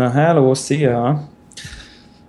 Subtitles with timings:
[0.00, 1.28] Na, hello, szia!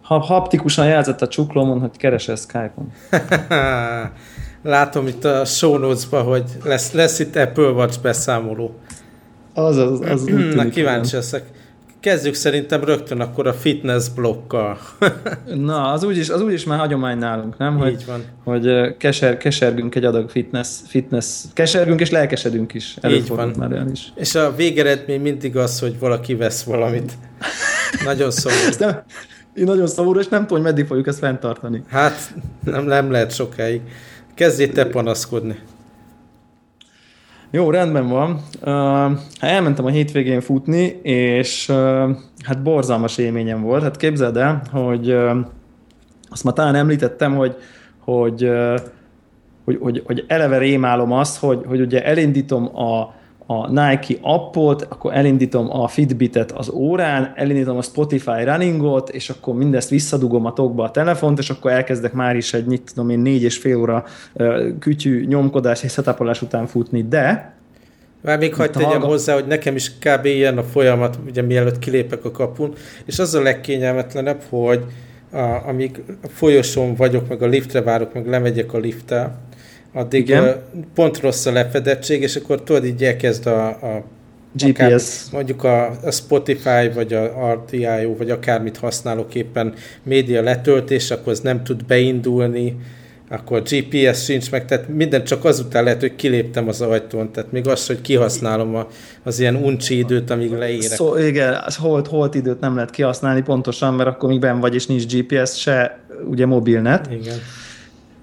[0.01, 2.91] Ha haptikusan jelzett a csuklómon, hogy keresel Skype-on.
[4.73, 8.75] Látom itt a show notes hogy lesz, lesz itt Apple Watch beszámoló.
[9.53, 11.43] Az, az, az Na, kíváncsi leszek.
[12.01, 14.77] Kezdjük szerintem rögtön akkor a fitness blokkal.
[15.55, 17.77] Na, az úgyis, az úgyis már hagyomány nálunk, nem?
[17.77, 18.23] Hogy, Így van.
[18.43, 22.97] Hogy keser, kesergünk egy adag fitness, fitness, kesergünk és lelkesedünk is.
[23.07, 23.53] Így van.
[23.57, 24.11] Már el is.
[24.15, 27.11] És a végeredmény mindig az, hogy valaki vesz valamit.
[28.05, 28.95] Nagyon szomorú.
[29.53, 31.83] én nagyon szomorú, és nem tudom, hogy meddig fogjuk ezt fenntartani.
[31.87, 32.33] Hát
[32.63, 33.81] nem, nem lehet sokáig.
[34.33, 35.59] Kezdjél te panaszkodni.
[37.53, 38.31] Jó, rendben van.
[38.61, 41.75] Uh, elmentem a hétvégén futni, és uh,
[42.43, 43.83] hát borzalmas élményem volt.
[43.83, 45.37] Hát képzeld el, hogy uh,
[46.29, 47.55] azt már talán említettem, hogy,
[47.99, 48.79] hogy, uh,
[49.65, 53.13] hogy, hogy, hogy eleve rémálom azt, hogy, hogy ugye elindítom a,
[53.51, 59.53] a Nike appot, akkor elindítom a Fitbitet az órán, elindítom a Spotify runningot, és akkor
[59.55, 63.19] mindezt visszadugom a tokba a telefont, és akkor elkezdek már is egy, mit tudom én,
[63.19, 64.05] négy és fél óra
[64.79, 67.55] kütyű nyomkodás és setupolás után futni, de
[68.21, 69.09] már még hagyd tegyem hallgat...
[69.09, 70.25] hozzá, hogy nekem is kb.
[70.25, 72.73] ilyen a folyamat, ugye mielőtt kilépek a kapun,
[73.05, 74.83] és az a legkényelmetlenebb, hogy
[75.31, 79.39] a, amíg a folyosón vagyok, meg a liftre várok, meg lemegyek a lifttel,
[79.93, 80.55] addig Igen.
[80.95, 84.03] pont rossz a lefedettség, és akkor tudod, így elkezd a, a
[84.53, 84.69] GPS.
[84.79, 91.31] Akár, mondjuk a, a Spotify, vagy a RTIO, vagy akármit használok éppen média letöltés, akkor
[91.31, 92.77] az nem tud beindulni,
[93.29, 97.67] akkor GPS sincs meg, tehát minden csak azután lehet, hogy kiléptem az ajtón, tehát még
[97.67, 98.87] az, hogy kihasználom a,
[99.23, 100.89] az ilyen uncsi időt, amíg leérek.
[100.89, 104.85] Szó, igen, holt, holt időt nem lehet kihasználni pontosan, mert akkor még benn vagy, és
[104.85, 105.99] nincs GPS, se
[106.29, 107.09] ugye mobilnet.
[107.11, 107.37] Igen.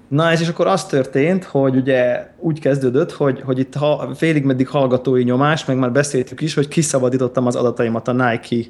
[0.09, 4.43] Na és, és akkor az történt, hogy ugye úgy kezdődött, hogy, hogy itt ha, félig
[4.43, 8.69] meddig hallgatói nyomás, meg már beszéltük is, hogy kiszabadítottam az adataimat a Nike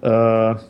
[0.00, 0.60] uh,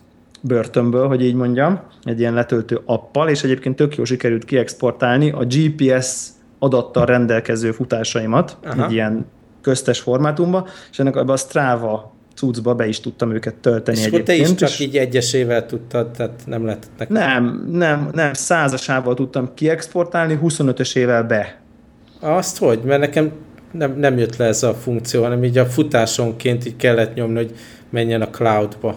[0.40, 5.44] börtönből, hogy így mondjam, egy ilyen letöltő appal, és egyébként tök jó sikerült kiexportálni a
[5.44, 6.26] GPS
[6.58, 8.84] adattal rendelkező futásaimat, Aha.
[8.84, 9.26] egy ilyen
[9.60, 14.26] köztes formátumba, és ennek ebbe a Strava cuccba be is tudtam őket tölteni és egyébként.
[14.26, 20.38] te is csak így egyesével tudtad, tehát nem lehetett Nem, nem, nem, százasával tudtam kiexportálni,
[20.42, 21.60] 25-ösével be.
[22.20, 22.80] Azt hogy?
[22.84, 23.32] Mert nekem
[23.70, 27.54] nem, nem jött le ez a funkció, hanem így a futásonként így kellett nyomni, hogy
[27.90, 28.96] menjen a cloudba.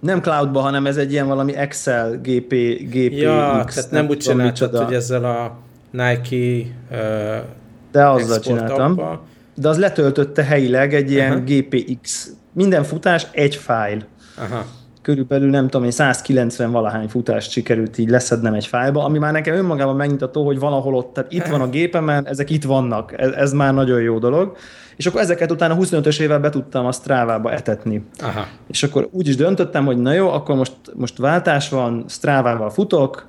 [0.00, 2.54] Nem cloudba, hanem ez egy ilyen valami Excel GP,
[2.90, 5.58] GP Ja, tehát nem, nem úgy csináltad, hogy ezzel a
[5.90, 7.44] Nike uh,
[7.92, 8.90] De azzal csináltam.
[8.90, 9.22] Abba,
[9.54, 11.40] de az letöltötte helyileg egy ilyen Aha.
[11.46, 12.30] GPX.
[12.52, 14.04] Minden futás egy fájl.
[14.38, 14.64] Aha.
[15.02, 19.54] Körülbelül nem tudom, én 190 valahány futást sikerült így leszednem egy fájlba, ami már nekem
[19.54, 23.52] önmagában megnyugtató, hogy valahol ott, tehát itt van a gépemen, ezek itt vannak, ez, ez
[23.52, 24.56] már nagyon jó dolog.
[24.96, 28.04] És akkor ezeket utána 25-ös évvel be tudtam a Strávába etetni.
[28.18, 28.46] Aha.
[28.68, 33.26] És akkor úgy is döntöttem, hogy na jó, akkor most, most váltás van, Strávával futok,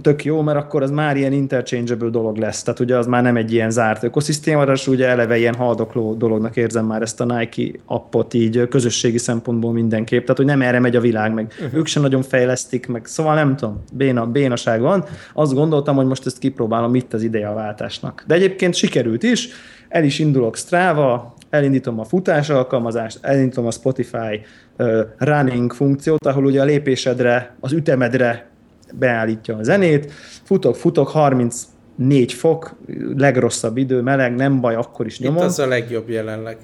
[0.00, 2.62] tök jó, mert akkor az már ilyen interchangeable dolog lesz.
[2.62, 6.56] Tehát ugye az már nem egy ilyen zárt ökoszisztéma, és ugye eleve ilyen haldokló dolognak
[6.56, 10.20] érzem már ezt a Nike appot így közösségi szempontból mindenképp.
[10.20, 11.78] Tehát, hogy nem erre megy a világ, meg uh-huh.
[11.78, 15.04] ők sem nagyon fejlesztik, meg szóval nem tudom, béna, bénaság van.
[15.34, 18.24] Azt gondoltam, hogy most ezt kipróbálom, itt az ideje a váltásnak.
[18.26, 19.48] De egyébként sikerült is,
[19.88, 24.40] el is indulok Strava, elindítom a futás alkalmazást, elindítom a Spotify
[24.78, 28.51] uh, running funkciót, ahol ugye a lépésedre, az ütemedre
[28.98, 32.76] beállítja a zenét, futok, futok, 34 fok,
[33.16, 35.36] legrosszabb idő, meleg, nem baj, akkor is nyomom.
[35.36, 36.56] Itt az a legjobb jelenleg.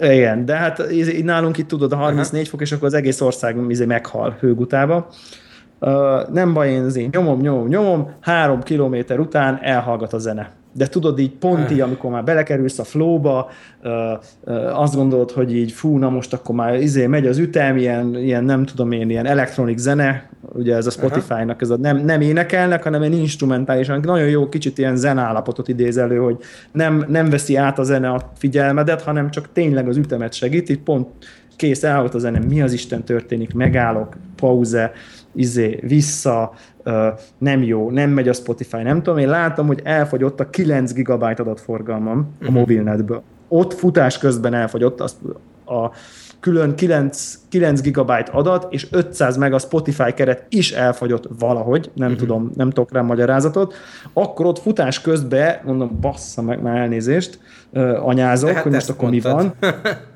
[0.00, 0.82] Igen, de hát
[1.22, 2.50] nálunk itt tudod a 34 Aha.
[2.50, 5.08] fok, és akkor az egész ország izé meghal hőgutába.
[5.80, 10.86] Uh, nem baj, én azért nyomom, nyomom, nyomom, három kilométer után elhallgat a zene de
[10.86, 13.50] tudod így pont így, amikor már belekerülsz a flowba,
[14.72, 18.44] azt gondolod, hogy így fú, na most akkor már izé megy az ütem, ilyen, ilyen
[18.44, 22.82] nem tudom én, ilyen elektronik zene, ugye ez a Spotify-nak, ez a nem, nem énekelnek,
[22.82, 26.36] hanem egy instrumentális, nagyon jó kicsit ilyen zenállapotot idéz elő, hogy
[26.72, 30.82] nem, nem veszi át a zene a figyelmedet, hanem csak tényleg az ütemet segít, így
[30.82, 31.06] pont
[31.56, 34.92] kész, elhalt a zene, mi az Isten történik, megállok, pauze,
[35.34, 36.52] izé, vissza,
[37.38, 41.22] nem jó, nem megy a Spotify, nem tudom, én látom, hogy elfogyott a 9 GB
[41.22, 42.54] adatforgalmam a uh-huh.
[42.54, 43.22] mobilnetből.
[43.48, 45.16] Ott futás közben elfogyott azt
[45.66, 45.90] a
[46.40, 52.10] külön 9, 9 GB adat, és 500 meg a Spotify keret is elfogyott valahogy, nem
[52.10, 52.26] uh-huh.
[52.26, 53.74] tudom, nem tudok rá magyarázatot,
[54.12, 57.38] akkor ott futás közben, mondom, bassza meg már elnézést,
[58.00, 59.34] anyázok, hát hogy most akkor mondtad.
[59.34, 59.72] mi van.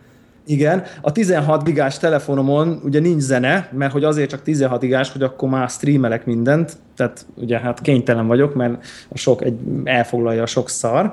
[0.48, 5.22] Igen, a 16 gigás telefonomon ugye nincs zene, mert hogy azért csak 16 gigás, hogy
[5.22, 10.46] akkor már streamelek mindent, tehát ugye hát kénytelen vagyok, mert a sok egy, elfoglalja a
[10.46, 11.12] sok szar.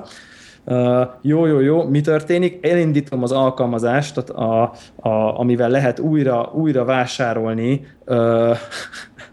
[0.64, 2.66] Uh, jó, jó, jó, mi történik?
[2.66, 4.62] Elindítom az alkalmazást, a,
[4.96, 5.08] a,
[5.40, 8.56] amivel lehet újra, újra vásárolni uh,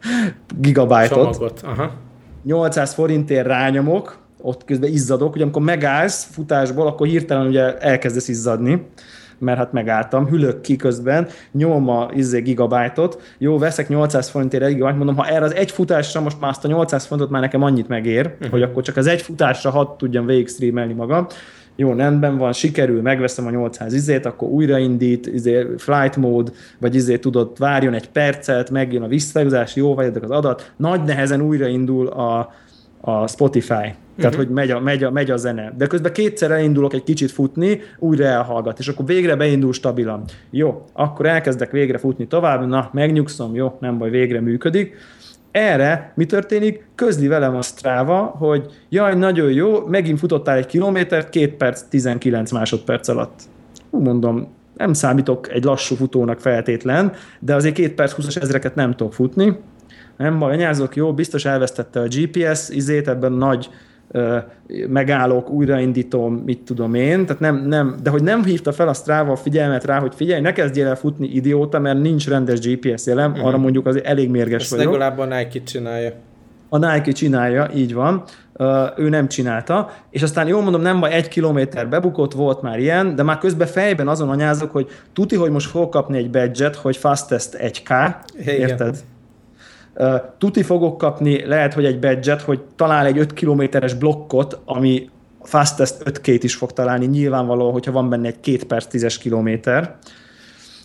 [0.59, 1.33] gigabájtot.
[1.33, 1.61] Csomagot.
[1.65, 1.91] Aha.
[2.43, 8.85] 800 forintért rányomok, ott közben izzadok, hogy amikor megállsz futásból, akkor hirtelen ugye elkezdesz izzadni
[9.37, 14.73] mert hát megálltam, hülök ki közben, nyomom a izé gigabájtot, jó, veszek 800 forintért egy
[14.73, 17.63] gigabájt, mondom, ha erre az egy futásra most már azt a 800 fontot már nekem
[17.63, 18.49] annyit megér, uh-huh.
[18.49, 21.27] hogy akkor csak az egy futásra hat tudjam végig streamelni magam,
[21.75, 27.17] jó, rendben van, sikerül, megveszem a 800 izét, akkor újraindít, izé, flight mode, vagy izé
[27.17, 32.51] tudod, várjon egy percet, megjön a visszahúzás, jó vagy az adat, nagy nehezen újraindul a,
[33.05, 33.95] a Spotify.
[34.15, 34.35] Tehát, uh-huh.
[34.35, 35.73] hogy megy a, megy, a, megy a zene.
[35.77, 40.23] De közben kétszer elindulok egy kicsit futni, újra elhallgat, és akkor végre beindul stabilan.
[40.49, 44.95] Jó, akkor elkezdek végre futni tovább, na, megnyugszom, jó, nem baj, végre működik.
[45.51, 46.85] Erre mi történik?
[46.95, 52.51] Közli velem a Strava, hogy jaj, nagyon jó, megint futottál egy kilométert, 2 perc, 19
[52.51, 53.39] másodperc alatt.
[53.89, 54.47] Hú, mondom,
[54.77, 59.57] nem számítok egy lassú futónak feltétlen, de azért 2 perc 20 ezreket nem tudok futni.
[60.17, 63.69] Nem baj, anyázok, jó, biztos elvesztette a GPS izét ebben nagy
[64.87, 69.31] megállok, újraindítom, mit tudom én, tehát nem, nem, de hogy nem hívta fel a Strava
[69.31, 73.31] a figyelmet rá, hogy figyelj, ne kezdjél el futni idióta, mert nincs rendes GPS jelem,
[73.31, 73.47] uh-huh.
[73.47, 74.91] arra mondjuk az elég mérges Ezt vagyok.
[74.91, 76.11] legalább a Nike csinálja.
[76.69, 78.23] A Nike csinálja, így van.
[78.97, 83.15] Ő nem csinálta, és aztán jól mondom, nem baj, egy kilométer bebukott, volt már ilyen,
[83.15, 86.97] de már közben fejben azon anyázok, hogy tuti, hogy most fog kapni egy badge hogy
[86.97, 88.55] fastest 1K, Igen.
[88.55, 88.97] érted?
[90.37, 95.09] Tuti fogok kapni, lehet, hogy egy badge hogy talál egy 5 kilométeres blokkot, ami
[95.41, 99.97] fastest 5 két is fog találni, nyilvánvaló, hogyha van benne egy 2 perc 10-es kilométer.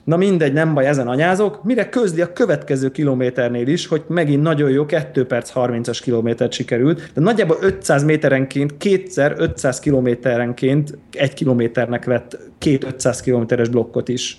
[0.05, 1.64] Na mindegy, nem baj, ezen anyázok.
[1.64, 7.11] Mire közli a következő kilométernél is, hogy megint nagyon jó, 2 perc 30-as kilométert sikerült,
[7.14, 14.38] de nagyjából 500 méterenként, kétszer 500 kilométerenként egy kilométernek vett két 500 kilométeres blokkot is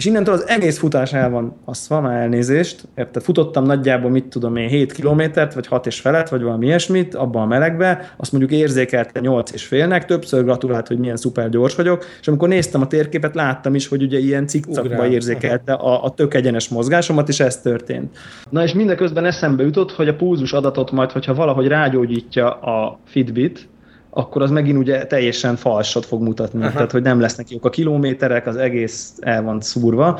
[0.00, 1.56] és innentől az egész futás el van
[1.88, 3.22] van már elnézést, érted?
[3.22, 7.42] Futottam nagyjából, mit tudom én, 7 kilométert, vagy 6 és felett, vagy valami ilyesmit, abban
[7.42, 12.04] a melegbe, azt mondjuk érzékelte 8 és félnek, többször gratulált, hogy milyen szuper gyors vagyok,
[12.20, 16.34] és amikor néztem a térképet, láttam is, hogy ugye ilyen cikcakba érzékelte a, a tök
[16.34, 18.18] egyenes mozgásomat, és ez történt.
[18.50, 23.68] Na és mindeközben eszembe jutott, hogy a pulzus adatot majd, hogyha valahogy rágyógyítja a Fitbit,
[24.10, 26.62] akkor az megint ugye teljesen falsot fog mutatni.
[26.62, 26.72] Aha.
[26.72, 30.18] Tehát, hogy nem lesznek jók a kilométerek, az egész el van szúrva.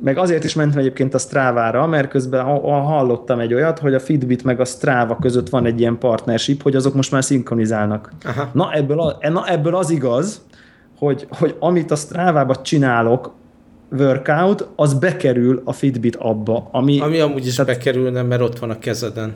[0.00, 4.44] Meg azért is mentem egyébként a Strávára, mert közben hallottam egy olyat, hogy a Fitbit
[4.44, 8.12] meg a Strava között van egy ilyen partnership, hogy azok most már szinkronizálnak.
[8.24, 8.50] Aha.
[8.52, 10.42] Na, ebből, a, na ebből az igaz,
[10.98, 13.32] hogy, hogy amit a Strávába csinálok,
[13.90, 16.68] workout, az bekerül a Fitbit abba.
[16.70, 19.34] Ami, ami amúgy is tehát, bekerülne, mert ott van a kezeden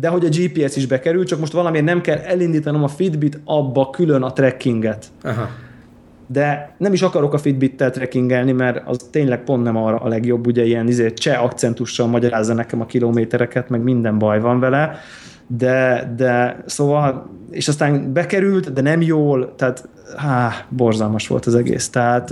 [0.00, 3.90] de hogy a GPS is bekerül, csak most valamiért nem kell elindítanom a Fitbit abba
[3.90, 5.06] külön a trackinget.
[5.22, 5.48] Aha.
[6.26, 10.46] De nem is akarok a Fitbit-tel trackingelni, mert az tényleg pont nem arra a legjobb,
[10.46, 14.98] ugye ilyen izé, cseh akcentussal magyarázza nekem a kilométereket, meg minden baj van vele,
[15.46, 21.88] de, de szóval, és aztán bekerült, de nem jól, tehát há, borzalmas volt az egész.
[21.88, 22.30] Tehát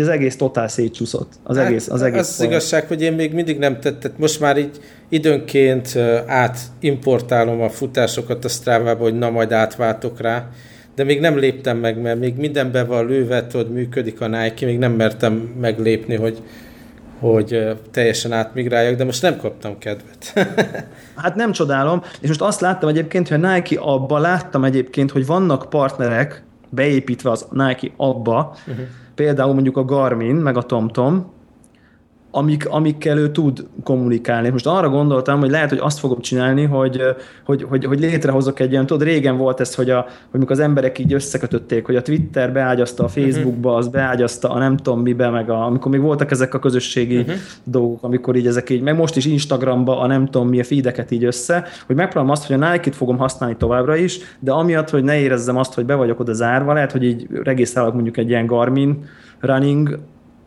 [0.00, 1.32] az egész totál szétcsúszott.
[1.42, 4.40] Az hát, egész, az egész az, az igazság, hogy én még mindig nem tettem, most
[4.40, 4.80] már így
[5.12, 10.48] időnként átimportálom a futásokat a strava hogy na majd átváltok rá,
[10.94, 14.78] de még nem léptem meg, mert még mindenben van lőve, hogy működik a Nike, még
[14.78, 16.42] nem mertem meglépni, hogy,
[17.18, 20.32] hogy teljesen átmigráljak, de most nem kaptam kedvet.
[21.22, 25.26] hát nem csodálom, és most azt láttam egyébként, hogy a Nike abba láttam egyébként, hogy
[25.26, 31.31] vannak partnerek beépítve az Nike abba, uh-huh például mondjuk a Garmin, meg a TomTom,
[32.34, 34.48] amik, amikkel ő tud kommunikálni.
[34.48, 37.02] Most arra gondoltam, hogy lehet, hogy azt fogom csinálni, hogy,
[37.44, 40.62] hogy, hogy, hogy létrehozok egy ilyen, tudod, régen volt ez, hogy, a, hogy mikor az
[40.62, 43.20] emberek így összekötötték, hogy a Twitter beágyazta a mhm.
[43.20, 47.18] Facebookba, az beágyazta a nem tudom mibe, meg a, amikor még voltak ezek a közösségi
[47.18, 47.34] uh-huh.
[47.64, 51.10] dolgok, amikor így ezek így, meg most is Instagramba a nem tudom mi a feedeket
[51.10, 55.04] így össze, hogy megpróbálom azt, hogy a Nike-t fogom használni továbbra is, de amiatt, hogy
[55.04, 58.46] ne érezzem azt, hogy be vagyok oda zárva, lehet, hogy így regisztrálok mondjuk egy ilyen
[58.46, 59.04] Garmin
[59.40, 59.98] running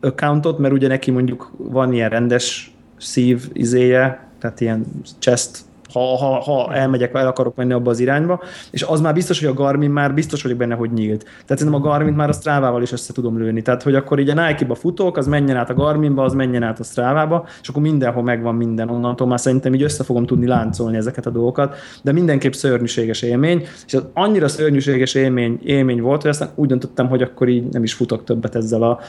[0.05, 4.85] accountot, mert ugye neki mondjuk van ilyen rendes szív izéje, tehát ilyen
[5.19, 9.39] chest ha, ha, ha elmegyek, el akarok menni abba az irányba, és az már biztos,
[9.39, 11.23] hogy a Garmin már biztos vagyok benne, hogy nyílt.
[11.23, 13.61] Tehát szerintem a Garmin már a Strávával is össze tudom lőni.
[13.61, 16.79] Tehát, hogy akkor így a Nike-ba futok, az menjen át a Garminba, az menjen át
[16.79, 20.97] a Strávába, és akkor mindenhol megvan minden onnantól, már szerintem így össze fogom tudni láncolni
[20.97, 26.31] ezeket a dolgokat, de mindenképp szörnyűséges élmény, és az annyira szörnyűséges élmény, élmény volt, hogy
[26.31, 28.99] aztán úgy döntöttem, hogy akkor így nem is futok többet ezzel a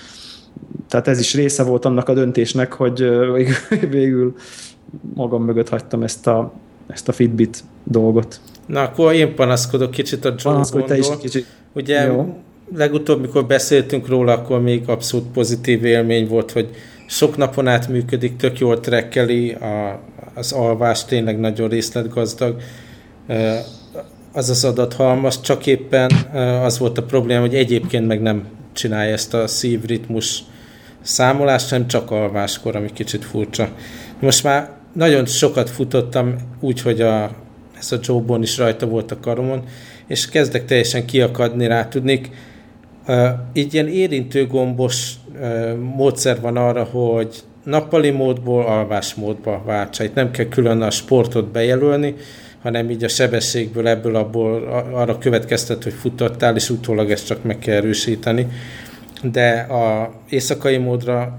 [0.89, 3.11] tehát ez is része volt annak a döntésnek, hogy
[3.91, 4.35] végül
[5.15, 6.53] magam mögött hagytam ezt a,
[6.87, 8.41] ezt a Fitbit dolgot.
[8.67, 11.47] Na, akkor én panaszkodok kicsit a Joe Panaszkodj te is kicsit.
[11.73, 12.37] Ugye Jó.
[12.75, 16.69] legutóbb, mikor beszéltünk róla, akkor még abszolút pozitív élmény volt, hogy
[17.07, 20.01] sok napon át működik, tök jól trekkeli, a,
[20.35, 22.57] az alvás tényleg nagyon részletgazdag.
[24.33, 26.11] Az az adathalmaz, csak éppen
[26.63, 28.45] az volt a probléma, hogy egyébként meg nem
[28.77, 30.43] csinálja ezt a szívritmus
[31.03, 33.69] számolást, hanem csak alváskor, ami kicsit furcsa.
[34.21, 37.31] Most már nagyon sokat futottam úgy, hogy a,
[37.79, 39.63] ez a Joe is rajta volt a karomon,
[40.07, 42.31] és kezdek teljesen kiakadni rá, tudnék.
[43.09, 50.05] Uh, így ilyen érintőgombos uh, módszer van arra, hogy nappali módból alvás módba váltsa.
[50.05, 52.15] Itt nem kell külön a sportot bejelölni,
[52.67, 57.59] hanem így a sebességből ebből abból arra következtet, hogy futottál, és utólag ezt csak meg
[57.59, 58.47] kell erősíteni.
[59.23, 61.39] De a éjszakai módra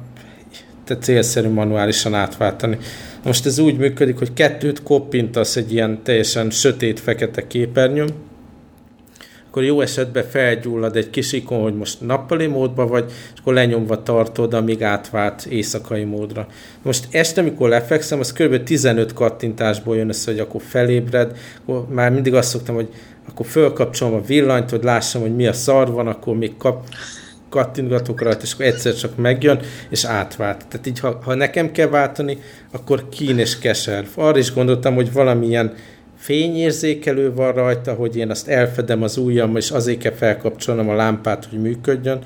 [0.83, 2.77] te célszerű manuálisan átváltani.
[3.23, 8.09] Most ez úgy működik, hogy kettőt koppintasz egy ilyen teljesen sötét-fekete képernyőn,
[9.57, 14.03] akkor jó esetben felgyullad egy kis ikon, hogy most nappali módba vagy, és akkor lenyomva
[14.03, 16.47] tartod, amíg átvált éjszakai módra.
[16.81, 18.63] Most este, amikor lefekszem, az kb.
[18.63, 22.87] 15 kattintásból jön össze, hogy akkor felébred, akkor már mindig azt szoktam, hogy
[23.29, 26.87] akkor fölkapcsolom a villanyt, hogy lássam, hogy mi a szar van, akkor még kap,
[27.49, 29.59] kattintgatok rajta, és akkor egyszer csak megjön,
[29.89, 30.65] és átvált.
[30.67, 32.37] Tehát így, ha, ha nekem kell váltani,
[32.71, 34.05] akkor kín és keser.
[34.15, 35.73] Arra is gondoltam, hogy valamilyen
[36.27, 41.45] fényérzékelő van rajta, hogy én azt elfedem az ujjam, és azért kell felkapcsolnom a lámpát,
[41.45, 42.19] hogy működjön.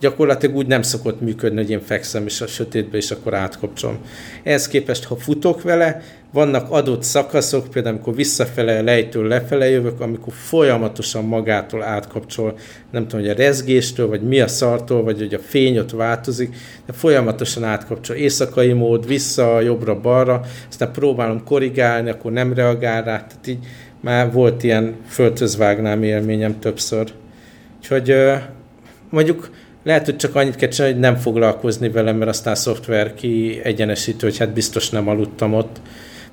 [0.00, 3.98] Gyakorlatilag úgy nem szokott működni, hogy én fekszem és a sötétbe, és akkor átkapcsolom.
[4.42, 6.02] Ehhez képest, ha futok vele,
[6.36, 12.58] vannak adott szakaszok, például amikor visszafele, lejtől lefele jövök, amikor folyamatosan magától átkapcsol,
[12.90, 16.56] nem tudom, hogy a rezgéstől, vagy mi a szartól, vagy hogy a fény ott változik,
[16.86, 18.16] de folyamatosan átkapcsol.
[18.16, 23.66] Éjszakai mód, vissza, jobbra-balra, aztán próbálom korrigálni, akkor nem reagál rá, tehát így
[24.00, 27.12] már volt ilyen földhözvágnám élményem többször.
[27.78, 28.14] Úgyhogy
[29.10, 29.50] mondjuk
[29.84, 33.60] lehet, hogy csak annyit kell csinálni, hogy nem foglalkozni velem, mert aztán a szoftver ki
[33.62, 35.80] egyenesítő, hogy hát biztos nem aludtam ott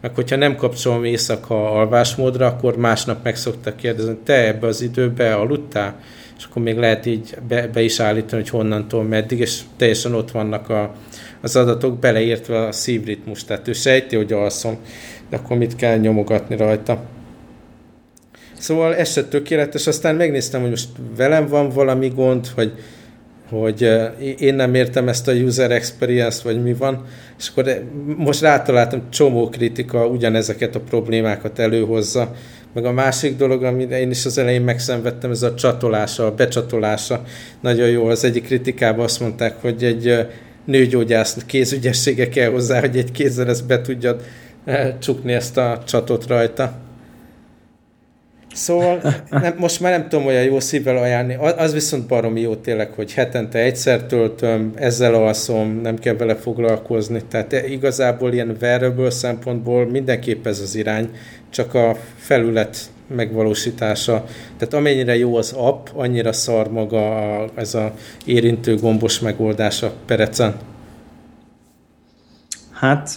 [0.03, 5.36] meg hogyha nem kapcsolom éjszaka alvásmódra, akkor másnap meg szoktak kérdezni, te ebbe az időbe
[5.36, 6.00] aludtál?
[6.38, 10.31] És akkor még lehet így be, be is állítani, hogy honnantól meddig, és teljesen ott
[10.31, 10.93] vannak a,
[11.41, 14.77] az adatok beleértve a szívritmus, tehát ő sejti, hogy alszom,
[15.29, 17.03] de akkor mit kell nyomogatni rajta.
[18.57, 22.74] Szóval ez se tökéletes, aztán megnéztem, hogy most velem van valami gond, hogy
[23.60, 23.89] hogy
[24.38, 27.05] én nem értem ezt a user experience vagy mi van,
[27.39, 27.83] és akkor
[28.17, 32.31] most rátaláltam, csomó kritika ugyanezeket a problémákat előhozza,
[32.74, 37.24] meg a másik dolog, amit én is az elején megszenvedtem, ez a csatolása, a becsatolása.
[37.62, 40.27] Nagyon jó, az egyik kritikában azt mondták, hogy egy
[40.65, 44.22] nőgyógyász kézügyessége kell hozzá, hogy egy kézzel ezt be tudjad
[45.00, 46.82] csukni ezt a csatot rajta.
[48.53, 51.53] Szóval nem, most már nem tudom olyan jó szívvel ajánlani.
[51.57, 57.22] Az viszont baromi jó tényleg, hogy hetente egyszer töltöm, ezzel alszom, nem kell vele foglalkozni.
[57.29, 61.10] Tehát igazából ilyen wearable szempontból mindenképp ez az irány,
[61.50, 64.25] csak a felület megvalósítása.
[64.57, 67.93] Tehát amennyire jó az app, annyira szar maga a, ez a
[68.25, 70.55] érintő gombos megoldása perecen.
[72.72, 73.10] Hát,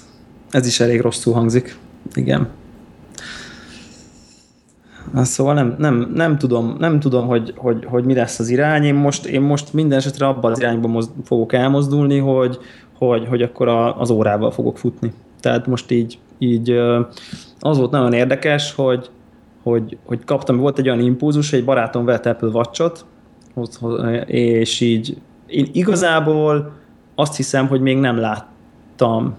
[0.50, 1.76] ez is elég rosszul hangzik.
[2.14, 2.49] Igen.
[5.15, 8.85] Szóval nem, nem, nem tudom, nem tudom hogy, hogy, hogy mi lesz az irány.
[8.85, 12.59] Én most, én most minden esetre abban az irányban moz, fogok elmozdulni, hogy,
[12.99, 15.13] hogy, hogy akkor a, az órával fogok futni.
[15.41, 16.71] Tehát most így, így
[17.61, 19.11] az volt nagyon érdekes, hogy,
[19.63, 23.05] hogy, hogy kaptam, volt egy olyan impulzus, egy barátom vett Apple Watch-ot,
[24.27, 26.73] és így én igazából
[27.15, 29.35] azt hiszem, hogy még nem láttam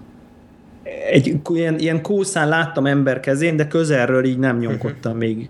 [1.10, 5.28] egy ilyen, ilyen kószán láttam ember kezén, de közelről így nem nyomkodtam uh-huh.
[5.28, 5.48] még.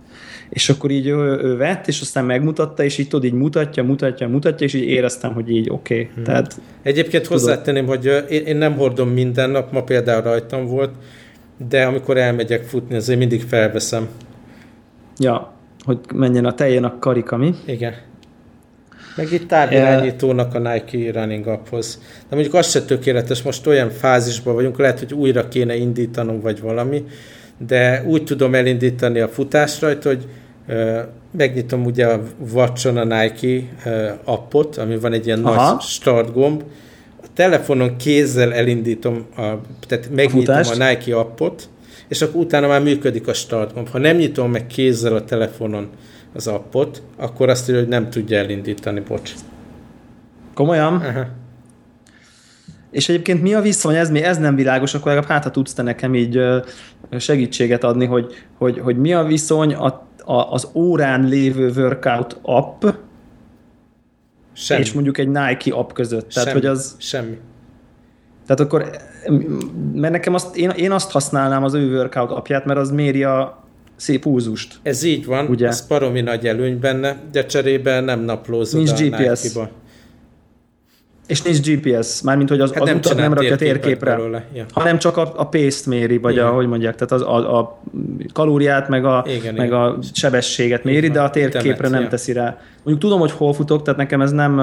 [0.48, 4.28] És akkor így ő, ő vett, és aztán megmutatta, és így tudod, így mutatja, mutatja,
[4.28, 5.94] mutatja, és így éreztem, hogy így oké.
[5.94, 6.06] Okay.
[6.10, 6.24] Uh-huh.
[6.24, 10.90] Tehát, Egyébként tudod, hozzátenném, hogy én, én nem hordom minden nap, ma például rajtam volt,
[11.68, 14.08] de amikor elmegyek futni, azért mindig felveszem.
[15.18, 15.52] Ja,
[15.84, 17.54] hogy menjen a teljén a karika, mi?
[17.64, 17.94] Igen.
[19.18, 22.00] Meg itt távirányítónak a Nike Running Apphoz.
[22.28, 26.60] De mondjuk az se tökéletes, most olyan fázisban vagyunk, lehet, hogy újra kéne indítanom, vagy
[26.60, 27.04] valami,
[27.66, 30.26] de úgy tudom elindítani a futás rajta, hogy
[30.68, 30.98] uh,
[31.30, 32.22] megnyitom ugye a
[32.52, 35.70] watch a Nike uh, appot, ami van egy ilyen Aha.
[35.72, 36.62] nagy start gomb,
[37.22, 39.42] a telefonon kézzel elindítom, a,
[39.86, 41.68] tehát megnyitom a, a Nike appot,
[42.08, 43.88] és akkor utána már működik a start gomb.
[43.88, 45.88] Ha nem nyitom meg kézzel a telefonon
[46.34, 49.32] az appot, akkor azt írja, hogy nem tudja elindítani, bocs.
[50.54, 50.94] Komolyan?
[50.94, 51.26] Aha.
[52.90, 55.74] És egyébként mi a viszony, ez, mi, ez nem világos, akkor legalább hát, ha tudsz
[55.74, 56.40] te nekem így
[57.18, 59.86] segítséget adni, hogy, hogy, hogy mi a viszony a,
[60.24, 62.84] a, az órán lévő workout app,
[64.52, 64.80] Semmi.
[64.80, 66.28] és mondjuk egy Nike app között.
[66.28, 66.60] Tehát, Semmi.
[66.60, 66.96] hogy az...
[66.98, 67.38] Semmi.
[68.46, 68.90] Tehát akkor,
[69.92, 73.67] mert nekem azt, én, én azt használnám az ő workout apját, mert az méri a
[73.98, 74.78] szép húzust.
[74.82, 75.66] Ez így van, ugye?
[75.66, 79.42] ez paromi nagy előny benne, de cserébe nem naplózod Nincs a GPS.
[79.42, 79.70] Nike-ba.
[81.26, 84.44] És nincs GPS, mármint hogy az, hát az nem utat nem rakja térképre, belőle.
[84.54, 84.64] ja.
[84.72, 86.46] hanem csak a, a pace méri, vagy igen.
[86.46, 87.80] ahogy mondják, tehát az, a, a
[88.32, 89.78] kalóriát, meg a, igen, meg igen.
[89.78, 92.08] a sebességet méri, igen, de a térképre Temet, nem ja.
[92.08, 92.58] teszi rá.
[92.76, 94.56] Mondjuk tudom, hogy hol futok, tehát nekem ez nem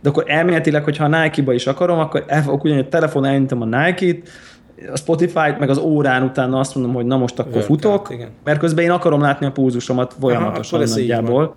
[0.00, 3.62] de akkor elméletileg, hogyha a Nike-ba is akarom, akkor el fogok ugyanúgy a telefon elindítom
[3.62, 4.28] a Nike-t,
[4.92, 8.28] a Spotify-t, meg az órán utána azt mondom, hogy na most akkor Workout, futok, igen.
[8.44, 11.54] mert közben én akarom látni a púzusomat folyamatosan Aha, nagyjából.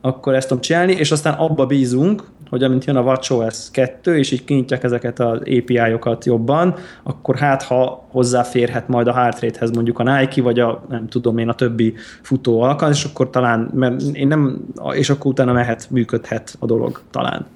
[0.00, 4.30] Akkor ezt tudom csinálni, és aztán abba bízunk, hogy amint jön a WatchOS 2, és
[4.30, 9.98] így kinyitják ezeket az API-okat jobban, akkor hát ha hozzáférhet majd a heart rate-hez mondjuk
[9.98, 14.02] a Nike, vagy a nem tudom én a többi futó alkalmaz, és akkor talán, mert
[14.12, 17.46] én nem, és akkor utána mehet, működhet a dolog talán.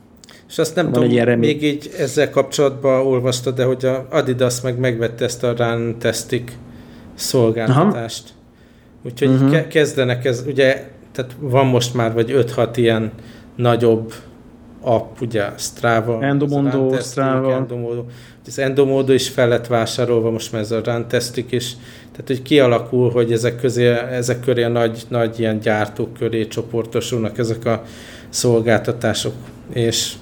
[0.51, 4.79] És azt nem Van tudom, még így ezzel kapcsolatban olvastad, de hogy a Adidas meg
[4.79, 6.53] megvette ezt a Run Testic
[7.15, 8.25] szolgáltatást.
[8.27, 8.39] Aha.
[9.05, 9.51] Úgyhogy uh-huh.
[9.51, 13.13] ke- kezdenek ez, ugye, tehát van most már vagy 5-6 ilyen
[13.57, 14.13] nagyobb
[14.81, 17.55] app, ugye Strava, Endomondo, Strava.
[17.55, 18.05] Endomodo.
[18.47, 21.77] Az Endomodo is fel lett vásárolva, most már ez a Run Testic is.
[22.11, 27.39] Tehát, hogy kialakul, hogy ezek, közé, ezek köré a nagy, nagy ilyen gyártók köré csoportosulnak
[27.39, 27.83] ezek a
[28.29, 29.33] szolgáltatások.
[29.73, 30.13] És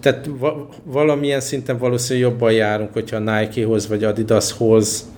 [0.00, 5.08] tehát va, valamilyen szinten valószínűleg jobban járunk, hogyha Nike-hoz vagy Adidashoz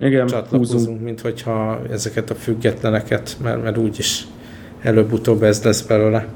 [0.00, 1.00] Igen, csatlakozunk, húzunk.
[1.02, 4.26] mint hogyha ezeket a függetleneket, mert, mert úgyis
[4.82, 6.26] előbb-utóbb ez lesz belőle.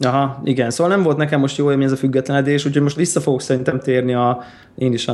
[0.00, 3.20] Aha, igen, szóval nem volt nekem most jó hogy ez a függetlenedés, úgyhogy most vissza
[3.20, 4.42] fogok szerintem térni a,
[4.74, 5.12] én is a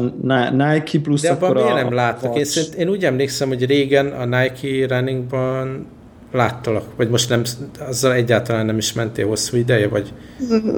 [0.50, 2.36] Nike plusz De abban miért nem láttak?
[2.36, 2.44] Én,
[2.78, 5.86] én úgy emlékszem, hogy régen a Nike runningban
[6.32, 7.42] láttalak, vagy most nem,
[7.78, 10.12] azzal egyáltalán nem is mentél hosszú ideje, vagy?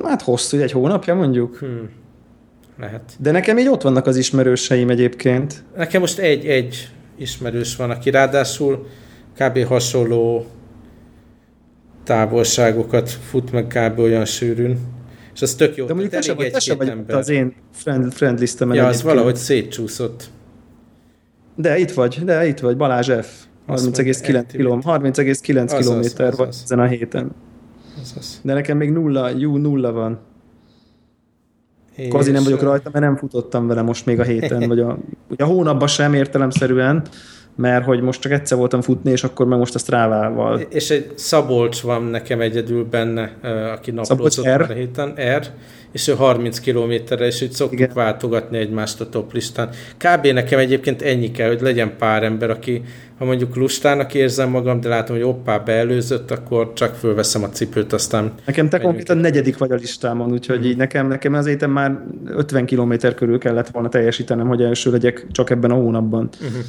[0.05, 1.57] Hát hosszú, egy hónapja mondjuk.
[1.57, 1.91] Hmm.
[2.79, 3.12] Lehet.
[3.19, 5.65] De nekem így ott vannak az ismerőseim egyébként.
[5.77, 8.87] Nekem most egy-egy ismerős van, aki ráadásul
[9.38, 9.65] kb.
[9.65, 10.47] hasonló
[12.05, 13.99] távolságokat fut meg kb.
[13.99, 14.79] olyan sűrűn.
[15.35, 15.87] És az tök jó.
[15.87, 17.17] De mondjuk te sem te vagy ember.
[17.17, 18.77] az én friend, friend listemen.
[18.77, 20.31] Ja, az valahogy szétcsúszott.
[21.57, 23.45] De itt vagy, de itt vagy, Balázs F.
[23.68, 27.31] 30,9 km, 30,9 kilométer van ezen a héten.
[28.14, 30.18] Az De nekem még nulla, jó nulla van.
[31.96, 34.98] És Kazi nem vagyok rajta, mert nem futottam vele most még a héten, vagy a,
[35.31, 37.03] ugye a hónapban sem értelemszerűen,
[37.57, 40.61] mert hogy most csak egyszer voltam futni, és akkor meg most a Strávával.
[40.61, 43.33] És egy Szabolcs van nekem egyedül benne,
[43.73, 45.47] aki naplózott a héten, R,
[45.93, 47.91] és ő 30 kilométerre, és úgy szoktuk Igen.
[47.95, 49.69] váltogatni egymást a top listán.
[49.97, 50.27] Kb.
[50.27, 52.83] nekem egyébként ennyi kell, hogy legyen pár ember, aki,
[53.19, 57.93] ha mondjuk lustának érzem magam, de látom, hogy oppá beelőzött, akkor csak fölveszem a cipőt,
[57.93, 58.33] aztán...
[58.47, 60.62] Nekem te konkrétan negyedik vagy a listámon, úgyhogy mm.
[60.62, 65.27] így nekem, nekem az éten már 50 kilométer körül kellett volna teljesítenem, hogy első legyek
[65.31, 66.29] csak ebben a hónapban.
[66.45, 66.61] Mm-hmm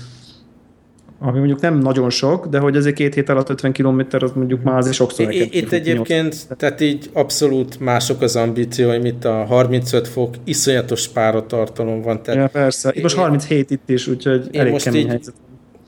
[1.25, 4.63] ami mondjuk nem nagyon sok, de hogy azért két hét alatt 50 km az mondjuk
[4.63, 6.47] már azért sokszor I- Itt egyébként, 8.
[6.57, 12.23] tehát így abszolút mások az ambícióim, itt a 35 fok, iszonyatos páratartalom van.
[12.23, 12.91] Tehát ja, persze.
[12.93, 15.33] Itt most 37 itt is, úgyhogy elég most kemény helyzet.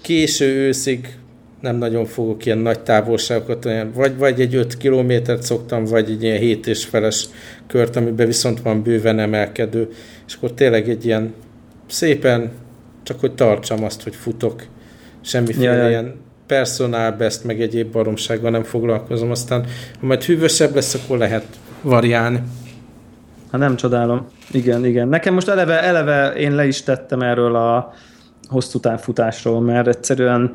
[0.01, 1.17] Késő őszig
[1.61, 6.23] nem nagyon fogok ilyen nagy távolságokat, olyan, vagy, vagy egy 5 kilométert szoktam, vagy egy
[6.23, 7.27] ilyen 7 és feles
[7.67, 9.89] kört, amiben viszont van bőven emelkedő,
[10.27, 11.33] és akkor tényleg egy ilyen
[11.87, 12.51] szépen,
[13.03, 14.63] csak hogy tartsam azt, hogy futok,
[15.25, 15.89] semmiféle ja, ja.
[15.89, 16.13] ilyen
[16.47, 19.65] personal best, meg egyéb baromsággal nem foglalkozom, aztán
[19.99, 21.45] ha majd hűvösebb lesz, akkor lehet
[21.81, 22.41] variálni.
[23.51, 24.27] Hát nem csodálom.
[24.51, 25.07] Igen, igen.
[25.07, 27.93] Nekem most eleve, eleve én le is tettem erről a
[28.47, 30.51] hosszú távfutásról, mert egyszerűen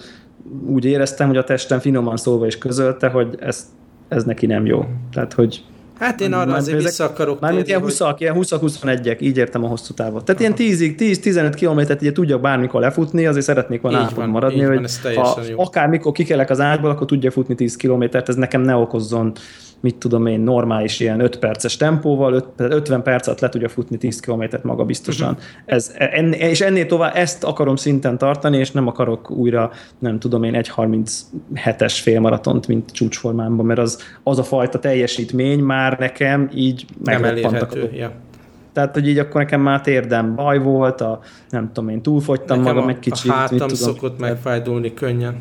[0.66, 3.66] úgy éreztem, hogy a testem finoman szólva is közölte, hogy ez,
[4.08, 4.84] ez neki nem jó.
[5.12, 5.64] Tehát, hogy
[6.00, 8.14] Hát én arra azért vissza akarok Mármint ilyen 20 hogy...
[8.18, 10.24] ilyen 20-21-ek, így értem a hosszú távot.
[10.24, 10.54] Tehát Aha.
[10.66, 14.80] ilyen 10-15 kilométert ugye tudjak bármikor lefutni, azért szeretnék volna van, maradni, hogy
[15.14, 15.60] van, ha jó.
[15.60, 19.32] akármikor kikelek az ágyból, akkor tudja futni 10 kilométert, ez nekem ne okozzon
[19.80, 24.20] mit tudom én, normális ilyen 5 perces tempóval, 50 perc alatt le tudja futni 10
[24.20, 25.28] kilométert maga biztosan.
[25.28, 25.44] Uh-huh.
[25.64, 30.42] Ez, en, és ennél tovább ezt akarom szinten tartani, és nem akarok újra, nem tudom
[30.42, 36.84] én, egy 37-es félmaratont, mint csúcsformámban, mert az, az a fajta teljesítmény már nekem így
[37.04, 37.24] nem
[37.92, 38.12] ja.
[38.72, 42.74] Tehát, hogy így akkor nekem már térdem baj volt, a, nem tudom én, túlfogytam nekem
[42.74, 43.30] magam a, egy kicsit.
[43.30, 45.34] A hátam tudom, szokott megfájdulni könnyen.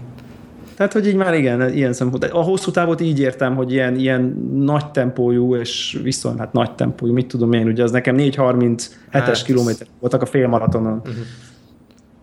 [0.80, 2.24] Tehát, hogy így már igen, ilyen szempont.
[2.24, 7.14] A hosszú távot így értem, hogy ilyen, ilyen nagy tempójú, és viszont hát nagy tempójú,
[7.14, 10.94] mit tudom én, ugye az nekem 4.37-es hát, kilométer voltak a félmaratonon.
[10.98, 11.16] Uh-huh.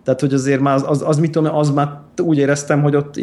[0.03, 1.89] Tehát, hogy azért már az, az, az mit tudom, az már
[2.21, 3.19] úgy éreztem, hogy ott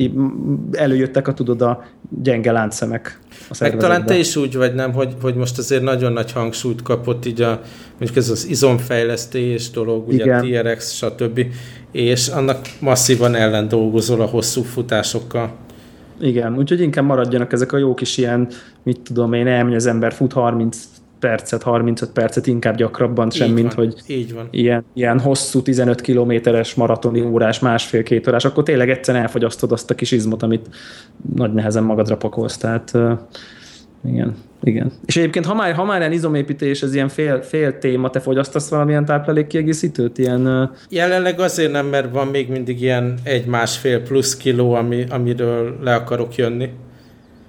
[0.72, 1.84] előjöttek a tudod a
[2.22, 6.12] gyenge láncszemek a Meg talán te is úgy vagy, nem, hogy, hogy most azért nagyon
[6.12, 7.60] nagy hangsúlyt kapott így a,
[7.98, 10.38] mondjuk ez az izomfejlesztés dolog, ugye Igen.
[10.38, 11.46] a TRX, stb.
[11.94, 15.52] És annak masszívan ellen dolgozol a hosszú futásokkal.
[16.20, 18.48] Igen, úgyhogy inkább maradjanak ezek a jó kis ilyen,
[18.82, 20.78] mit tudom én, elmegy az ember, fut 30
[21.18, 24.48] percet, 35 percet inkább gyakrabban sem, így mint van, hogy így van.
[24.50, 29.94] Ilyen, ilyen hosszú 15 kilométeres maratoni órás, másfél-két órás, akkor tényleg egyszerűen elfogyasztod azt a
[29.94, 30.68] kis izmot, amit
[31.34, 32.56] nagy nehezen magadra pakolsz.
[32.56, 32.92] Tehát
[34.04, 34.92] igen, igen.
[35.04, 38.68] És egyébként, ha már, ha már ilyen izomépítés, ez ilyen fél, fél téma, te fogyasztasz
[38.68, 40.18] valamilyen táplálékkiegészítőt?
[40.18, 40.68] Ilyen, uh...
[40.88, 46.36] Jelenleg azért nem, mert van még mindig ilyen egy-másfél plusz kiló, ami, amiről le akarok
[46.36, 46.70] jönni.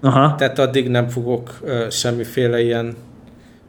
[0.02, 0.36] Aha.
[0.36, 2.96] Tehát addig nem fogok uh, semmiféle ilyen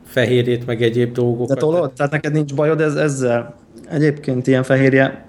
[0.05, 1.55] fehérjét, meg egyéb dolgokat.
[1.55, 1.93] De tolod?
[1.93, 3.55] Tehát neked nincs bajod ez, ezzel?
[3.89, 5.27] Egyébként ilyen fehérje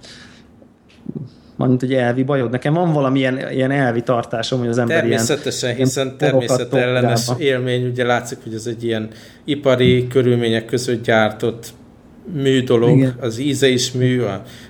[1.58, 2.52] mondjuk egy elvi bajod.
[2.52, 8.06] Nekem van valamilyen ilyen elvi tartásom, hogy az ember Természetesen, ilyen, hiszen természetellenes élmény, ugye
[8.06, 9.08] látszik, hogy ez egy ilyen
[9.46, 11.74] ipari körülmények között gyártott
[12.34, 13.16] mű dolog, Igen.
[13.20, 14.22] az íze is mű,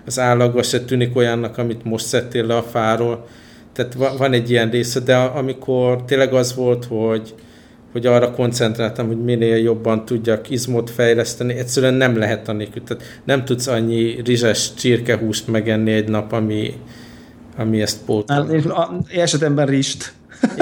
[0.06, 3.28] az állaga se tűnik olyannak, amit most szedtél le a fáról.
[3.74, 7.34] Tehát van egy ilyen része, de amikor tényleg az volt, hogy
[7.98, 11.54] hogy arra koncentráltam, hogy minél jobban tudjak izmot fejleszteni.
[11.54, 12.84] Egyszerűen nem lehet annélkül.
[12.84, 16.74] Tehát nem tudsz annyi rizses csirkehúst megenni egy nap, ami,
[17.58, 18.36] ami ezt pótol.
[18.36, 20.14] Hát, a esetemben rist.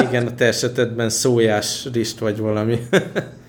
[0.09, 2.77] Igen, a te esetedben szójás rist vagy valami.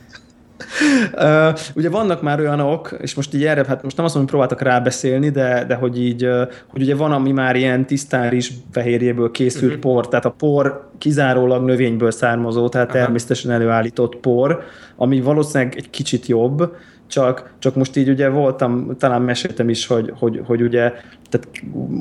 [1.14, 4.26] Uh, ugye vannak már olyanok, és most így erre, hát most nem azt mondom, hogy
[4.26, 6.28] próbáltak rábeszélni, de, de hogy így,
[6.66, 9.92] hogy ugye van, ami már ilyen tisztán is fehérjéből készült uh-huh.
[9.92, 12.98] por, tehát a por kizárólag növényből származó, tehát Aha.
[12.98, 14.62] természetesen előállított por,
[14.96, 16.72] ami valószínűleg egy kicsit jobb,
[17.06, 20.92] csak, csak most így ugye voltam, talán meséltem is, hogy, hogy, hogy ugye,
[21.30, 21.48] tehát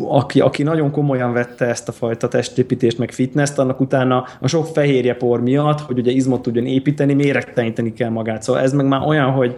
[0.04, 4.66] aki, aki nagyon komolyan vette ezt a fajta testépítést, meg fitness annak utána a sok
[4.66, 8.44] fehérje por miatt, hogy ugye izmot tudjon építeni, méregteleníteni kell magát.
[8.44, 9.56] Szóval ez meg már olyan, hogy,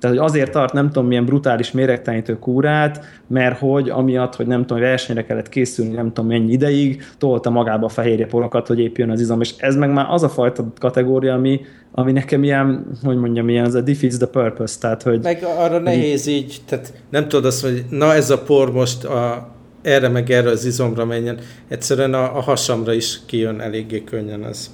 [0.00, 4.66] tehát, hogy azért tart nem tudom milyen brutális méregtelenítő kúrát, mert hogy amiatt, hogy nem
[4.66, 9.10] tudom, versenyre kellett készülni nem tudom mennyi ideig, tolta magába a fehérje porokat, hogy épjön
[9.10, 11.60] az izom, és ez meg már az a fajta kategória, ami,
[11.92, 15.22] ami nekem ilyen, hogy mondjam, ilyen, az a defeats the purpose, tehát hogy...
[15.22, 19.48] Meg arra nehéz így, tehát nem tudod azt, hogy na ez a por most a,
[19.82, 24.70] erre meg erre az izomra menjen, egyszerűen a, a hasamra is kijön eléggé könnyen ez.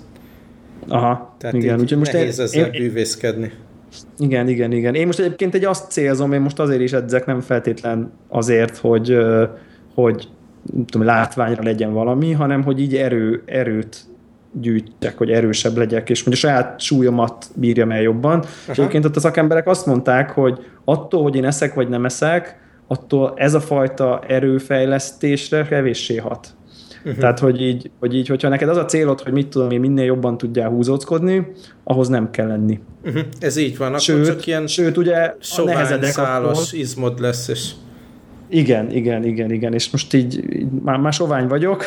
[0.89, 1.81] Aha, Tehát igen.
[1.81, 3.53] Úgyhogy most nehéz ezzel én, bűvészkedni.
[4.19, 4.95] Igen, igen, igen.
[4.95, 9.19] Én most egyébként egy azt célzom, én most azért is edzek, nem feltétlen azért, hogy,
[9.95, 10.29] hogy
[10.87, 14.05] tudom, látványra legyen valami, hanem hogy így erő, erőt
[14.61, 18.39] gyűjtek, hogy erősebb legyek, és mondja, a saját súlyomat bírjam el jobban.
[18.39, 18.49] Aha.
[18.69, 22.59] És egyébként ott a szakemberek azt mondták, hogy attól, hogy én eszek vagy nem eszek,
[22.87, 26.55] attól ez a fajta erőfejlesztésre kevéssé hat.
[27.07, 27.21] Uh-huh.
[27.23, 30.05] Tehát, hogy így, hogy így, hogyha neked az a célod, hogy mit tudom én, minél
[30.05, 31.47] jobban tudjál húzóckodni,
[31.85, 32.81] ahhoz nem kell lenni.
[33.05, 33.23] Uh-huh.
[33.41, 37.71] Ez így van, akkor sőt, csak ilyen sőt, ugye sovány, akkor, izmod lesz, és...
[38.49, 41.85] Igen, igen, igen, igen, és most így, így már, már sovány vagyok,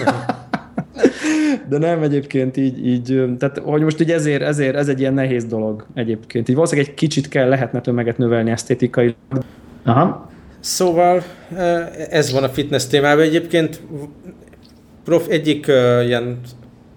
[0.00, 0.14] uh-huh.
[1.68, 5.44] de nem egyébként így, így, tehát hogy most így ezért, ezért ez egy ilyen nehéz
[5.44, 6.48] dolog egyébként.
[6.48, 9.14] Így valószínűleg egy kicsit kell, lehetne tömeget növelni esztétikai.
[9.84, 10.30] Aha.
[10.60, 11.22] Szóval
[12.10, 13.22] ez van a fitness témában.
[13.22, 13.80] Egyébként
[15.04, 16.40] prof, egyik uh, ilyen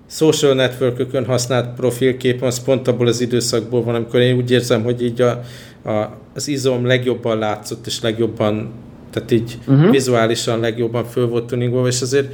[0.07, 5.03] social network használt profilkép az pont abból az időszakból van, amikor én úgy érzem, hogy
[5.03, 5.41] így a,
[5.89, 8.71] a, az izom legjobban látszott, és legjobban,
[9.11, 9.91] tehát így uh-huh.
[9.91, 12.31] vizuálisan legjobban föl volt tuningolva, és azért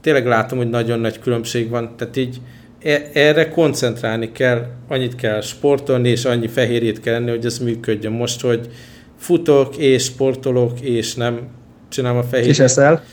[0.00, 2.40] tényleg látom, hogy nagyon nagy különbség van, tehát így
[2.82, 8.12] e, erre koncentrálni kell, annyit kell sportolni, és annyi fehérjét kell enni, hogy ez működjön.
[8.12, 8.68] Most, hogy
[9.16, 11.40] futok, és sportolok, és nem
[11.88, 12.52] csinálom a fehérjét.
[12.52, 13.04] És eszel?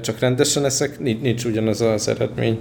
[0.00, 2.58] Csak rendesen eszek, nincs, nincs ugyanaz az eredmény.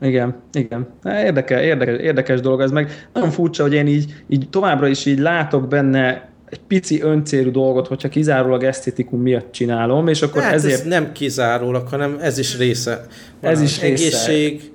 [0.00, 0.86] Igen, igen.
[1.04, 5.18] Érdekel, érdekes, érdekes dolog ez, meg nagyon furcsa, hogy én így, így továbbra is így
[5.18, 10.80] látok benne egy pici öncélú dolgot, hogyha kizárólag esztétikum miatt csinálom, és akkor hát ezért...
[10.80, 13.06] ez nem kizárólag, hanem ez is része.
[13.40, 14.66] Van ez is egészség, része.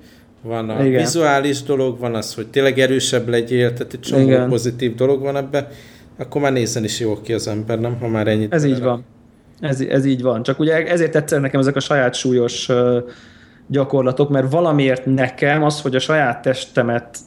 [0.42, 1.00] van a Igen.
[1.00, 4.48] vizuális dolog, van az, hogy tényleg erősebb legyél, tehát egy csomó Igen.
[4.48, 5.66] pozitív dolog van ebben,
[6.18, 7.96] akkor már nézzen is jól ki az ember, nem?
[8.00, 9.04] Ha már ennyit Ez így van.
[9.60, 10.42] Ez, ez így van.
[10.42, 12.70] Csak ugye ezért tetszenek nekem ezek a saját súlyos
[13.70, 17.18] gyakorlatok, mert valamiért nekem az, hogy a saját testemet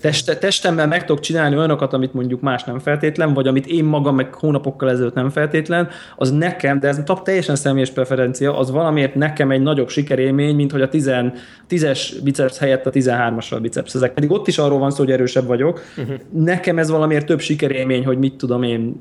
[0.00, 4.14] teste, testemmel meg tudok csinálni olyanokat, amit mondjuk más nem feltétlen, vagy amit én magam
[4.14, 9.50] meg hónapokkal ezelőtt nem feltétlen, az nekem, de ez teljesen személyes preferencia, az valamiért nekem
[9.50, 13.94] egy nagyobb sikerélmény, mint hogy a 10-es biceps helyett a 13-asra biceps.
[13.94, 15.80] Ezek pedig ott is arról van szó, hogy erősebb vagyok.
[15.96, 16.14] Uh-huh.
[16.32, 18.96] Nekem ez valamiért több sikerélmény, hogy mit tudom én,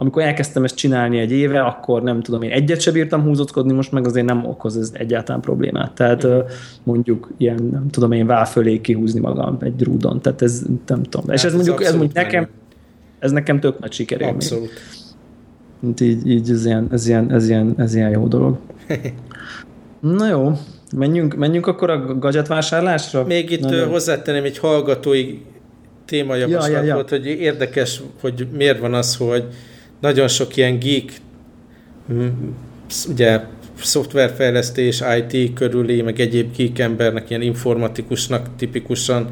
[0.00, 3.92] amikor elkezdtem ezt csinálni egy éve, akkor nem tudom én egyet se bírtam húzóckodni, most
[3.92, 5.92] meg azért nem okoz ez egyáltalán problémát.
[5.92, 6.26] Tehát
[6.82, 10.20] mondjuk ilyen, nem tudom én, vál fölé kihúzni magam egy rúdon.
[10.20, 11.26] Tehát ez nem tudom.
[11.26, 12.48] Hát És ez, ez mondjuk, ez mondjuk nekem,
[13.18, 14.34] ez nekem tök nagy sikerélmény.
[14.34, 14.70] Abszolút.
[16.00, 18.58] Így, így ez, ilyen, ez, ilyen, ez, ilyen, ez ilyen jó dolog.
[20.00, 20.52] Na jó,
[20.96, 23.24] menjünk, menjünk akkor a gadget vásárlásra?
[23.24, 25.38] Még itt Na, hozzátenném egy hallgatói
[26.04, 27.04] témajavaslat ja, ja, ja.
[27.08, 29.44] hogy érdekes, hogy miért van az, hogy
[30.00, 31.12] nagyon sok ilyen geek
[33.08, 33.40] ugye
[33.82, 39.28] szoftverfejlesztés, IT körüli, meg egyéb geek embernek, ilyen informatikusnak tipikusan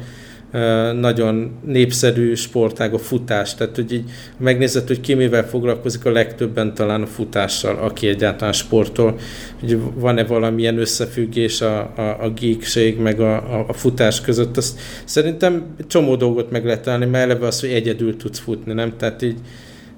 [0.99, 3.55] nagyon népszerű sportág a futás.
[3.55, 8.53] Tehát, hogy így megnézed, hogy ki mivel foglalkozik a legtöbben talán a futással, aki egyáltalán
[8.53, 9.19] sportol,
[9.59, 14.57] hogy van-e valamilyen összefüggés a, a, a geekség meg a, a, a futás között.
[14.57, 18.93] Azt szerintem csomó dolgot meg lehet találni, mert eleve az, hogy egyedül tudsz futni, nem?
[18.97, 19.37] Tehát így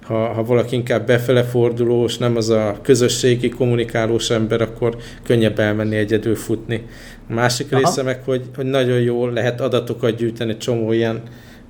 [0.04, 5.96] ha, ha valaki inkább befele fordulós, nem az a közösségi kommunikálós ember, akkor könnyebb elmenni
[5.96, 6.86] egyedül futni.
[7.30, 7.82] A másik Aha.
[7.82, 11.22] része meg, hogy, hogy nagyon jól lehet adatokat gyűjteni, csomó ilyen,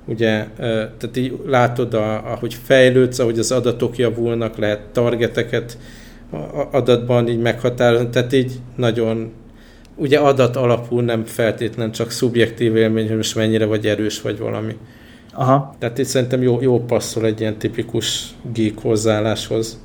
[0.04, 5.78] ugye, tehát így látod, a, ahogy fejlődsz, ahogy az adatok javulnak, lehet targeteket
[6.70, 9.32] adatban így meghatározni, tehát így nagyon
[9.96, 14.76] ugye adat alapú nem feltétlen csak szubjektív élmény, hogy most mennyire vagy erős vagy valami.
[15.32, 15.74] Aha.
[15.78, 19.80] Tehát itt szerintem jó, jó passzol egy ilyen tipikus geek hozzáálláshoz.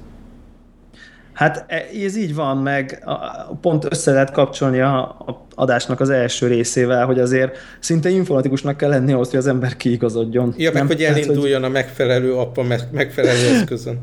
[1.33, 3.07] Hát e, ez így van, meg
[3.61, 5.17] pont össze lehet kapcsolni a,
[5.55, 10.53] adásnak az első részével, hogy azért szinte informatikusnak kell lenni ahhoz, hogy az ember kiigazodjon.
[10.57, 10.87] Ja, meg Nem?
[10.87, 11.63] hogy elinduljon tehát, hogy...
[11.63, 13.99] a megfelelő appa megfelelő eszközön.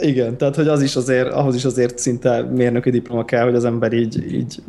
[0.00, 3.64] Igen, tehát hogy az is azért, ahhoz is azért szinte mérnöki diploma kell, hogy az
[3.64, 4.62] ember így, így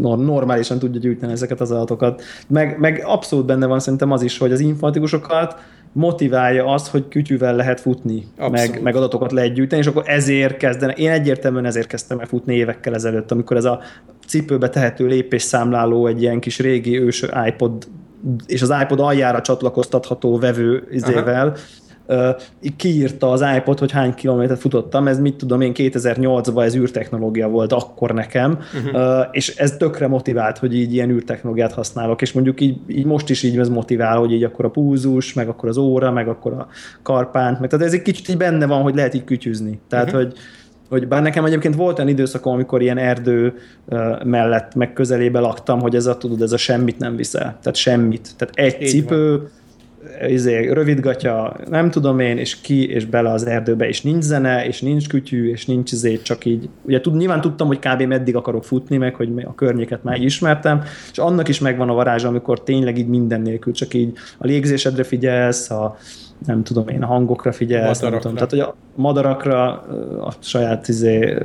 [0.00, 2.22] normálisan tudja gyűjteni ezeket az adatokat.
[2.48, 5.56] Meg, meg abszolút benne van szerintem az is, hogy az informatikusokat
[5.92, 10.92] motiválja azt, hogy kütyűvel lehet futni, meg, meg adatokat lehet gyűjteni, és akkor ezért kezdene.
[10.92, 13.80] Én egyértelműen ezért kezdtem el futni évekkel ezelőtt, amikor ez a
[14.26, 17.88] cipőbe tehető lépésszámláló egy ilyen kis régi ős iPod
[18.46, 21.56] és az iPod aljára csatlakoztatható vevő izével, Aha
[22.76, 27.72] kiírta az iPod, hogy hány kilométert futottam, ez mit tudom én 2008-ban ez űrtechnológia volt
[27.72, 29.26] akkor nekem, uh-huh.
[29.30, 33.42] és ez tökre motivált, hogy így ilyen űrtechnológiát használok, és mondjuk így, így most is
[33.42, 36.68] így ez motivál, hogy így akkor a púzus, meg akkor az óra, meg akkor a
[37.02, 39.80] karpánt, meg tehát ez egy kicsit így benne van, hogy lehet így kütyüzni.
[39.88, 40.22] Tehát, uh-huh.
[40.22, 40.36] hogy
[40.88, 43.54] hogy bár nekem egyébként volt olyan időszakom, amikor ilyen erdő
[44.24, 47.58] mellett, meg közelébe laktam, hogy ez a, tudod, ez a semmit nem viszel.
[47.62, 48.28] Tehát semmit.
[48.36, 49.48] Tehát egy Így cipő, van
[50.28, 54.80] izé, rövidgatja, nem tudom én, és ki, és bele az erdőbe, és nincs zene, és
[54.80, 58.02] nincs kütyű, és nincs izé, csak így, ugye tud, nyilván tudtam, hogy kb.
[58.02, 62.28] meddig akarok futni, meg hogy a környéket már ismertem, és annak is megvan a varázsa,
[62.28, 65.96] amikor tényleg így minden nélkül, csak így a légzésedre figyelsz, a,
[66.46, 69.70] nem tudom én, a hangokra figyelsz, nem tudom, tehát hogy a madarakra,
[70.24, 71.38] a saját izé,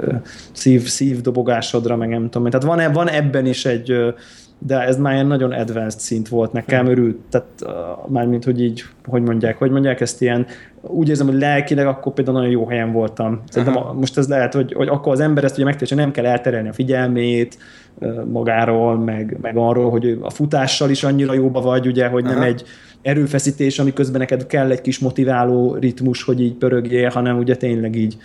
[0.51, 2.59] szív, szívdobogásodra, meg nem tudom én.
[2.59, 4.13] Tehát van, van ebben is egy
[4.59, 6.91] de ez már ilyen nagyon advanced szint volt nekem, hmm.
[6.91, 7.71] örült, tehát uh,
[8.09, 10.45] mármint, hogy így, hogy mondják, hogy mondják ezt ilyen,
[10.81, 13.41] úgy érzem, hogy lelkileg akkor például nagyon jó helyen voltam.
[13.49, 13.93] Szerintem Aha.
[13.93, 16.73] most ez lehet, hogy, hogy akkor az ember ezt ugye hogy nem kell elterelni a
[16.73, 17.57] figyelmét
[17.93, 22.33] uh, magáról, meg, meg arról, hogy a futással is annyira jóba vagy, ugye, hogy Aha.
[22.33, 22.63] nem egy
[23.01, 27.95] erőfeszítés, ami közben neked kell egy kis motiváló ritmus, hogy így pörögjél, hanem ugye tényleg
[27.95, 28.17] így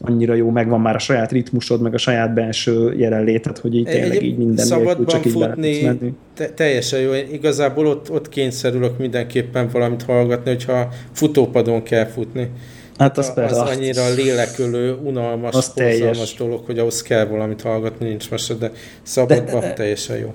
[0.00, 4.16] annyira jó, megvan már a saját ritmusod, meg a saját belső jelenléted, hogy így tényleg
[4.16, 5.98] Egy, így minden szabadban csak így futni,
[6.34, 7.12] te, teljesen jó.
[7.12, 12.50] Én igazából ott, ott kényszerülök mindenképpen valamit hallgatni, hogyha futópadon kell futni.
[12.98, 18.08] Hát az, persze, az annyira lélekülő, unalmas, az borzalmas dolog, hogy ahhoz kell valamit hallgatni,
[18.08, 20.34] nincs mese, de szabadban de, teljesen jó.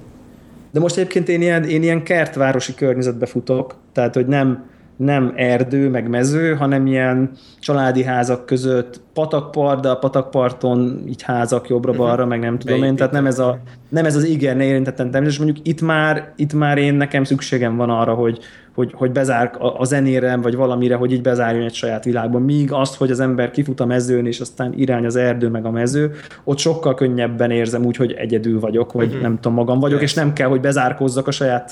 [0.71, 5.90] De most egyébként én ilyen, én ilyen kertvárosi környezetbe futok, tehát hogy nem, nem erdő,
[5.90, 12.30] meg mező, hanem ilyen családi házak között patakpart, de a patakparton így házak jobbra-balra, uh-huh.
[12.30, 15.38] meg nem tudom én, tehát nem ez, a, nem ez az igen, ne érintettem és
[15.38, 18.40] mondjuk itt már, itt már én nekem szükségem van arra, hogy,
[18.76, 22.42] hogy, hogy bezár a, a zenére, vagy valamire, hogy így bezárjon egy saját világban.
[22.42, 25.72] Míg azt, hogy az ember kifut a mezőn, és aztán irány az erdő, meg a
[25.72, 26.12] mező,
[26.44, 29.22] ott sokkal könnyebben érzem úgy, hogy egyedül vagyok, vagy uh-huh.
[29.22, 30.10] nem tudom, magam vagyok, yes.
[30.10, 31.72] és nem kell, hogy bezárkózzak a saját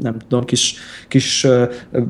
[0.00, 0.74] nem tudom, kis,
[1.08, 1.46] kis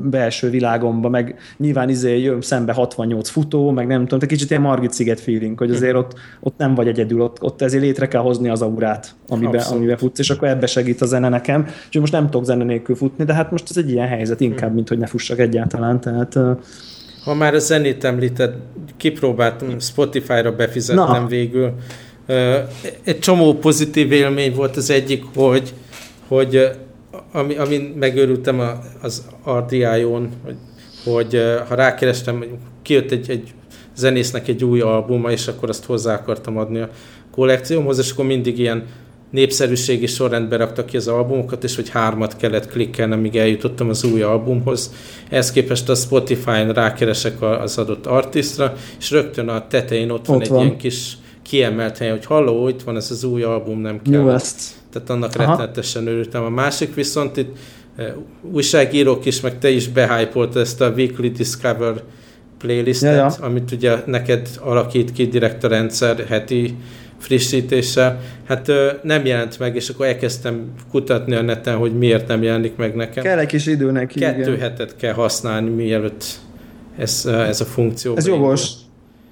[0.03, 4.61] belső világomba, meg nyilván izé jön szembe 68 futó, meg nem tudom, te kicsit ilyen
[4.61, 8.21] Margit sziget feeling, hogy azért ott, ott nem vagy egyedül, ott, ott ezért létre kell
[8.21, 11.61] hozni az aurát, amiben, amiben futsz, és akkor ebbe segít a zene nekem.
[11.61, 14.73] Úgyhogy most nem tudok zene nélkül futni, de hát most ez egy ilyen helyzet inkább,
[14.73, 16.39] mint hogy ne fussak egyáltalán, tehát
[17.23, 18.53] ha már a zenét említed,
[18.97, 21.27] kipróbáltam Spotify-ra befizetnem Na.
[21.27, 21.73] végül.
[23.03, 25.73] Egy csomó pozitív élmény volt az egyik, hogy,
[26.27, 26.69] hogy
[27.31, 28.61] ami, amin megőrültem
[29.01, 29.27] az
[29.57, 30.55] RDI-on, hogy,
[31.03, 32.43] hogy ha rákerestem,
[32.81, 33.53] kijött egy, egy
[33.95, 36.89] zenésznek egy új albuma, és akkor azt hozzá akartam adni a
[37.31, 38.85] kollekciómhoz, és akkor mindig ilyen
[39.31, 44.21] népszerűségi sorrendbe raktak ki az albumokat, és hogy hármat kellett klikkelni, amíg eljutottam az új
[44.21, 44.93] albumhoz.
[45.29, 50.41] Ehhez képest a Spotify-n rákeresek az adott artistra, és rögtön a tetején ott, ott van
[50.41, 50.65] egy van.
[50.65, 54.29] ilyen kis kiemelt hely, hogy halló, itt van ez az új album, nem kell.
[54.29, 54.78] Ezt.
[54.91, 55.51] Tehát annak Aha.
[55.51, 56.43] rettenetesen örültem.
[56.43, 57.57] A másik viszont itt
[57.97, 58.07] uh,
[58.51, 62.01] újságírók is, meg te is behypolt ezt a Weekly Discover
[62.59, 63.45] playlistet, ja, ja.
[63.45, 66.75] amit ugye neked alakít ki direkt a rendszer heti
[67.17, 72.43] frissítéssel, hát ö, nem jelent meg, és akkor elkezdtem kutatni a neten, hogy miért nem
[72.43, 73.23] jelenik meg nekem.
[73.23, 74.19] Kell egy kis idő neki.
[74.19, 74.59] Kettő igen.
[74.59, 76.25] hetet kell használni, mielőtt
[76.97, 78.15] ez, ez a funkció.
[78.15, 78.71] Ez jogos,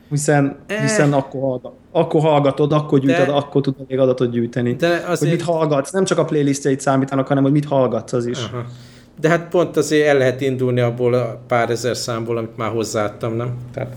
[0.09, 0.81] hiszen, eh.
[0.81, 1.59] hiszen akkor,
[1.97, 4.73] akkor hallgatod, akkor gyűjtöd, de, akkor tudod még adatot gyűjteni.
[4.73, 5.19] De azért...
[5.19, 8.37] Hogy mit hallgatsz, nem csak a playlistjeit számítanak, hanem hogy mit hallgatsz az is.
[8.37, 8.65] Aha.
[9.21, 13.35] De hát pont azért el lehet indulni abból a pár ezer számból, amit már hozzáadtam,
[13.35, 13.53] nem?
[13.73, 13.95] Tehát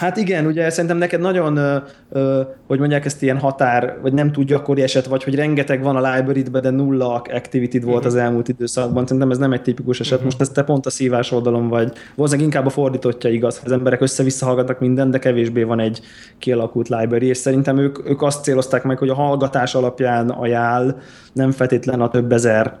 [0.00, 1.76] Hát igen, ugye szerintem neked nagyon, ö,
[2.10, 5.96] ö, hogy mondják ezt ilyen határ, vagy nem túl gyakori eset, vagy hogy rengeteg van
[5.96, 8.06] a library de nulla activity volt uh-huh.
[8.06, 9.02] az elmúlt időszakban.
[9.06, 10.12] Szerintem ez nem egy tipikus eset.
[10.12, 10.24] Uh-huh.
[10.24, 11.92] Most ez te pont a szívás oldalon vagy.
[12.14, 13.60] Valószínűleg inkább a fordítottja igaz.
[13.64, 16.00] Az emberek össze-vissza hallgatnak mindent, de kevésbé van egy
[16.38, 20.96] kialakult library, és szerintem ők, ők azt célozták meg, hogy a hallgatás alapján ajánl,
[21.32, 22.78] nem feltétlen a több ezer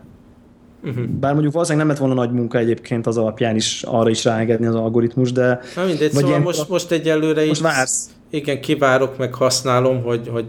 [0.84, 1.04] Uh-huh.
[1.04, 4.66] Bár mondjuk valószínűleg nem lett volna nagy munka egyébként az alapján is arra is ráengedni
[4.66, 5.60] az algoritmus, de...
[5.76, 8.10] Na mindegy, szóval most, most egyelőre most vársz.
[8.30, 10.46] Igen, kivárok, meg használom, hogy, hogy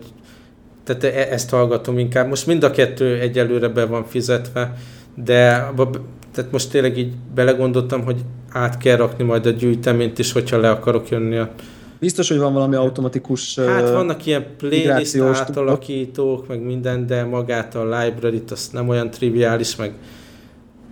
[0.84, 2.28] tehát e- ezt hallgatom inkább.
[2.28, 4.74] Most mind a kettő egyelőre be van fizetve,
[5.16, 5.72] de
[6.34, 10.70] tehát most tényleg így belegondoltam, hogy át kell rakni majd a gyűjteményt is, hogyha le
[10.70, 11.50] akarok jönni a
[12.00, 18.00] Biztos, hogy van valami automatikus Hát vannak ilyen playlist átalakítók, meg minden, de magát a
[18.00, 19.94] library-t azt nem olyan triviális, meg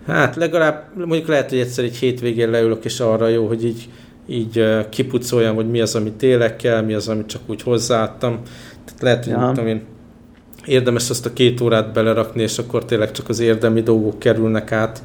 [0.06, 3.88] Hát legalább, mondjuk lehet, hogy egyszer egy hétvégén leülök, és arra jó, hogy így,
[4.26, 8.40] így kipucoljam, hogy mi az, amit tényleg kell, mi az, amit csak úgy hozzáadtam.
[8.84, 9.68] Tehát lehet, hogy ja.
[9.68, 9.82] én,
[10.64, 15.02] érdemes azt a két órát belerakni, és akkor tényleg csak az érdemi dolgok kerülnek át.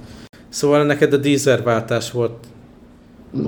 [0.50, 2.34] Szóval neked a Deezer váltás volt.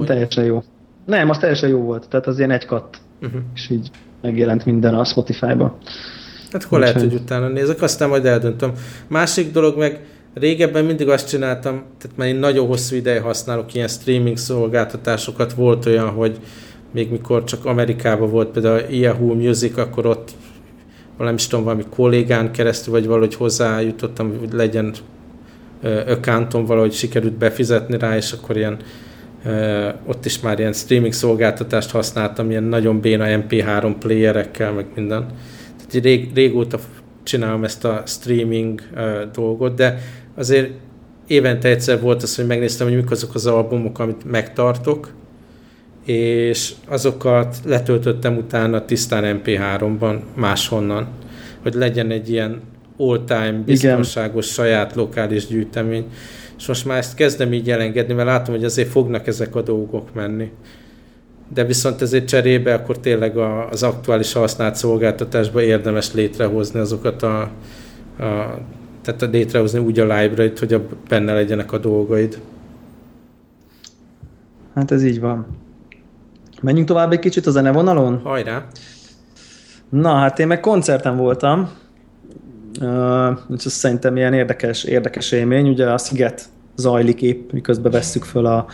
[0.05, 0.63] Teljesen jó.
[1.05, 2.07] Nem, az teljesen jó volt.
[2.09, 2.97] Tehát az ilyen egy katt.
[3.21, 3.41] Uh-huh.
[3.55, 3.89] És így
[4.21, 5.77] megjelent minden a Spotify-ba.
[6.51, 8.71] Hát akkor lehet, hogy utána nézek, aztán majd eldöntöm.
[9.07, 10.05] Másik dolog meg,
[10.39, 15.85] Régebben mindig azt csináltam, tehát már én nagyon hosszú ideje használok ilyen streaming szolgáltatásokat, volt
[15.85, 16.37] olyan, hogy
[16.93, 20.31] még mikor csak Amerikában volt például a Yahoo Music, akkor ott
[21.17, 24.93] valami is tudom, valami kollégán keresztül, vagy valahogy hozzájutottam, hogy legyen
[26.07, 28.77] accountom, valahogy sikerült befizetni rá, és akkor ilyen
[30.05, 35.25] ott is már ilyen streaming szolgáltatást használtam, ilyen nagyon béna MP3 playerekkel, meg minden.
[35.77, 36.79] Tehát rég, régóta
[37.23, 38.81] csinálom ezt a streaming
[39.33, 39.97] dolgot, de
[40.37, 40.71] azért
[41.27, 45.11] évente egyszer volt az, hogy megnéztem, hogy mik azok az albumok, amit megtartok,
[46.05, 51.07] és azokat letöltöttem utána tisztán MP3-ban máshonnan,
[51.61, 52.61] hogy legyen egy ilyen
[52.97, 54.65] all-time biztonságos Igen.
[54.65, 56.05] saját lokális gyűjtemény.
[56.57, 60.13] És most már ezt kezdem így elengedni, mert látom, hogy azért fognak ezek a dolgok
[60.13, 60.51] menni.
[61.53, 67.41] De viszont ezért cserébe akkor tényleg az aktuális használt szolgáltatásban érdemes létrehozni azokat a,
[68.19, 68.59] a
[69.15, 72.41] tehát létrehozni úgy a library-t, hogy a, benne legyenek a dolgaid.
[74.75, 75.45] Hát ez így van.
[76.61, 78.19] Menjünk tovább egy kicsit a zenevonalon?
[78.23, 78.65] Hajrá!
[79.89, 81.69] Na, hát én meg koncerten voltam,
[82.81, 85.69] uh, szerintem ilyen érdekes, érdekes élmény.
[85.69, 88.65] Ugye a Sziget zajlik épp, miközben vesszük föl a,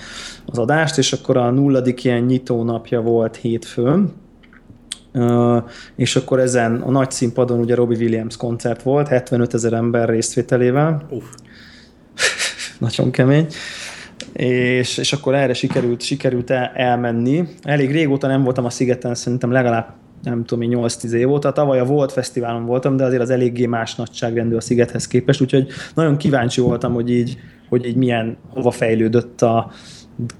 [0.46, 4.14] az adást, és akkor a nulladik ilyen nyitó napja volt hétfőn,
[5.96, 11.06] és akkor ezen a nagy színpadon ugye Robbie Williams koncert volt, 75 ezer ember részvételével.
[11.10, 11.26] Uf.
[12.80, 13.48] Nagyon kemény.
[14.34, 17.48] És, és akkor erre sikerült, sikerült el, elmenni.
[17.62, 21.52] Elég régóta nem voltam a szigeten, szerintem legalább nem tudom, 8-10 év óta.
[21.52, 25.68] Tavaly a Volt Fesztiválon voltam, de azért az eléggé más nagyságrendű a szigethez képest, úgyhogy
[25.96, 27.38] nagyon kíváncsi voltam, hogy így,
[27.70, 29.72] hogy így milyen, hova fejlődött a,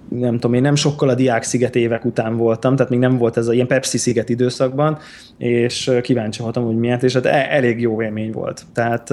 [0.10, 3.38] nem tudom én, nem sokkal a diák sziget évek után voltam, tehát még nem volt
[3.38, 4.98] ez a ilyen Pepsi sziget időszakban,
[5.38, 8.62] és kíváncsi voltam, hogy miért, és hát e, elég jó élmény volt.
[8.74, 9.10] Tehát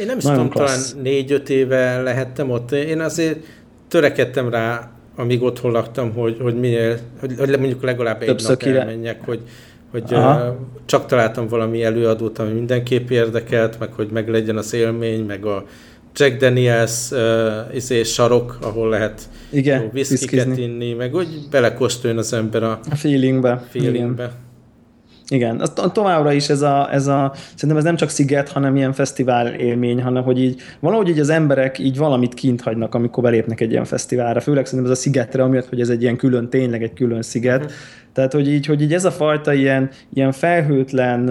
[0.00, 2.72] Én nem is tudom, talán négy-öt éve lehettem ott.
[2.72, 3.44] Én azért
[3.88, 8.58] törekedtem rá, amíg otthon laktam, hogy, hogy minél, hogy, hogy mondjuk legalább egy Többször nap
[8.58, 8.80] kire...
[8.80, 9.40] elmenjek, hogy,
[9.90, 10.56] hogy Aha.
[10.84, 15.64] csak találtam valami előadót, ami mindenképp érdekelt, meg hogy meg legyen az élmény, meg a
[16.14, 22.62] Jack Daniels uh, izé, sarok, ahol lehet Igen, viszkiket inni, meg hogy belekóstoljon az ember
[22.62, 23.64] a, a feelingbe.
[23.70, 24.22] feelingbe.
[24.22, 24.42] Igen.
[25.28, 28.92] Igen, az továbbra is ez a, ez a, szerintem ez nem csak sziget, hanem ilyen
[28.92, 33.60] fesztivál élmény, hanem hogy így valahogy így az emberek így valamit kint hagynak, amikor belépnek
[33.60, 36.82] egy ilyen fesztiválra, főleg szerintem ez a szigetre, amiatt, hogy ez egy ilyen külön, tényleg
[36.82, 37.60] egy külön sziget.
[37.60, 37.72] Uh-huh.
[38.12, 41.28] Tehát, hogy így, hogy így ez a fajta ilyen, ilyen felhőtlen,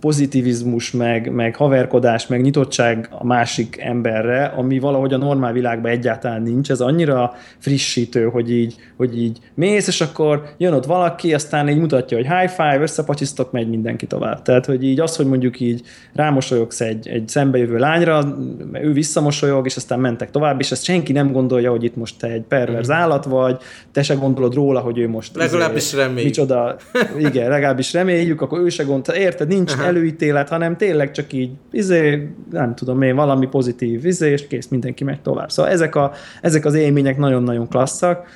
[0.00, 6.42] pozitivizmus, meg, meg haverkodás, meg nyitottság a másik emberre, ami valahogy a normál világban egyáltalán
[6.42, 11.68] nincs, ez annyira frissítő, hogy így, hogy így mész, és akkor jön ott valaki, aztán
[11.68, 14.42] így mutatja, hogy high five, összepacsisztok, megy mindenki tovább.
[14.42, 15.82] Tehát, hogy így az, hogy mondjuk így
[16.14, 18.36] rámosolyogsz egy, egy szembejövő lányra,
[18.72, 22.26] ő visszamosolyog, és aztán mentek tovább, és ezt senki nem gondolja, hogy itt most te
[22.26, 22.96] egy perverz mhm.
[22.96, 23.56] állat vagy,
[23.92, 25.36] te se gondolod róla, hogy ő most...
[25.36, 26.24] Legalábbis reméljük.
[26.24, 26.76] Micsoda,
[27.18, 29.88] igen, legalábbis reméljük, akkor ő se gondolta, érted, nincs nincs Aha.
[29.88, 35.04] előítélet, hanem tényleg csak így, izé, nem tudom én, valami pozitív izé, és kész, mindenki
[35.04, 35.50] megy tovább.
[35.50, 36.12] Szóval ezek, a,
[36.42, 38.26] ezek az élmények nagyon-nagyon klasszak,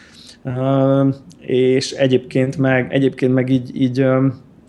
[1.40, 4.06] és egyébként meg, egyébként meg így, így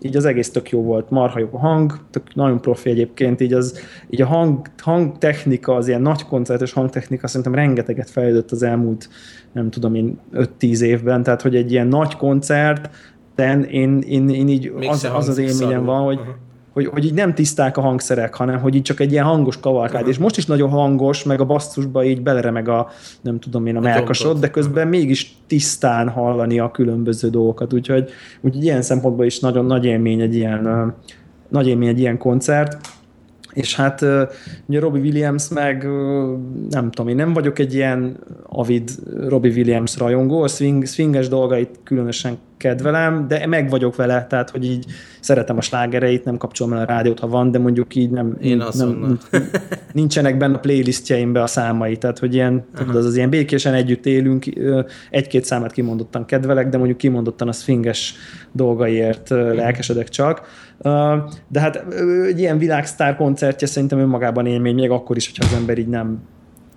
[0.04, 3.52] így az egész tök jó volt, marha jó a hang, tök nagyon profi egyébként, így,
[3.52, 3.78] az,
[4.10, 9.08] így a hang, hangtechnika, az ilyen nagy koncertes hangtechnika szerintem rengeteget fejlődött az elmúlt,
[9.52, 12.90] nem tudom én, 5-10 évben, tehát hogy egy ilyen nagy koncert,
[13.36, 16.34] én, én, én, én így az, az az élményem van, hogy, uh-huh
[16.74, 20.08] hogy, hogy így nem tiszták a hangszerek, hanem hogy így csak egy ilyen hangos kavalkád,
[20.08, 22.88] és most is nagyon hangos, meg a basszusba így beleremeg a,
[23.20, 28.10] nem tudom én, a, melkasod, de közben mégis tisztán hallani a különböző dolgokat, úgyhogy,
[28.40, 30.94] úgyhogy ilyen szempontból is nagyon nagy élmény egy ilyen,
[31.48, 32.78] nagy élmény egy ilyen koncert.
[33.52, 34.04] És hát
[34.66, 35.82] ugye Robbie Williams meg
[36.70, 38.90] nem tudom, én nem vagyok egy ilyen avid
[39.28, 44.64] Robbie Williams rajongó, a swing, swinges dolgait különösen kedvelem, de meg vagyok vele, tehát hogy
[44.64, 44.84] így
[45.20, 48.62] szeretem a slágereit, nem kapcsolom el a rádiót, ha van, de mondjuk így nem, Én
[48.72, 49.18] nem
[49.92, 54.06] nincsenek benne a playlistjeimbe a számai, tehát hogy ilyen, tudod, az, az ilyen békésen együtt
[54.06, 54.44] élünk,
[55.10, 58.14] egy-két számát kimondottan kedvelek, de mondjuk kimondottan a swinges
[58.52, 60.42] dolgaiért lelkesedek csak.
[61.48, 61.84] De hát
[62.26, 66.22] egy ilyen világsztár koncertje szerintem önmagában élmény, még akkor is, hogyha az ember így nem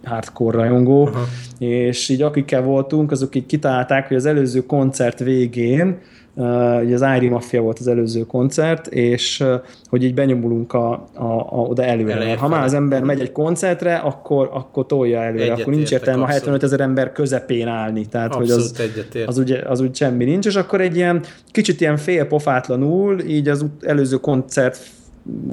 [0.08, 1.26] hardcore rajongó, Aha.
[1.58, 5.98] és így akikkel voltunk, azok így kitalálták, hogy az előző koncert végén,
[6.34, 9.54] uh, ugye az Ári Mafia volt az előző koncert, és uh,
[9.90, 12.14] hogy így benyomulunk a, a, a, oda előre.
[12.14, 15.92] Elején ha már az ember megy egy koncertre, akkor, akkor tolja előre, Egyet akkor nincs
[15.92, 19.96] értelme a 75 ezer ember közepén állni, tehát abszolút hogy az, az, úgy, az úgy
[19.96, 24.80] semmi nincs, és akkor egy ilyen kicsit ilyen félpofátlanul, így az előző koncert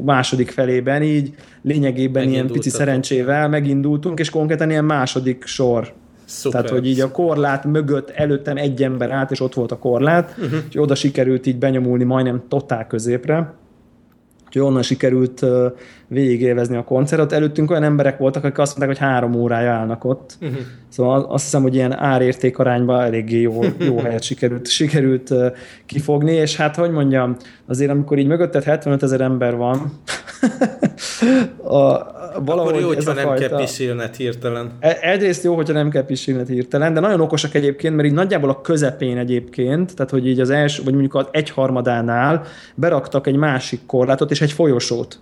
[0.05, 5.93] második felében így lényegében ilyen pici szerencsével megindultunk, és konkrétan ilyen második sor
[6.25, 6.63] Szuper.
[6.63, 10.35] Tehát, hogy így a korlát mögött előttem egy ember állt, és ott volt a korlát,
[10.39, 10.59] uh-huh.
[10.69, 13.55] és oda sikerült így benyomulni majdnem totál középre.
[14.47, 15.45] Úgyhogy onnan sikerült
[16.09, 17.33] végigélvezni a koncertet.
[17.33, 20.37] Előttünk olyan emberek voltak, akik azt mondták, hogy három órája állnak ott.
[20.41, 20.59] Uh-huh.
[20.89, 25.47] Szóval azt hiszem, hogy ilyen árérték arányban eléggé jó, jó helyet sikerült, sikerült uh,
[25.87, 27.37] kifogni, és hát, hogy mondjam,
[27.67, 29.93] azért amikor így mögötted 75 ezer ember van,
[31.65, 32.13] a,
[32.45, 33.49] valahogy Akkor jó, ez hogyha a nem fajta...
[33.49, 34.71] kell pisilned hirtelen.
[34.81, 38.51] E, egyrészt jó, hogyha nem kell pisilned hirtelen, de nagyon okosak egyébként, mert így nagyjából
[38.51, 42.45] a közepén egyébként, tehát hogy így az első, vagy mondjuk az egyharmadánál
[42.75, 45.19] beraktak egy másik korlátot és egy folyosót.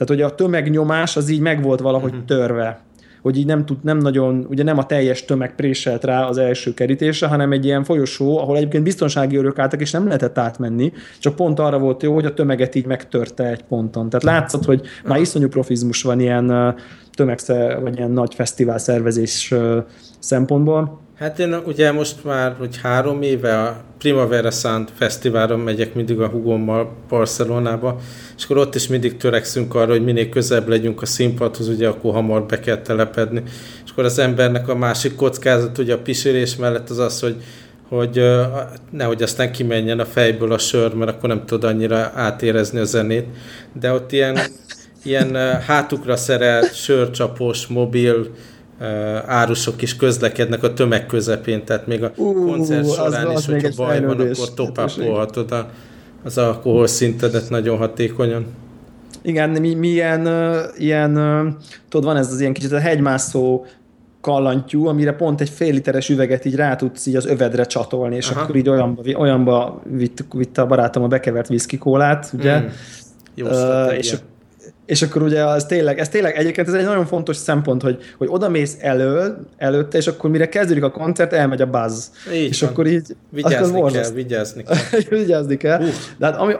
[0.00, 2.26] Tehát, hogy a tömegnyomás az így meg volt valahogy uh-huh.
[2.26, 2.80] törve
[3.22, 6.74] hogy így nem, tud, nem nagyon, ugye nem a teljes tömeg préselt rá az első
[6.74, 11.36] kerítésre, hanem egy ilyen folyosó, ahol egyébként biztonsági örök álltak, és nem lehetett átmenni, csak
[11.36, 14.08] pont arra volt jó, hogy a tömeget így megtörte egy ponton.
[14.08, 16.74] Tehát látszott, hogy már iszonyú profizmus van ilyen
[17.12, 19.54] tömegszer, vagy ilyen nagy fesztivál szervezés
[20.18, 20.99] szempontból.
[21.20, 26.28] Hát én ugye most már, hogy három éve a Primavera Sound Fesztiválon megyek mindig a
[26.28, 28.00] hugommal Barcelonába,
[28.36, 32.12] és akkor ott is mindig törekszünk arra, hogy minél közebb legyünk a színpadhoz, ugye akkor
[32.12, 33.42] hamar be kell telepedni.
[33.84, 37.36] És akkor az embernek a másik kockázat ugye a pisilés mellett az az, hogy
[37.88, 38.24] hogy
[38.90, 43.26] nehogy aztán kimenjen a fejből a sör, mert akkor nem tud annyira átérezni a zenét.
[43.80, 44.38] De ott ilyen,
[45.02, 48.30] ilyen hátukra szerelt, sörcsapos, mobil,
[49.26, 53.84] árusok is közlekednek a tömeg közepén, tehát még a uh, koncert során az, is, hogyha
[53.84, 55.66] baj van, akkor topápolhatod
[56.24, 58.46] az alkohol szintedet nagyon hatékonyan.
[59.22, 60.28] Igen, mi, mi ilyen,
[60.76, 61.14] ilyen,
[61.88, 63.64] tudod, van ez az ilyen kicsit a hegymászó
[64.20, 68.30] kallantyú, amire pont egy fél literes üveget így rá tudsz így az övedre csatolni, és
[68.30, 68.40] Aha.
[68.40, 72.60] akkor így olyanba, olyanba vitt, vitt a barátom a bekevert whisky kólát, ugye?
[72.60, 72.66] Mm.
[73.34, 74.16] Jó uh, és,
[74.90, 78.28] és akkor ugye az tényleg, ez tényleg egyébként ez egy nagyon fontos szempont, hogy, hogy
[78.30, 82.06] odamész elő, előtte, és akkor mire kezdődik a koncert, elmegy a buzz.
[82.32, 82.70] Így és van.
[82.70, 83.16] akkor így...
[83.30, 84.76] Vigyázni kell, kell, vigyázni kell.
[85.18, 85.78] vigyázni kell.
[86.18, 86.52] De hát ami,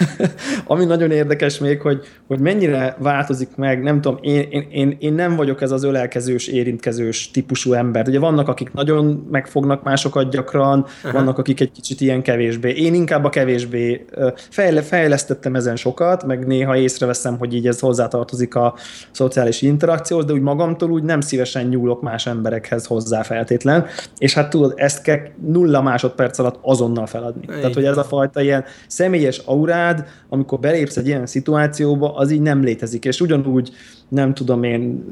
[0.72, 5.12] ami nagyon érdekes még, hogy, hogy mennyire változik meg, nem tudom, én, én, én, én
[5.12, 8.08] nem vagyok ez az ölelkezős, érintkezős típusú ember.
[8.08, 11.12] Ugye vannak, akik nagyon megfognak másokat gyakran, Aha.
[11.12, 12.70] vannak, akik egy kicsit ilyen kevésbé.
[12.70, 14.04] Én inkább a kevésbé
[14.50, 18.74] fejle, fejlesztettem ezen sokat, meg néha észreveszem, hogy így ez hozzátartozik a
[19.10, 23.86] szociális interakcióhoz, de úgy magamtól úgy nem szívesen nyúlok más emberekhez hozzá feltétlen,
[24.18, 27.46] és hát tudod, ezt kell nulla másodperc alatt azonnal feladni.
[27.48, 27.56] Egy.
[27.56, 32.42] Tehát, hogy ez a fajta ilyen személyes aurád, amikor belépsz egy ilyen szituációba, az így
[32.42, 33.70] nem létezik, és ugyanúgy
[34.10, 35.04] nem tudom én,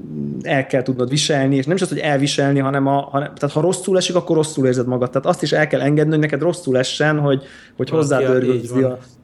[0.42, 3.60] el kell tudnod viselni, és nem csak az, hogy elviselni, hanem, a, hanem tehát ha
[3.60, 5.10] rosszul esik, akkor rosszul érzed magad.
[5.10, 7.42] Tehát azt is el kell engedni, hogy neked rosszul essen, hogy,
[7.76, 8.44] hogy hozzád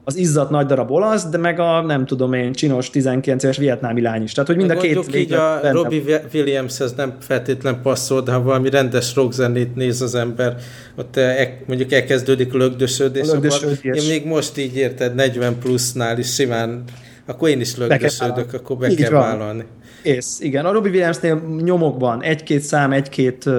[0.07, 4.01] az izzat nagy darab olasz, de meg a nem tudom én, csinos 19 éves vietnámi
[4.01, 4.31] lány is.
[4.31, 8.69] Tehát, hogy mind a két így a Robbie Williamshez nem feltétlen passzol, de ha valami
[8.69, 10.55] rendes rockzenét néz az ember,
[10.95, 13.27] ott e, mondjuk elkezdődik lögdösödés.
[13.27, 14.03] Lögdösödés.
[14.03, 16.83] Én még most így érted, 40 plusznál is simán
[17.25, 19.21] akkor én is lögdösödök, akkor be Így kell van.
[19.21, 19.63] vállalni.
[20.03, 20.65] Ész, igen.
[20.65, 23.49] A Robbie Williamsnél nyomokban egy-két szám, egy-két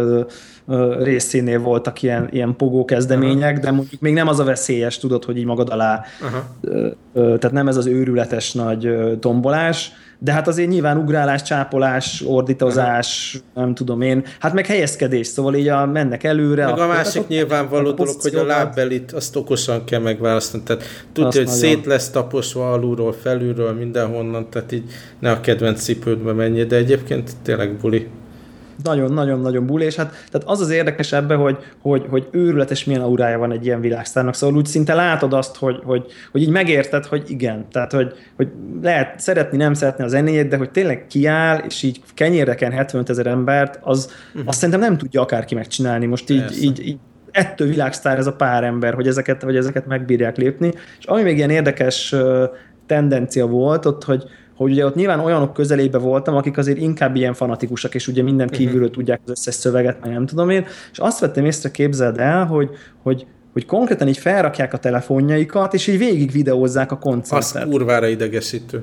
[0.99, 3.61] részénél voltak ilyen, ilyen pogó kezdemények, Aha.
[3.61, 6.47] de mondjuk még nem az a veszélyes, tudod, hogy így magad alá, Aha.
[7.12, 13.75] tehát nem ez az őrületes nagy tombolás, de hát azért nyilván ugrálás, csápolás, ordítozás, nem
[13.75, 16.64] tudom én, hát meg helyezkedés, szóval így a, mennek előre.
[16.67, 20.62] Meg a, a másik a, nyilvánvaló a dolog, hogy a lábbelit azt okosan kell megválasztani,
[20.62, 21.61] tehát tudja, hogy nagyon.
[21.61, 24.85] szét lesz taposva alulról, felülről, mindenhonnan, tehát így
[25.19, 28.09] ne a kedvenc cipődbe menjél, de egyébként tényleg buli
[28.83, 33.39] nagyon-nagyon-nagyon buli, és hát tehát az az érdekes ebbe, hogy, hogy, hogy őrületes milyen aurája
[33.39, 37.22] van egy ilyen világsztárnak, szóval úgy szinte látod azt, hogy, hogy, hogy így megérted, hogy
[37.31, 38.49] igen, tehát hogy, hogy
[38.83, 43.27] lehet szeretni, nem szeretni a zenéjét, de hogy tényleg kiáll, és így kenyéreken 75 ezer
[43.27, 44.49] embert, az, uh-huh.
[44.49, 46.07] azt szerintem nem tudja akárki megcsinálni.
[46.07, 46.99] Most így, így, így
[47.31, 50.72] ettől világsztár ez a pár ember, hogy ezeket, hogy ezeket megbírják lépni.
[50.99, 52.14] És ami még ilyen érdekes
[52.87, 54.24] tendencia volt ott, hogy,
[54.57, 58.47] hogy ugye ott nyilván olyanok közelébe voltam, akik azért inkább ilyen fanatikusak, és ugye minden
[58.47, 58.57] mhm.
[58.57, 62.45] kívülről tudják az összes szöveget, meg nem tudom én, és azt vettem észre, képzeld el,
[62.45, 62.71] hogy,
[63.03, 63.27] hogy
[63.57, 67.63] hogy konkrétan így felrakják a telefonjaikat, és így végig videózzák a koncertet.
[67.63, 68.83] Az kurvára idegesítő.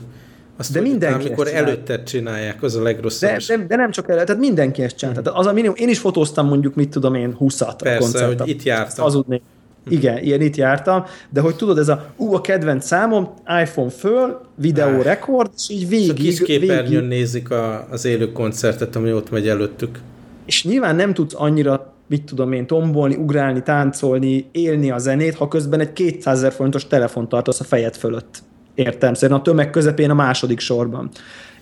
[0.57, 3.29] Azt de mindenki amikor előtte csinálják, az a legrosszabb.
[3.29, 5.15] De, de, de nem csak előtte, tehát mindenki ezt csinál.
[5.19, 5.23] Mm.
[5.23, 8.39] Tehát az a minimum, én is fotóztam mondjuk, mit tudom én, 20-at Persze, a koncertet.
[8.39, 9.03] hogy itt jártam.
[9.03, 9.41] Hazudnék.
[9.89, 14.41] Igen, ilyen itt jártam, de hogy tudod, ez a, ú, a kedvenc számom, iPhone föl,
[14.55, 16.09] videó rekord, és így végig...
[16.09, 17.07] a kis képernyőn végig.
[17.07, 19.99] nézik a, az élő koncertet, ami ott megy előttük.
[20.45, 25.47] És nyilván nem tudsz annyira mit tudom én, tombolni, ugrálni, táncolni, élni a zenét, ha
[25.47, 28.43] közben egy 200 ezer forintos telefont tartasz a fejed fölött.
[28.75, 31.09] Értem, szerintem a tömeg közepén a második sorban.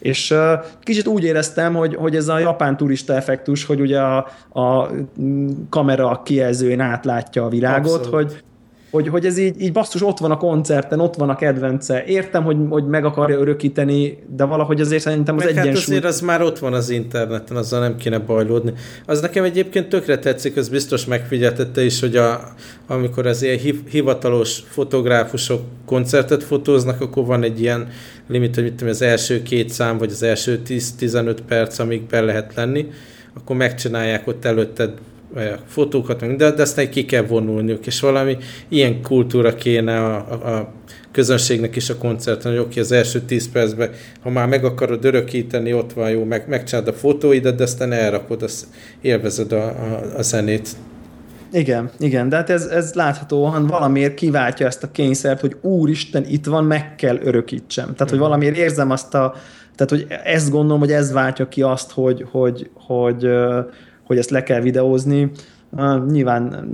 [0.02, 0.34] És
[0.82, 4.28] kicsit úgy éreztem, hogy, hogy ez a japán turista effektus, hogy ugye a,
[4.62, 4.89] a
[5.70, 8.14] kamera kijelzőjén átlátja a világot, Abszolút.
[8.14, 8.43] hogy
[8.91, 12.03] hogy, hogy ez így, így basszus, ott van a koncerten, ott van a kedvence.
[12.03, 15.95] Értem, hogy, hogy meg akarja örökíteni, de valahogy azért szerintem az meg hát egyensúly...
[15.95, 18.73] Hát azért az már ott van az interneten, azzal nem kéne bajlódni.
[19.05, 22.53] Az nekem egyébként tökre tetszik, az biztos megfigyeltette is, hogy a,
[22.87, 27.87] amikor az ilyen hivatalos fotográfusok koncertet fotóznak, akkor van egy ilyen
[28.27, 32.21] limit, hogy mit tudom, az első két szám, vagy az első 10-15 perc, amíg be
[32.21, 32.87] lehet lenni,
[33.33, 34.91] akkor megcsinálják ott előtted
[35.67, 38.38] fotókat, de, de aztán ki kell vonulniuk, és valami
[38.69, 40.73] ilyen kultúra kéne a, a, a
[41.11, 43.89] közönségnek is a koncerten, hogy oké, az első 10 percben,
[44.21, 48.43] ha már meg akarod örökíteni, ott van jó, meg, megcsinálod a fotóidat, de aztán elrakod,
[48.43, 48.65] azt
[49.01, 50.69] élvezed a, a, a zenét.
[51.51, 56.45] Igen, igen, de hát ez, ez láthatóan valamiért kiváltja ezt a kényszert, hogy úristen, itt
[56.45, 57.86] van, meg kell örökítsem.
[57.86, 58.27] Tehát, hogy mhm.
[58.27, 59.34] valamiért érzem azt a,
[59.75, 63.29] tehát, hogy ezt gondolom, hogy ez váltja ki azt, hogy, hogy, hogy, hogy
[64.12, 65.32] hogy ezt le kell videózni.
[66.09, 66.68] Nyilván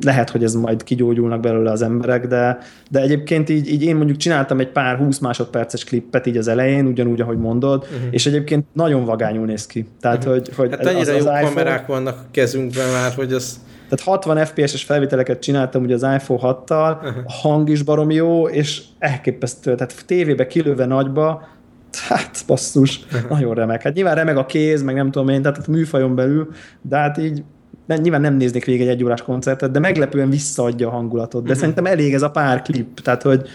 [0.00, 2.58] lehet, hogy ez majd kigyógyulnak belőle az emberek, de,
[2.90, 6.86] de egyébként így, így én mondjuk csináltam egy pár 20 másodperces klippet így az elején,
[6.86, 8.08] ugyanúgy, ahogy mondod, uh-huh.
[8.10, 9.88] és egyébként nagyon vagányul néz ki.
[10.00, 10.32] Tehát, uh-huh.
[10.32, 13.60] hogy, hogy hát annyira az, az jó iPhone, kamerák vannak a kezünkben már, hogy az...
[13.88, 17.22] Tehát 60 FPS-es felvételeket csináltam ugye az iPhone 6-tal, uh-huh.
[17.26, 21.48] a hang is barom jó, és elképesztő, tehát tévébe kilőve nagyba,
[21.96, 23.82] hát basszus, nagyon remek.
[23.82, 26.48] Hát nyilván remeg a kéz, meg nem tudom én, tehát a műfajon belül,
[26.82, 27.42] de hát így
[27.86, 31.42] de nyilván nem néznék végig egy egyórás koncertet, de meglepően visszaadja a hangulatot.
[31.42, 31.58] De uh-huh.
[31.58, 33.48] szerintem elég ez a pár klip, tehát hogy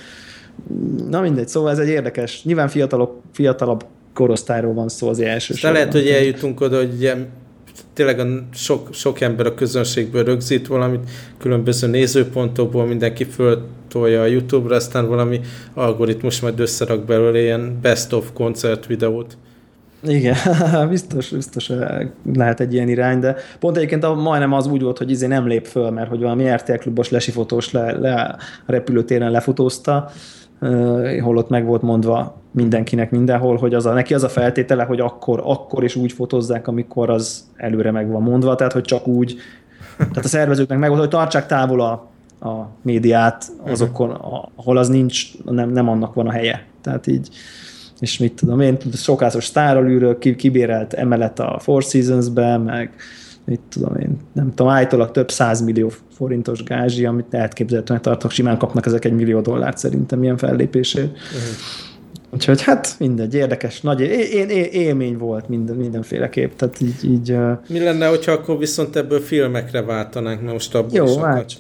[1.10, 5.72] na mindegy, szóval ez egy érdekes, nyilván fiatalok, fiatalabb korosztályról van szó az elsősorban.
[5.72, 7.00] De lehet, hogy eljutunk oda, hogy
[7.94, 14.76] tényleg a sok, sok ember a közönségből rögzít valamit, különböző nézőpontokból mindenki föltolja a YouTube-ra,
[14.76, 15.40] aztán valami
[15.74, 19.38] algoritmus majd összerak belőle ilyen best of koncert videót.
[20.04, 20.36] Igen,
[20.90, 21.72] biztos, biztos
[22.34, 25.48] lehet egy ilyen irány, de pont egyébként a, majdnem az úgy volt, hogy izé nem
[25.48, 28.14] lép föl, mert hogy valami RTL klubos lesifotós le, le,
[28.66, 30.12] a repülőtéren lefotózta,
[31.22, 35.42] holott meg volt mondva mindenkinek mindenhol, hogy az a, neki az a feltétele, hogy akkor,
[35.46, 39.38] akkor is úgy fotózzák, amikor az előre meg van mondva, tehát hogy csak úgy,
[39.98, 41.92] tehát a szervezőknek meg volt, hogy tartsák távol a,
[42.50, 44.10] a médiát azokon,
[44.56, 46.66] ahol az nincs, nem, nem annak van a helye.
[46.82, 47.30] Tehát így,
[48.00, 52.94] és mit tudom én, sokászos sztáralűről kibérelt emelet a Four Seasons-be, meg
[53.46, 55.30] mit tudom én, nem tudom, állítólag több
[55.64, 61.08] millió forintos gázsi, amit elképzelhetően tartok, simán kapnak ezek egy millió dollárt szerintem ilyen fellépésért.
[61.08, 61.42] Uh-huh.
[62.36, 67.38] Úgyhogy hát mindegy, érdekes, nagy én, én, élmény volt minden, mindenféleképp, tehát így, így...
[67.70, 71.56] Mi lenne, hogyha akkor viszont ebből filmekre váltanánk, mert most abból Jó, válts.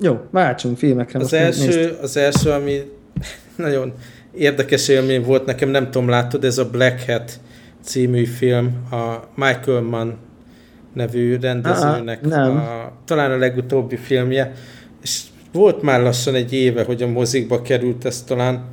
[0.00, 1.18] Jó, váltsunk filmekre.
[1.18, 2.80] Az, első, az első, ami
[3.56, 3.92] nagyon
[4.34, 7.40] érdekes élmény volt nekem, nem tudom, látod, ez a Black Hat
[7.82, 10.10] című film, a Michael Mann
[10.92, 12.56] nevű rendezőnek nem.
[12.56, 14.52] a, talán a legutóbbi filmje,
[15.02, 15.20] és
[15.52, 18.64] volt már lassan egy éve, hogy a mozikba került ez talán,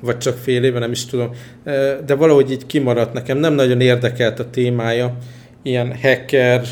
[0.00, 1.30] vagy csak fél éve, nem is tudom,
[2.06, 5.16] de valahogy így kimaradt nekem, nem nagyon érdekelt a témája,
[5.62, 6.62] ilyen hacker,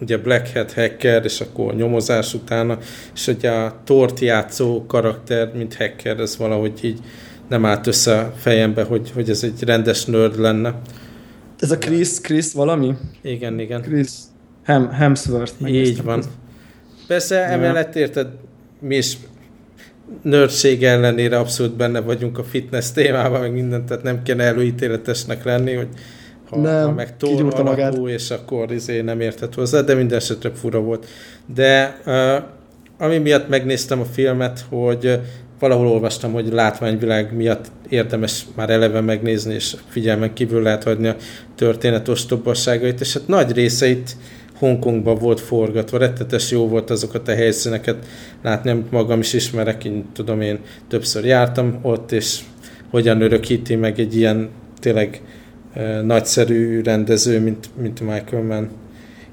[0.00, 2.78] ugye Black Hat hacker, és akkor nyomozás utána,
[3.14, 6.98] és ugye a tort játszó karakter, mint hacker, ez valahogy így
[7.48, 10.74] nem állt össze a fejembe, hogy, hogy ez egy rendes nerd lenne.
[11.60, 12.94] Ez a Chris, Chris valami?
[13.22, 13.82] Igen, igen.
[13.82, 14.10] Chris
[14.64, 15.70] Hem, Hemsworth.
[15.70, 16.22] Így van.
[17.06, 17.42] Persze, ja.
[17.42, 18.28] emellett érted,
[18.80, 19.18] mi is
[20.22, 25.74] nördség ellenére abszolút benne vagyunk a fitness témában, meg mindent, tehát nem kéne előítéletesnek lenni,
[25.74, 25.88] hogy
[26.48, 30.50] ha, nem, ha meg túl alakú, és akkor izé nem értett hozzá, de minden esetre
[30.50, 31.06] fura volt.
[31.54, 32.42] De uh,
[32.98, 35.20] ami miatt megnéztem a filmet, hogy
[35.68, 41.16] valahol olvastam, hogy látványvilág miatt érdemes már eleve megnézni, és figyelmen kívül lehet hagyni a
[41.54, 44.16] történet ostobasságait, és hát nagy részeit
[44.58, 48.06] Hongkongban volt forgatva, rettetes jó volt azokat a helyszíneket
[48.42, 50.58] látni, amit magam is ismerek, én tudom, én
[50.88, 52.38] többször jártam ott, és
[52.90, 54.48] hogyan örökíti meg egy ilyen
[54.80, 55.20] tényleg
[55.76, 58.66] uh, nagyszerű rendező, mint, mint Michael Mann.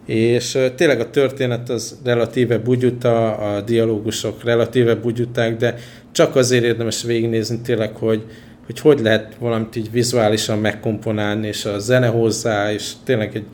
[0.05, 5.75] És tényleg a történet az relatíve bugyuta, a dialógusok relatíve bugyuták, de
[6.12, 8.24] csak azért érdemes végignézni tényleg, hogy,
[8.66, 13.45] hogy hogy lehet valamit így vizuálisan megkomponálni, és a zene hozzá, és tényleg egy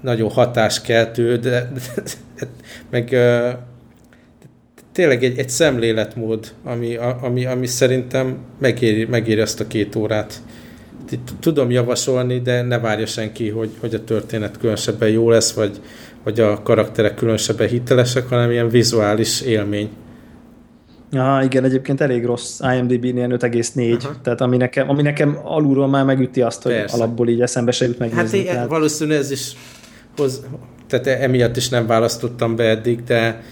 [0.00, 2.02] nagyon hatáskeltő, de, de,
[2.38, 2.46] de
[2.90, 3.16] meg
[4.92, 10.42] tényleg egy, egy szemléletmód, ami, ami, ami szerintem megéri, megéri azt a két órát.
[11.40, 15.80] Tudom javasolni, de ne várja senki, hogy, hogy a történet különösebben jó lesz, vagy,
[16.24, 19.88] vagy a karakterek különösebben hitelesek, hanem ilyen vizuális élmény.
[21.14, 24.14] Ja, igen, egyébként elég rossz IMDb-nél 5,4, Aha.
[24.22, 26.96] tehát ami nekem, ami nekem alulról már megüti azt, hogy Persze.
[26.96, 28.38] alapból így eszembe se jut megnézni.
[28.38, 28.68] Hát tehát...
[28.68, 29.52] valószínűleg ez is
[30.16, 30.42] hoz,
[30.86, 33.42] tehát emiatt is nem választottam be eddig, de,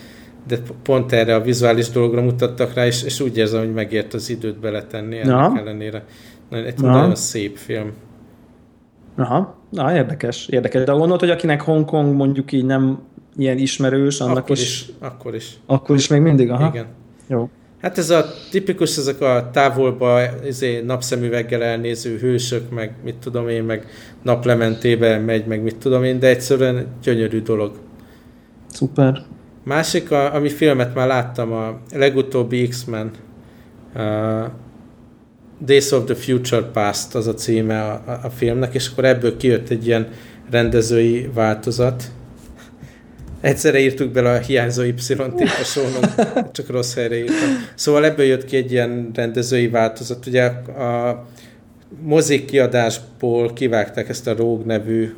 [0.47, 4.31] de pont erre a vizuális dologra mutattak rá, és, és úgy érzem, hogy megért az
[4.31, 5.59] időt beletenni ennek Na.
[5.59, 6.05] ellenére.
[6.51, 6.91] Egy Na.
[6.91, 7.93] nagyon szép film.
[9.17, 10.85] Aha, Na, érdekes, érdekes.
[10.85, 12.99] De gondolod, hogy akinek Hongkong mondjuk így nem
[13.37, 15.59] ilyen ismerős, annak akkor is, is, Akkor is.
[15.67, 16.69] Akkor is még mindig, aha.
[16.69, 16.87] Igen.
[17.33, 17.51] Jó.
[17.81, 23.63] Hát ez a tipikus, ezek a távolba izé, napszemüveggel elnéző hősök, meg mit tudom én,
[23.63, 23.87] meg
[24.23, 27.73] naplementébe megy, meg mit tudom én, de egyszerűen gyönyörű dolog.
[28.69, 29.23] Szuper.
[29.65, 33.11] Másik, a, ami filmet már láttam, a legutóbbi X-Men,
[33.95, 34.45] uh,
[35.65, 39.37] Days of the Future Past az a címe a, a, a filmnek, és akkor ebből
[39.37, 40.09] kijött egy ilyen
[40.51, 42.05] rendezői változat,
[43.43, 45.19] Egyszerre írtuk bele a hiányzó Y-t
[45.61, 46.03] a sónom,
[46.53, 47.49] csak rossz helyre írtam.
[47.75, 50.27] Szóval ebből jött ki egy ilyen rendezői változat.
[50.27, 51.27] Ugye a
[52.03, 55.15] mozik kiadásból kivágták ezt a Rogue nevű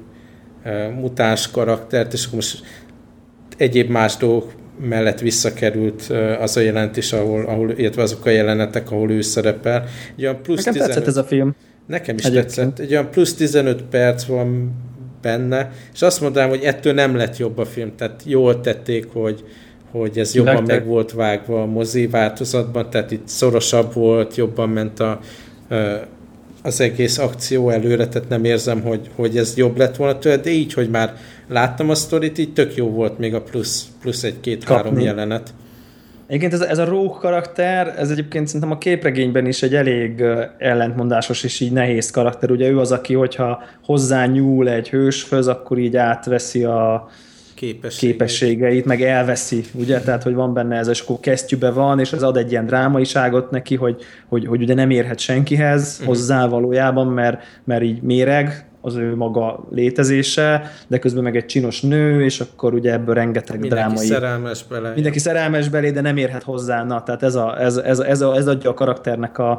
[1.01, 2.63] mutáns karaktert, és akkor most
[3.57, 4.53] egyéb más dolgok
[4.89, 6.03] mellett visszakerült
[6.41, 9.85] az a jelentés, ahol, ahol, illetve azok a jelenetek, ahol ő szerepel.
[10.17, 11.55] Egy olyan plusz Nekem 15, tetszett ez a film.
[11.87, 12.47] Nekem is Egyébként.
[12.47, 12.79] tetszett.
[12.79, 14.73] Egy olyan plusz 15 perc van
[15.25, 19.45] benne, és azt mondanám, hogy ettől nem lett jobb a film, tehát jól tették, hogy,
[19.91, 20.77] hogy ez jobban Lektek.
[20.77, 25.21] meg volt vágva a mozi változatban, tehát itt szorosabb volt, jobban ment a,
[26.63, 30.51] az egész akció előre, tehát nem érzem, hogy, hogy ez jobb lett volna tőle, de
[30.51, 31.17] így, hogy már
[31.49, 35.55] láttam a sztorit, így tök jó volt még a plusz, plusz egy-két-három jelenet.
[36.27, 40.25] Egyébként ez, ez a Rogue karakter, ez egyébként szerintem a képregényben is egy elég
[40.59, 42.51] ellentmondásos és így nehéz karakter.
[42.51, 47.09] Ugye ő az, aki, hogyha hozzá nyúl egy hősföz, akkor így átveszi a,
[47.55, 48.17] képességeit.
[48.17, 52.23] képességeit, meg elveszi, ugye, tehát hogy van benne ez, és akkor kesztyűbe van, és ez
[52.23, 56.07] ad egy ilyen drámaiságot neki, hogy, hogy, hogy ugye nem érhet senkihez uh-huh.
[56.07, 61.81] hozzá valójában, mert, mert így méreg, az ő maga létezése, de közben meg egy csinos
[61.81, 64.07] nő, és akkor ugye ebből rengeteg Mindenki drámai...
[64.07, 64.93] szerelmes bele.
[64.95, 66.85] Mindenki szerelmes belé, de nem érhet hozzá.
[66.85, 69.51] Na, tehát ez, a, ez, ez, ez, a, ez adja a karakternek a,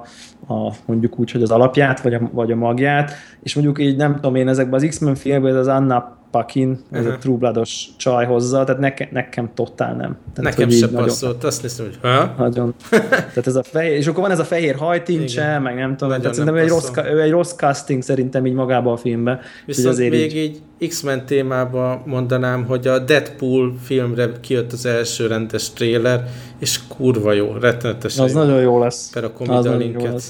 [0.47, 3.11] a, mondjuk úgy, hogy az alapját, vagy a, vagy a magját,
[3.43, 6.99] és mondjuk így nem tudom én, ezekben az X-Men filmben ez az Anna Pakin, ez
[6.99, 7.15] uh-huh.
[7.15, 10.17] a True Blood-os csaj hozza, tehát neke, nekem totál nem.
[10.33, 12.33] Tehát, nekem sem passzolt, azt néztem, hogy ha?
[12.37, 12.73] Nagyon.
[13.09, 16.33] tehát ez a fehér, és akkor van ez a fehér hajtincse, meg nem tudom, tehát
[16.33, 19.39] szerintem egy rossz, ő egy rossz casting szerintem így magába a filmbe.
[19.65, 20.61] Viszont azért még így...
[20.79, 26.23] így X-Men témába mondanám, hogy a Deadpool filmre kijött az első rendes trailer,
[26.59, 29.09] és kurva jó, rettenetesen Az nagyon jó lesz.
[29.09, 30.23] Per a Comida linket.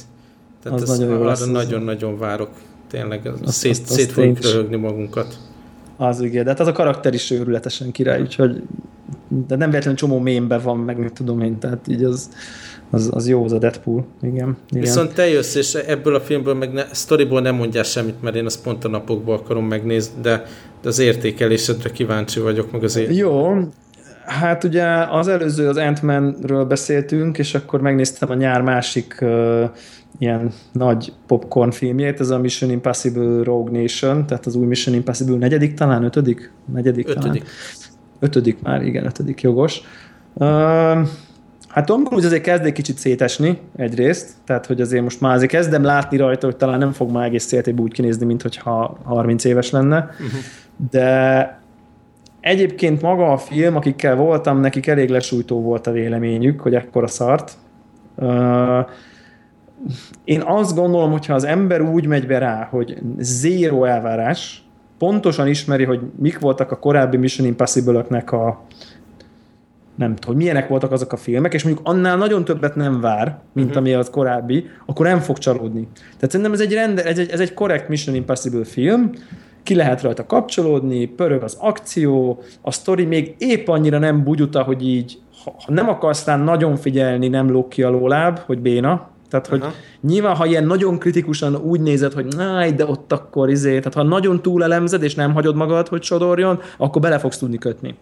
[0.64, 1.46] Tehát az nagyon jó lesz.
[1.46, 2.50] Nagyon-nagyon várok.
[2.90, 5.38] Tényleg, azt, szét, azt, szét fogjuk röhögni magunkat.
[5.98, 8.62] Az igen, de hát az a karakter is őrületesen király, úgyhogy
[9.48, 12.30] de nem véletlenül csomó mémbe van, meg nem tudom én, tehát így az,
[12.90, 14.82] az, az jó az a Deadpool, igen, igen.
[14.82, 18.46] Viszont te jössz, és ebből a filmből, meg ne, sztoriból nem mondjál semmit, mert én
[18.46, 20.46] azt pont a napokból akarom megnézni, de,
[20.82, 23.16] de az értékelésedre kíváncsi vagyok, meg azért.
[23.16, 23.54] Jó,
[24.26, 29.70] Hát ugye az előző az ant beszéltünk, és akkor megnéztem a nyár másik uh,
[30.18, 35.38] ilyen nagy popcorn filmjét, ez a Mission Impossible Rogue Nation, tehát az új Mission Impossible
[35.38, 36.52] negyedik talán, ötödik?
[36.74, 37.44] Negyedik ötödik.
[37.44, 37.48] talán.
[38.20, 39.82] Ötödik már, igen, ötödik, jogos.
[40.34, 40.48] Uh,
[41.68, 45.52] hát tudom, hogy azért kezd egy kicsit szétesni egyrészt, tehát hogy azért most már azért
[45.52, 49.44] kezdem látni rajta, hogy talán nem fog már egész széltébb úgy kinézni, mint hogyha 30
[49.44, 50.40] éves lenne, uh-huh.
[50.92, 51.64] de
[52.46, 57.58] Egyébként maga a film, akikkel voltam, nekik elég lesújtó volt a véleményük, hogy ekkora szart.
[60.24, 64.64] Én azt gondolom, hogyha az ember úgy megy be rá, hogy zéro elvárás,
[64.98, 68.66] pontosan ismeri, hogy mik voltak a korábbi Mission Impossible-öknek a
[69.96, 73.40] nem tudom, hogy milyenek voltak azok a filmek, és mondjuk annál nagyon többet nem vár,
[73.54, 73.82] mint uh-huh.
[73.82, 75.88] ami az korábbi, akkor nem fog csalódni.
[75.94, 79.12] Tehát szerintem ez egy, rende, ez egy, ez egy korrekt Mission Impossible film,
[79.66, 84.88] ki lehet rajta kapcsolódni, pörög az akció, a sztori még épp annyira nem bugyuta, hogy
[84.88, 89.48] így, ha nem akarsz rá nagyon figyelni, nem lók ki a lóláb, hogy béna, tehát,
[89.48, 89.74] hogy Aha.
[90.02, 94.04] nyilván, ha ilyen nagyon kritikusan úgy nézed, hogy náj, de ott akkor izé, tehát ha
[94.04, 97.96] nagyon túlelemzed, és nem hagyod magad, hogy sodorjon, akkor bele fogsz tudni kötni.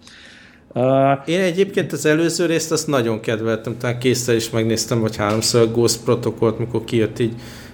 [0.76, 0.84] Uh,
[1.26, 5.68] Én egyébként az előző részt azt nagyon kedveltem, talán készszer is megnéztem, vagy háromszor a
[5.68, 7.34] Ghost Protocol-t, mikor kijött így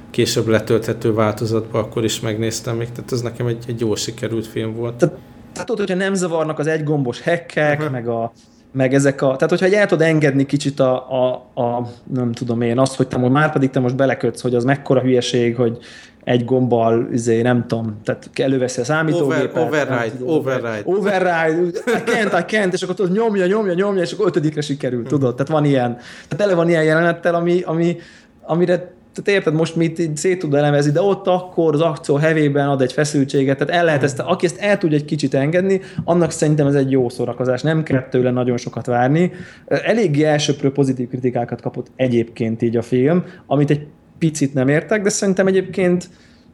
[0.09, 4.75] később letölthető változatba, akkor is megnéztem még, tehát ez nekem egy, egy jó sikerült film
[4.75, 4.95] volt.
[4.95, 5.15] Tehát,
[5.53, 7.91] tehát ott, hogyha nem zavarnak az egygombos hekkek, uh-huh.
[7.91, 8.31] meg a
[8.71, 11.31] meg ezek a, tehát hogyha el tudod engedni kicsit a, a,
[11.61, 14.63] a, nem tudom én, azt, hogy te most, már pedig te most belekötsz, hogy az
[14.63, 15.77] mekkora hülyeség, hogy
[16.23, 19.57] egy gombbal, izé, nem tudom, tehát előveszi a számítógépet.
[19.57, 20.81] Over, override, tudom, override.
[20.83, 25.07] Override, I can't, I can't, és akkor tudod, nyomja, nyomja, nyomja, és akkor ötödikre sikerül,
[25.07, 25.97] tudod, tehát van ilyen,
[26.27, 27.97] tehát ele van ilyen jelenettel, ami, ami,
[28.41, 28.93] amire
[29.23, 32.93] tehát érted, most így szét tud elemezni, de ott akkor az akció hevében ad egy
[32.93, 36.75] feszültséget, tehát el lehet ezt, aki ezt el tudja egy kicsit engedni, annak szerintem ez
[36.75, 39.31] egy jó szórakozás, nem kell tőle nagyon sokat várni.
[39.67, 43.87] Eléggé elsőprő pozitív kritikákat kapott egyébként így a film, amit egy
[44.19, 46.09] picit nem értek, de szerintem egyébként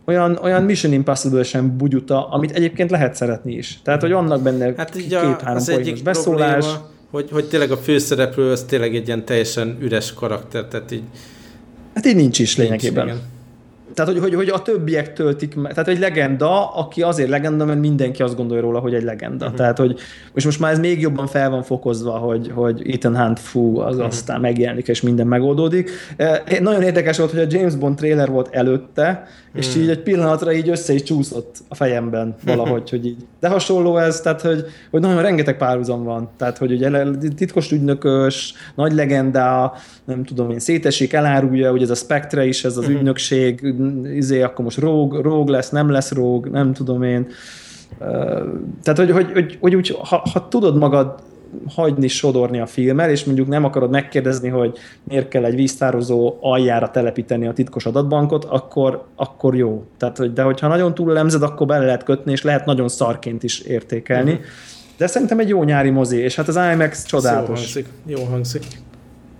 [0.05, 3.79] olyan, olyan Mission Impossible sem bugyuta, amit egyébként lehet szeretni is.
[3.83, 6.65] Tehát, hogy annak benne hát két-három poénos beszólás.
[6.65, 11.03] Probléma, hogy, hogy tényleg a főszereplő az tényleg egy ilyen teljesen üres karakter, tehát így
[11.95, 13.05] Hát így nincs is lényegében.
[13.05, 13.19] Nincs,
[13.95, 15.73] tehát, hogy, hogy, hogy a többiek töltik meg.
[15.73, 19.45] Tehát egy legenda, aki azért legenda, mert mindenki azt gondolja róla, hogy egy legenda.
[19.45, 19.59] Uh-huh.
[19.59, 19.99] Tehát, hogy
[20.33, 23.93] és most már ez még jobban fel van fokozva, hogy, hogy Ethan Hunt fú, az
[23.93, 24.07] uh-huh.
[24.07, 25.89] aztán megjelenik, és minden megoldódik.
[26.15, 29.81] Eh, nagyon érdekes volt, hogy a James Bond trailer volt előtte, és hmm.
[29.81, 33.25] így egy pillanatra így össze is csúszott a fejemben valahogy, hogy így.
[33.39, 36.29] De hasonló ez, tehát hogy, hogy nagyon rengeteg párhuzam van.
[36.37, 36.91] Tehát, hogy ugye
[37.35, 39.73] titkos ügynökös, nagy legenda,
[40.05, 42.95] nem tudom én, szétesik, elárulja, hogy ez a Spectre is, ez az hmm.
[42.95, 43.73] ügynökség,
[44.13, 47.27] izé, akkor most róg, róg lesz, nem lesz róg, nem tudom én.
[48.83, 51.23] Tehát, hogy, hogy, hogy, hogy úgy, ha, ha tudod magad
[51.75, 56.91] hagyni sodorni a filmmel, és mondjuk nem akarod megkérdezni, hogy miért kell egy víztározó aljára
[56.91, 59.83] telepíteni a titkos adatbankot, akkor, akkor jó.
[59.97, 63.43] Tehát, hogy, de hogyha nagyon túl lemzed, akkor bele lehet kötni, és lehet nagyon szarként
[63.43, 64.31] is értékelni.
[64.31, 64.45] Uh-huh.
[64.97, 67.47] De szerintem egy jó nyári mozi, és hát az IMAX csodálatos.
[67.47, 67.87] Jó hangzik.
[68.05, 68.63] Jó hangzik.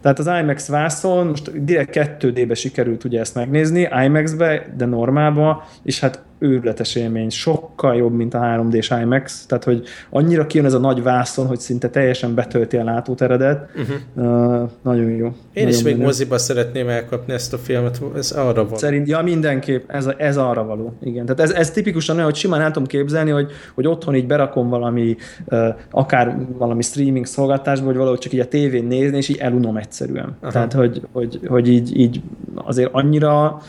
[0.06, 6.00] Tehát az IMAX vászon, most direkt 2D-be sikerült ugye ezt megnézni, IMAX-be, de normálba, és
[6.00, 10.80] hát őrületes élmény, sokkal jobb, mint a 3D-s IMAX, tehát hogy annyira kijön ez a
[10.80, 13.70] nagy vászon, hogy szinte teljesen betölti a látóteredet.
[13.76, 14.62] Uh-huh.
[14.62, 15.26] Uh, nagyon jó.
[15.26, 18.78] Én nagyon is még moziba szeretném elkapni ezt a filmet, ez arra való.
[18.78, 20.94] Szerint, ja, mindenképp, ez, ez arra való.
[21.04, 21.26] Igen.
[21.26, 24.70] Tehát ez, ez tipikusan olyan, hogy simán el tudom képzelni, hogy, hogy otthon így berakom
[24.70, 25.16] valami,
[25.46, 29.78] uh, akár valami streaming szolgáltásba, vagy valahogy csak így a tévén nézni, és így elunom
[29.78, 30.38] egyszerűen.
[30.42, 30.52] Aha.
[30.52, 32.22] Tehát, hogy, hogy, hogy így, így
[32.56, 33.62] azért annyira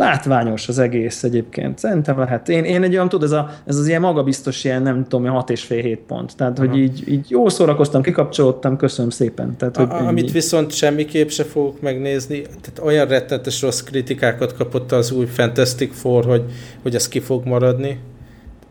[0.00, 1.78] látványos az egész egyébként.
[1.78, 2.48] Szerintem lehet.
[2.48, 5.50] Én, én egy olyan, tudod, ez, a, ez az ilyen magabiztos ilyen, nem tudom, 6
[5.50, 6.36] és fél 7 pont.
[6.36, 9.56] Tehát, hogy így, így jó szórakoztam, kikapcsolódtam, köszönöm szépen.
[9.56, 14.92] Tehát, hogy a, amit viszont semmiképp se fogok megnézni, tehát olyan rettetes rossz kritikákat kapott
[14.92, 16.42] az új Fantastic Four, hogy,
[16.82, 17.98] hogy ez ki fog maradni.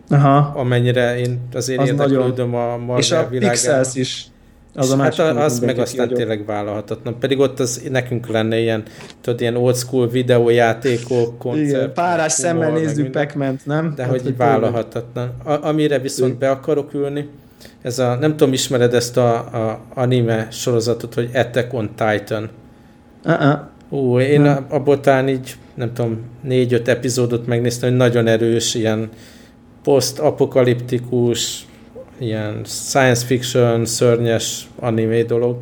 [0.09, 0.51] Aha.
[0.55, 2.71] Amennyire én azért az érdeklődöm nagyon.
[2.71, 4.27] a Marvel És a Pixels is
[4.75, 6.15] az a hát a, az meg aztán kiadó.
[6.15, 7.19] tényleg vállalhatatlan.
[7.19, 8.83] Pedig ott az nekünk lenne ilyen,
[9.21, 11.67] tudod, ilyen old school videójátékok, koncert.
[11.67, 13.93] Igen, párás szemmel nézzük pac nem?
[13.95, 15.33] De hát, hogy, hogy vállalhatatlan.
[15.43, 17.29] A, amire viszont be akarok ülni,
[17.81, 22.49] ez a, nem tudom, ismered ezt a, a anime sorozatot, hogy Attack on Titan.
[23.25, 23.59] Uh-uh.
[23.89, 24.57] Ú, én uh.
[24.69, 29.09] abból talán így, nem tudom, négy-öt epizódot megnéztem, hogy nagyon erős, ilyen
[29.83, 31.65] post-apokaliptikus,
[32.19, 35.57] ilyen science fiction, szörnyes anime dolog,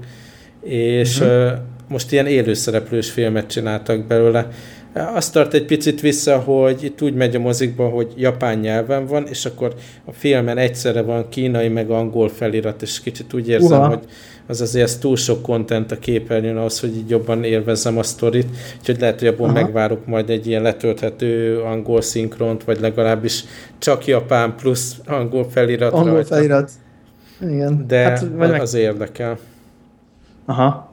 [0.64, 1.52] és uh-huh.
[1.88, 4.48] most ilyen élőszereplős filmet csináltak belőle.
[5.14, 9.28] Azt tart egy picit vissza, hogy itt úgy megy a mozikba, hogy japán nyelven van,
[9.28, 9.74] és akkor
[10.06, 13.88] a filmen egyszerre van kínai meg angol felirat, és kicsit úgy érzem, Uha.
[13.88, 14.04] hogy
[14.48, 18.48] az azért ez túl sok content a képernyőn ahhoz, hogy így jobban élvezzem a sztorit,
[18.80, 19.62] úgyhogy lehet, hogy abból Aha.
[19.62, 23.44] megvárok majd egy ilyen letölthető angol szinkront, vagy legalábbis
[23.78, 25.94] csak japán plusz angol felirat.
[25.94, 26.36] Angol rajta.
[26.36, 26.72] felirat.
[27.42, 27.86] Igen.
[27.88, 28.22] De hát,
[28.60, 28.82] az meg...
[28.82, 29.38] érdekel.
[30.46, 30.92] Aha.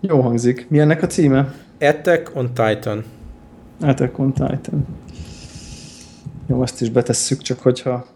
[0.00, 0.66] Jó hangzik.
[0.68, 1.54] Mi ennek a címe?
[1.80, 3.04] Attack on Titan.
[3.80, 4.86] Attack on Titan.
[6.46, 8.06] Jó, azt is betesszük, csak hogyha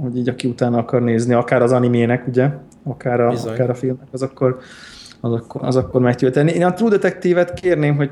[0.00, 2.50] hogy így aki utána akar nézni, akár az animének, ugye,
[2.82, 4.58] akár a, akár a filmnek, az akkor,
[5.20, 6.52] az akkor, az akkor meg tudja tenni.
[6.52, 8.10] Én a True Detective-et kérném, hogy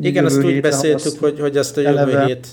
[0.00, 2.46] igen, azt úgy beszéltük, azt hogy, hogy azt a jövő eleve, hét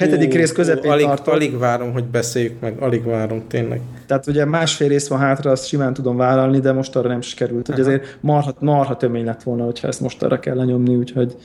[0.00, 1.34] hetedik rész közepén alig, tartok.
[1.34, 3.80] alig várom, hogy beszéljük meg, alig várom tényleg.
[4.06, 7.66] Tehát ugye másfél rész van hátra, azt simán tudom vállalni, de most arra nem sikerült.
[7.66, 11.36] Hogy azért marha, marha tömény lett volna, hogyha ezt most arra kell lenyomni, úgyhogy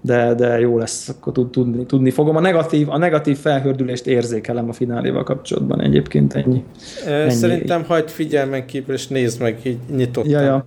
[0.00, 2.36] de, de jó lesz, akkor tud, tudni, tudni fogom.
[2.36, 6.64] A negatív, a negatív felhördülést érzékelem a fináléval kapcsolatban egyébként ennyi.
[7.06, 7.30] ennyi.
[7.30, 10.30] Szerintem hagyd figyelmen kívül, és nézd meg, így nyitottan.
[10.30, 10.66] Ja, ja.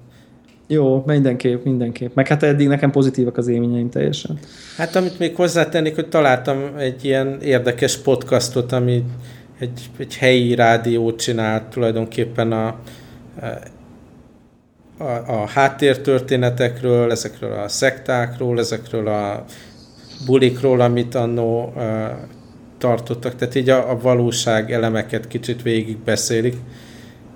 [0.68, 2.15] Jó, mindenképp, mindenképp.
[2.15, 4.39] Meg hát eddig nekem pozitívak az élményeim teljesen.
[4.78, 9.03] Hát amit még hozzátennék, hogy találtam egy ilyen érdekes podcastot, ami
[9.59, 12.80] egy, egy helyi rádiót csinált tulajdonképpen a,
[14.97, 19.45] a, a háttértörténetekről, ezekről a szektákról, ezekről a
[20.26, 21.74] bulikról, amit annó
[22.78, 23.36] tartottak.
[23.36, 26.55] Tehát így a, a valóság elemeket kicsit végig beszélik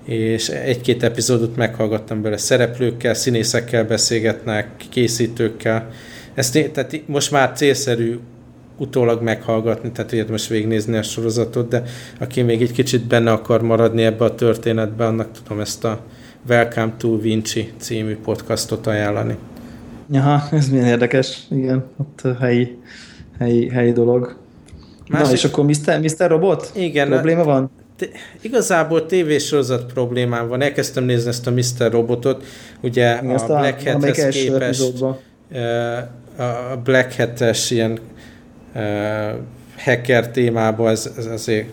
[0.06, 5.89] és egy-két epizódot meghallgattam bele szereplőkkel, színészekkel beszélgetnek, készítőkkel.
[6.34, 8.20] Ezt, tehát most már célszerű
[8.78, 11.84] utólag meghallgatni, tehát érdemes végignézni a sorozatot, de
[12.20, 15.99] aki még egy kicsit benne akar maradni ebbe a történetbe, annak tudom ezt a
[16.47, 19.36] Welcome to Vinci című podcastot ajánlani.
[20.14, 22.78] Aha, ez milyen érdekes, igen, ott helyi,
[23.39, 24.38] helyi, helyi dolog.
[25.08, 25.28] Másik...
[25.28, 25.99] Na, és akkor Mr.
[26.02, 26.30] Mr.
[26.30, 26.72] Robot?
[26.76, 27.08] Igen.
[27.10, 27.72] Probléma van?
[28.41, 30.62] Igazából tévésorozat problémám van.
[30.62, 31.91] Elkezdtem nézni ezt a Mr.
[31.91, 32.43] Robotot,
[32.82, 34.93] ugye Igen, a Black Hat-hez képest
[36.38, 37.99] a Black Hat-es ilyen
[39.78, 41.68] hacker témába ez, ez azért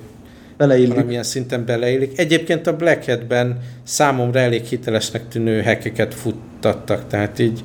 [0.57, 0.89] beleillik.
[0.89, 2.19] valamilyen szinten beleillik.
[2.19, 7.65] Egyébként a Black Hat-ben számomra elég hitelesnek tűnő hackeket futtattak, tehát így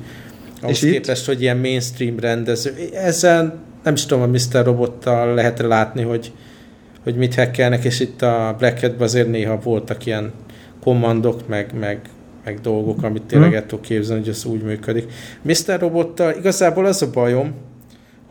[0.60, 1.26] ahhoz És képest, itt?
[1.26, 2.74] hogy ilyen mainstream rendező.
[2.94, 4.64] Ezzel nem is tudom, a Mr.
[4.64, 6.32] Robottal lehet látni, hogy
[7.04, 10.32] hogy mit hackelnek, és itt a Black hat azért néha voltak ilyen
[10.82, 12.00] kommandok, meg, meg,
[12.44, 13.56] meg dolgok, amit tényleg hmm.
[13.56, 15.12] el tudok képzelni, hogy ez úgy működik.
[15.42, 15.80] Mr.
[15.80, 17.54] Robottal igazából az a bajom,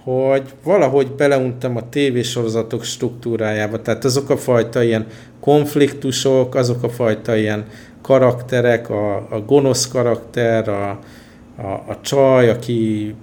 [0.04, 5.06] hogy valahogy beleuntam a tévésorozatok struktúrájába, tehát azok a fajta ilyen
[5.40, 7.66] konfliktusok, azok a fajta ilyen
[8.02, 11.00] karakterek, a, a gonosz karakter, a,
[11.56, 13.14] a, a csaj, aki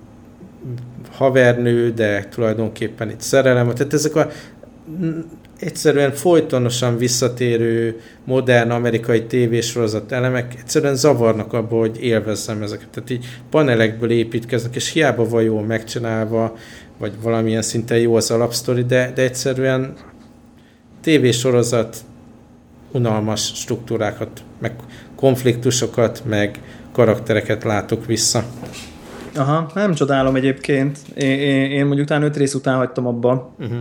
[1.13, 4.29] havernő, de tulajdonképpen itt szerelem, tehát ezek a
[5.61, 12.89] egyszerűen folytonosan visszatérő modern amerikai tévésorozat elemek egyszerűen zavarnak abba, hogy élvezzem ezeket.
[12.89, 16.57] Tehát így panelekből építkeznek, és hiába van jól megcsinálva,
[16.99, 19.95] vagy valamilyen szinten jó az alapsztori, de, de egyszerűen
[21.01, 21.97] tévésorozat
[22.93, 24.73] unalmas struktúrákat, meg
[25.17, 26.61] konfliktusokat, meg
[26.93, 28.45] karaktereket látok vissza.
[29.37, 30.99] Aha, nem csodálom egyébként.
[31.15, 33.51] Én, én, én mondjuk talán öt rész után hagytam abba.
[33.59, 33.79] Uh-huh.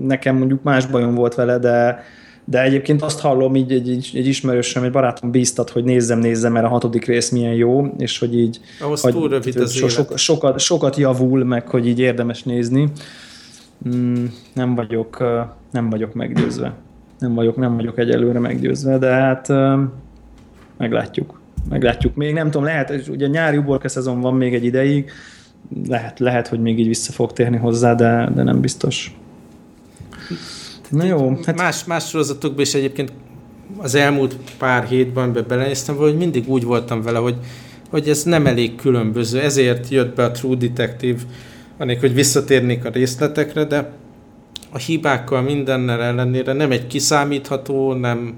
[0.00, 2.04] Nekem mondjuk más bajom volt vele, de
[2.44, 6.52] de egyébként azt hallom, így egy, egy, egy ismerősöm, egy barátom bíztat, hogy nézzem, nézzem,
[6.52, 9.88] mert a hatodik rész milyen jó, és hogy így Ahhoz hogy, túl rövid az so,
[9.88, 12.88] so, sokat, sokat javul, meg hogy így érdemes nézni.
[13.88, 15.24] Mm, nem vagyok,
[15.70, 16.74] nem vagyok meggyőzve.
[17.18, 19.48] Nem vagyok, nem vagyok egyelőre meggyőzve, de hát
[20.76, 21.39] meglátjuk.
[21.68, 22.14] Meglátjuk.
[22.14, 25.10] Még nem tudom, lehet, ugye nyári uborka szezon van még egy ideig,
[25.88, 29.14] lehet, lehet, hogy még így vissza fog térni hozzá, de, de nem biztos.
[30.90, 31.38] Na jó.
[31.44, 31.56] Hát...
[31.56, 33.12] Más, más sorozatokban is egyébként
[33.76, 37.36] az elmúlt pár hétben be belenéztem, hogy mindig úgy voltam vele, hogy,
[37.90, 41.20] hogy ez nem elég különböző, ezért jött be a True Detective,
[41.78, 43.90] anélkül, hogy visszatérnék a részletekre, de
[44.72, 48.34] a hibákkal mindennel ellenére nem egy kiszámítható, nem,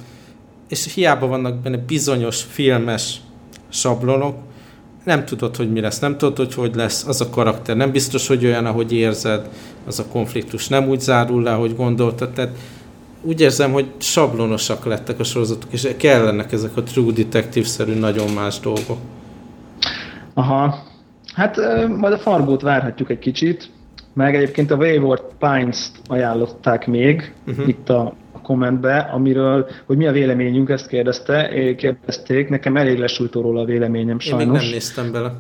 [0.72, 3.20] és hiába vannak benne bizonyos filmes
[3.68, 4.36] sablonok,
[5.04, 8.26] nem tudod, hogy mi lesz, nem tudod, hogy hogy lesz, az a karakter nem biztos,
[8.26, 9.48] hogy olyan, ahogy érzed,
[9.86, 12.56] az a konfliktus nem úgy zárul le, ahogy gondoltad, tehát
[13.22, 18.60] úgy érzem, hogy sablonosak lettek a sorozatok, és kellenek ezek a True Detective-szerű nagyon más
[18.60, 18.98] dolgok.
[20.34, 20.82] Aha,
[21.34, 21.56] hát
[21.88, 23.70] majd a Fargót várhatjuk egy kicsit,
[24.14, 27.32] meg egyébként a Wayward Pines-t ajánlották még.
[27.46, 27.68] Uh-huh.
[27.68, 33.60] itt a kommentbe, amiről, hogy mi a véleményünk, ezt kérdezte, kérdezték, nekem elég lesújtó róla
[33.60, 34.42] a véleményem sajnos.
[34.44, 35.32] Én még nem néztem bele.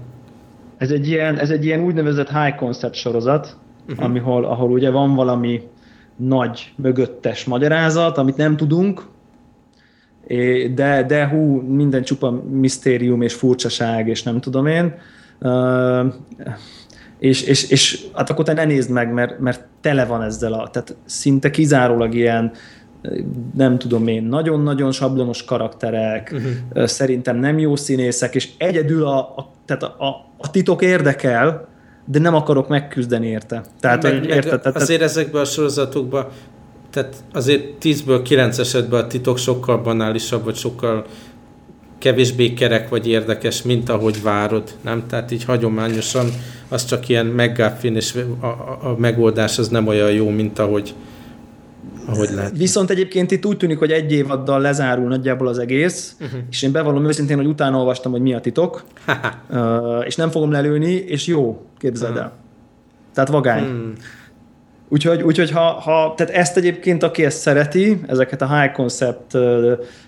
[0.76, 3.56] Ez egy ilyen, ez egy ilyen úgynevezett high concept sorozat,
[3.88, 4.04] uh-huh.
[4.04, 5.60] amihol, ahol ugye van valami
[6.16, 9.02] nagy mögöttes magyarázat, amit nem tudunk,
[10.74, 14.94] de, de hú, minden csupa misztérium és furcsaság, és nem tudom én.
[17.18, 20.68] És, és, és hát akkor te ne nézd meg, mert, mert tele van ezzel a,
[20.68, 22.52] tehát szinte kizárólag ilyen
[23.54, 26.86] nem tudom én, nagyon-nagyon sablonos karakterek, uh-huh.
[26.86, 30.06] szerintem nem jó színészek, és egyedül a, a, tehát a,
[30.38, 31.68] a, titok érdekel,
[32.04, 33.64] de nem akarok megküzdeni érte.
[33.80, 36.26] Tehát, meg, hogy érte, meg tehát, azért ezekben a sorozatokban
[36.92, 41.06] tehát azért 10-ből 9 esetben a titok sokkal banálisabb, vagy sokkal
[41.98, 45.06] kevésbé kerek vagy érdekes, mint ahogy várod, nem?
[45.06, 46.26] Tehát így hagyományosan
[46.68, 50.94] az csak ilyen McGuffin, és a, a, a megoldás az nem olyan jó, mint ahogy,
[52.06, 52.56] ahogy lehet.
[52.56, 56.40] Viszont egyébként itt úgy tűnik, hogy egy évaddal lezárul nagyjából az egész, uh-huh.
[56.50, 58.84] és én bevallom őszintén, hogy utána olvastam, hogy mi a titok,
[59.50, 62.26] uh, és nem fogom lelőni, és jó, képzeld uh-huh.
[62.26, 62.32] el.
[63.14, 63.64] Tehát vagány.
[63.64, 63.92] Hmm.
[64.88, 69.36] Úgyhogy, úgyhogy ha, ha, tehát ezt egyébként, aki ezt szereti, ezeket a high concept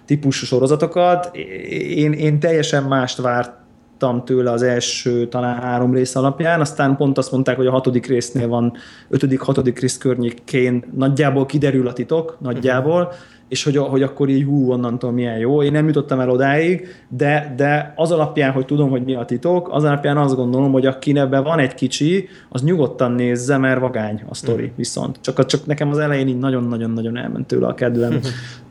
[0.04, 1.36] típusú sorozatokat,
[1.76, 3.52] én, én teljesen mást várt
[3.98, 8.06] kaptam tőle az első talán három rész alapján, aztán pont azt mondták, hogy a hatodik
[8.06, 8.72] résznél van,
[9.08, 13.14] ötödik, hatodik rész környékén nagyjából kiderül a titok, nagyjából, uh-huh.
[13.48, 15.62] és hogy, hogy akkor így hú, onnantól milyen jó.
[15.62, 19.68] Én nem jutottam el odáig, de, de az alapján, hogy tudom, hogy mi a titok,
[19.72, 24.22] az alapján azt gondolom, hogy aki ebben van egy kicsi, az nyugodtan nézze, mert vagány
[24.28, 24.76] a sztori uh-huh.
[24.76, 25.18] viszont.
[25.20, 28.12] Csak, csak nekem az elején így nagyon-nagyon-nagyon elment tőle a kedvem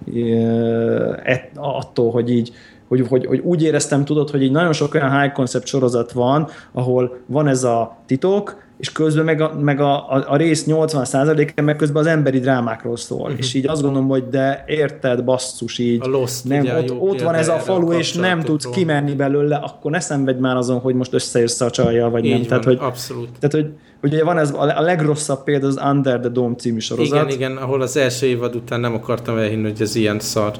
[0.06, 1.40] uh-huh.
[1.56, 2.52] attól, hogy így
[3.00, 6.48] hogy, hogy, hogy úgy éreztem, tudod, hogy így nagyon sok olyan high concept sorozat van,
[6.72, 11.62] ahol van ez a titok, és közben meg a, meg a, a, a rész 80%-a
[11.62, 13.22] meg közben az emberi drámákról szól.
[13.22, 13.38] Uh-huh.
[13.38, 17.36] És így azt gondolom, hogy de érted, basszus, így a Lost, nem, ott, ott van
[17.36, 20.96] ez a falu, a és nem tudsz kimenni belőle, akkor ne szenvedj már azon, hogy
[20.96, 22.40] most összeérsz a csajjal, vagy így nem.
[22.40, 23.30] Van, tehát, hogy, abszolút.
[23.40, 27.18] Tehát, hogy, hogy ugye van ez a legrosszabb példa az Under the Dome című sorozat.
[27.18, 30.54] Igen, igen, ahol az első évad után nem akartam elhinni, hogy ez ilyen szar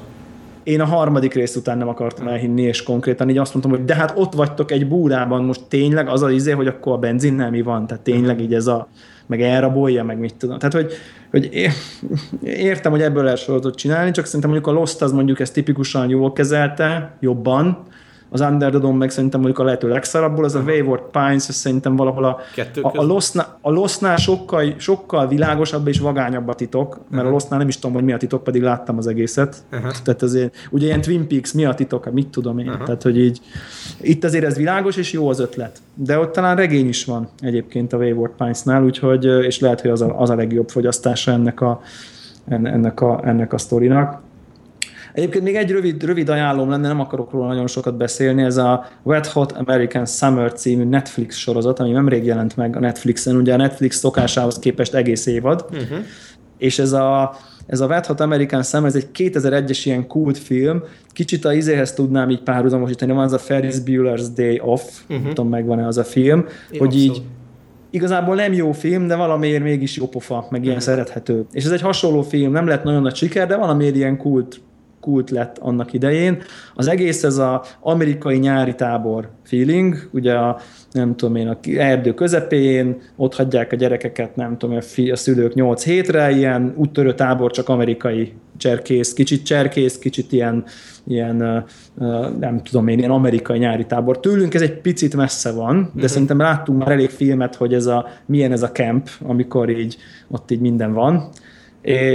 [0.64, 3.94] én a harmadik rész után nem akartam elhinni, és konkrétan így azt mondtam, hogy de
[3.94, 7.62] hát ott vagytok egy búrában, most tényleg az az izé, hogy akkor a benzinnel mi
[7.62, 8.88] van, tehát tényleg így ez a,
[9.26, 10.58] meg elrabolja, meg mit tudom.
[10.58, 10.92] Tehát, hogy,
[11.30, 11.72] hogy
[12.42, 16.08] értem, hogy ebből lehet sorozatot csinálni, csak szerintem mondjuk a Lost az mondjuk ezt tipikusan
[16.08, 17.86] jól kezelte, jobban,
[18.34, 21.54] az Under the Dome meg szerintem mondjuk a lehető legszarabbul, az a Wayward Pines, ez
[21.54, 22.40] szerintem valahol a,
[22.82, 27.28] a, a, Lostnál, a Lostnál sokkal, sokkal világosabb és vagányabb a titok, mert uh-huh.
[27.28, 29.56] a Lostnál nem is tudom, hogy mi a titok, pedig láttam az egészet.
[29.72, 29.92] Uh-huh.
[30.04, 32.68] Tehát azért, ugye ilyen Twin Peaks, mi a titok, mit tudom én.
[32.68, 32.84] Uh-huh.
[32.84, 33.40] Tehát, hogy így,
[34.00, 35.78] itt azért ez világos és jó az ötlet.
[35.94, 40.02] De ott talán regény is van egyébként a Wayward Pines-nál, úgyhogy, és lehet, hogy az
[40.02, 41.80] a, az a legjobb fogyasztása ennek a,
[42.48, 44.22] ennek a, ennek a sztorinak.
[45.14, 48.86] Egyébként még egy rövid, rövid ajánlóm lenne, nem akarok róla nagyon sokat beszélni, ez a
[49.02, 53.56] Wet Hot American Summer című Netflix sorozat, ami nemrég jelent meg a Netflixen, ugye a
[53.56, 55.98] Netflix szokásához képest egész évad, uh-huh.
[56.58, 57.34] és ez a,
[57.66, 62.30] ez a Wet Hot American Summer, ez egy 2001-es ilyen kultfilm, kicsit a izéhez tudnám
[62.30, 65.24] így párhuzamosítani, van az a Ferris Bueller's Day Off, uh-huh.
[65.24, 66.38] nem tudom, megvan-e az a film,
[66.70, 67.16] Én hogy abszolút.
[67.16, 67.22] így
[67.90, 70.90] igazából nem jó film, de valamiért mégis jó pofa, meg ilyen uh-huh.
[70.90, 71.46] szerethető.
[71.52, 74.60] És ez egy hasonló film, nem lett nagyon nagy siker, de valamiért ilyen kult
[75.04, 76.42] kult lett annak idején.
[76.74, 80.58] Az egész ez a amerikai nyári tábor feeling, ugye a
[80.92, 85.16] nem tudom én, a erdő közepén, ott hagyják a gyerekeket, nem tudom, a, fi, a
[85.16, 90.64] szülők 8 hétre, ilyen úttörő tábor, csak amerikai cserkész, kicsit cserkész, kicsit ilyen,
[91.06, 91.64] ilyen
[92.40, 94.20] nem tudom én, ilyen amerikai nyári tábor.
[94.20, 96.04] Tőlünk ez egy picit messze van, de uh-huh.
[96.04, 99.96] szerintem láttunk már elég filmet, hogy ez a, milyen ez a camp, amikor így
[100.28, 101.28] ott így minden van.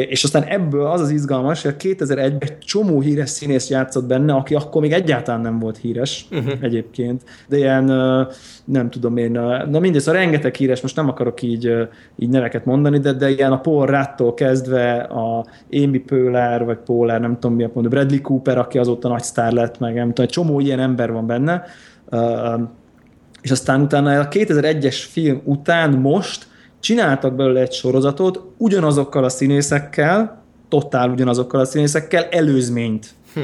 [0.10, 4.56] És aztán ebből az az izgalmas, hogy 2001-ben egy csomó híres színész játszott benne, aki
[4.56, 6.54] akkor még egyáltalán nem volt híres uh-huh.
[6.62, 7.86] egyébként, de ilyen,
[8.66, 9.32] nem tudom én,
[9.70, 11.74] na mindegy, szóval rengeteg híres, most nem akarok így,
[12.18, 17.20] így neveket mondani, de, de ilyen a Paul Rattól kezdve a Amy Poehler, vagy Poehler,
[17.20, 20.26] nem tudom mi a mondani, Bradley Cooper, aki azóta nagy sztár lett, meg nem tudom,
[20.26, 21.64] egy csomó ilyen ember van benne,
[23.42, 26.48] és aztán utána a 2001-es film után most
[26.80, 33.14] csináltak belőle egy sorozatot ugyanazokkal a színészekkel, totál ugyanazokkal a színészekkel, előzményt.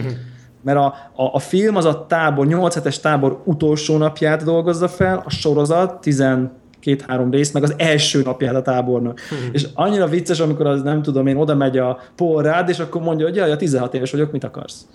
[0.62, 5.22] Mert a, a, a film az a tábor, 8 hetes tábor utolsó napját dolgozza fel,
[5.26, 6.24] a sorozat 10
[6.86, 9.20] két-három rész, meg az első napját a tábornak.
[9.20, 9.50] Hmm.
[9.52, 13.02] És annyira vicces, amikor az nem tudom én, oda megy a Paul rád, és akkor
[13.02, 14.86] mondja, hogy jaj, a 16 éves vagyok, mit akarsz?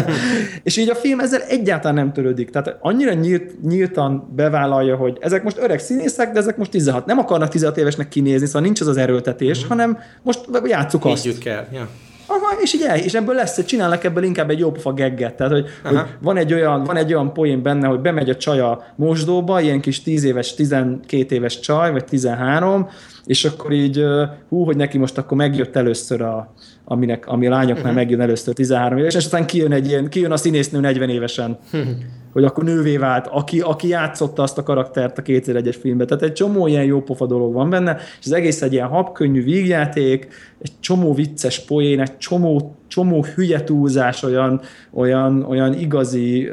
[0.62, 2.50] és így a film ezzel egyáltalán nem törődik.
[2.50, 7.06] Tehát annyira nyílt, nyíltan bevállalja, hogy ezek most öreg színészek, de ezek most 16.
[7.06, 9.68] Nem akarnak 16 évesnek kinézni, szóval nincs az az erőltetés, hmm.
[9.68, 11.38] hanem most játsszuk azt.
[11.38, 11.64] Kell.
[11.72, 11.88] Ja.
[12.26, 15.34] Aha, és így el, és ebből lesz, csinálnak ebből inkább egy jópofa gegget.
[15.34, 18.60] Tehát, hogy, hogy, van, egy olyan, van egy olyan poén benne, hogy bemegy a csaj
[18.60, 22.88] a mosdóba, ilyen kis 10 éves, 12 éves csaj, vagy 13,
[23.24, 24.04] és akkor így,
[24.48, 26.52] hú, hogy neki most akkor megjött először a,
[26.84, 27.94] aminek, ami a lányoknál uh-huh.
[27.94, 31.58] megjön először 13 éves, és aztán kijön, egy ilyen, kijön a színésznő 40 évesen.
[31.72, 31.88] Uh-huh
[32.36, 36.06] hogy akkor nővé vált, aki, aki játszotta azt a karaktert a 2001-es filmben.
[36.06, 39.42] Tehát egy csomó ilyen jó pofa dolog van benne, és az egész egy ilyen habkönnyű
[39.42, 40.28] vígjáték,
[40.62, 44.60] egy csomó vicces poén, egy csomó, csomó hülye túlzás, olyan,
[44.92, 46.48] olyan, olyan igazi,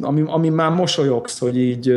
[0.00, 1.88] ami, ami már mosolyogsz, hogy így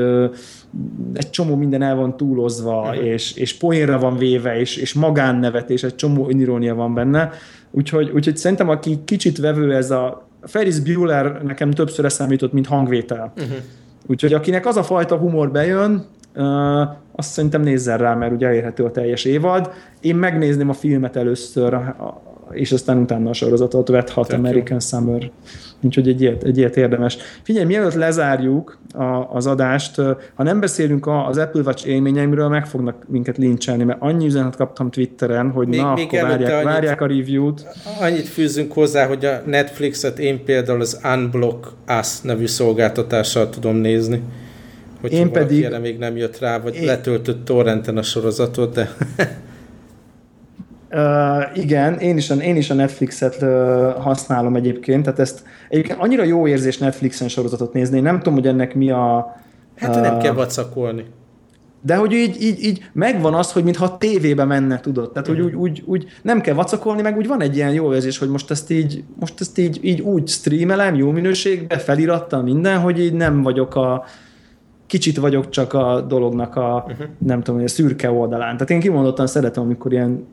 [1.13, 3.05] egy csomó minden el van túlozva, uh-huh.
[3.05, 7.31] és, és poénra van véve, és, és magánnevetés, egy csomó önirónia van benne.
[7.71, 13.33] Úgyhogy, úgyhogy szerintem, aki kicsit vevő ez a Ferris Bueller nekem többször eszemított, mint hangvétel.
[13.37, 13.55] Uh-huh.
[14.07, 16.81] Úgyhogy akinek az a fajta humor bejön, uh,
[17.15, 19.71] azt szerintem nézzen rá, mert ugye elérhető a teljes évad.
[20.01, 21.77] Én megnézném a filmet először,
[22.51, 24.99] és aztán utána a sorozatot, Wet Hot Tök American jó.
[24.99, 25.31] Summer.
[25.81, 27.17] Úgyhogy egy ilyet, egy ilyet érdemes.
[27.41, 29.95] Figyelj, mielőtt lezárjuk a, az adást,
[30.35, 34.91] ha nem beszélünk az Apple Watch élményeimről, meg fognak minket lincselni, mert annyi üzenet kaptam
[34.91, 37.65] Twitteren, hogy még, na, még akkor várják, annyit, várják a review-t.
[38.01, 41.67] Annyit fűzünk hozzá, hogy a Netflixet én például az Unblock
[41.99, 44.21] Us nevű szolgáltatással tudom nézni.
[45.01, 45.67] Hogy én pedig...
[45.81, 46.85] még nem jött rá, vagy én...
[46.85, 48.89] letöltött torrenten a sorozatot, de...
[50.95, 53.49] Uh, igen, én is, a, én is a Netflixet uh,
[53.93, 58.47] használom egyébként, tehát ezt egyébként annyira jó érzés Netflixen sorozatot nézni, én nem tudom, hogy
[58.47, 59.35] ennek mi a...
[59.75, 61.05] Hát uh, nem kell vacakolni.
[61.81, 65.11] De hogy így, így, így megvan az, hogy mintha tévébe menne, tudod?
[65.11, 68.17] Tehát, hogy úgy, úgy, úgy nem kell vacakolni, meg úgy van egy ilyen jó érzés,
[68.17, 72.99] hogy most ezt így, most ezt így, így úgy streamelem, jó minőségben, felirattam minden, hogy
[72.99, 74.05] így nem vagyok a,
[74.87, 77.07] kicsit vagyok csak a dolognak a, uh-huh.
[77.17, 78.53] nem tudom, a szürke oldalán.
[78.53, 80.25] Tehát én kimondottan szeretem, amikor ilyen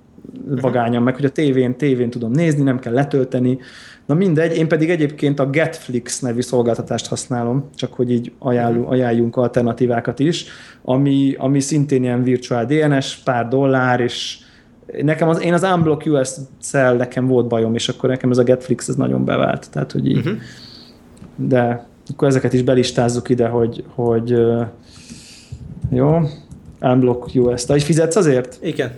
[0.61, 3.59] vagányam meg, hogy a tévén, tévén tudom nézni, nem kell letölteni.
[4.07, 8.93] Na mindegy, én pedig egyébként a Getflix nevű szolgáltatást használom, csak hogy így ajánlunk, mhm.
[8.93, 10.45] ajánljunk alternatívákat is,
[10.83, 14.39] ami, ami szintén ilyen virtual DNS, pár dollár, és
[15.03, 18.89] nekem az, én az Unblock US-szel nekem volt bajom, és akkor nekem ez a Getflix
[18.89, 19.70] ez nagyon bevált.
[19.70, 20.39] Tehát, hogy így, uh-huh.
[21.37, 24.37] de akkor ezeket is belistázzuk ide, hogy, hogy
[25.91, 26.18] jó,
[26.81, 27.64] Unblock US.
[27.64, 28.59] Te is fizetsz azért?
[28.62, 28.91] Igen.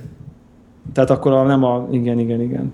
[0.93, 1.89] Tehát akkor a, nem a...
[1.91, 2.73] Igen, igen, igen.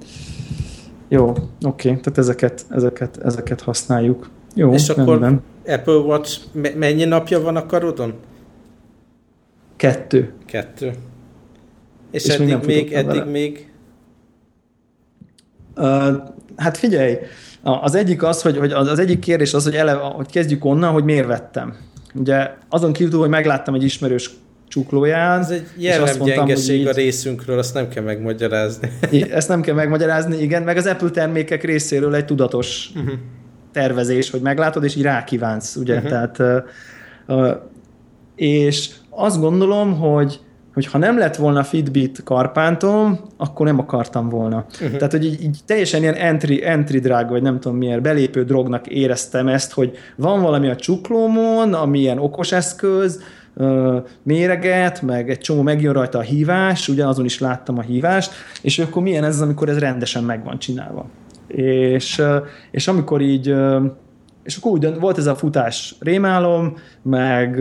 [1.09, 2.01] Jó, oké, okay.
[2.01, 4.31] tehát ezeket, ezeket, ezeket használjuk.
[4.55, 5.43] Jó, És akkor rendben.
[5.67, 6.41] Apple Watch
[6.77, 8.15] mennyi napja van a karodon?
[9.77, 10.33] Kettő.
[10.47, 10.93] Kettő.
[12.11, 13.31] És, És eddig még, még eddig vele.
[13.31, 13.73] még?
[15.77, 16.17] Uh,
[16.57, 17.17] hát figyelj,
[17.63, 21.05] az egyik az, hogy, hogy az egyik kérdés az, hogy, ele, hogy kezdjük onnan, hogy
[21.05, 21.77] miért vettem.
[22.15, 24.31] Ugye azon kívül, hogy megláttam egy ismerős
[24.71, 25.41] csuklóján.
[25.41, 28.91] Ez egy jellemgyengeség a részünkről, azt nem kell megmagyarázni.
[29.31, 33.13] Ezt nem kell megmagyarázni, igen, meg az Apple termékek részéről egy tudatos uh-huh.
[33.73, 36.09] tervezés, hogy meglátod, és így rákívánsz, ugye, uh-huh.
[36.09, 36.39] tehát
[37.27, 37.57] uh,
[38.37, 40.41] és azt gondolom, hogy
[40.75, 44.67] hogy ha nem lett volna Fitbit karpántom, akkor nem akartam volna.
[44.73, 44.97] Uh-huh.
[44.97, 48.87] Tehát, hogy így, így teljesen ilyen entry, entry drag, vagy nem tudom milyen belépő drognak
[48.87, 53.23] éreztem ezt, hogy van valami a csuklómon, ami ilyen okos eszköz,
[54.23, 58.33] méreget, meg egy csomó megjön rajta a hívás, ugyanazon is láttam a hívást,
[58.63, 61.07] és akkor milyen ez, amikor ez rendesen meg van csinálva.
[61.47, 62.23] És,
[62.71, 63.55] és amikor így
[64.43, 67.55] és akkor úgy volt ez a futás rémálom, meg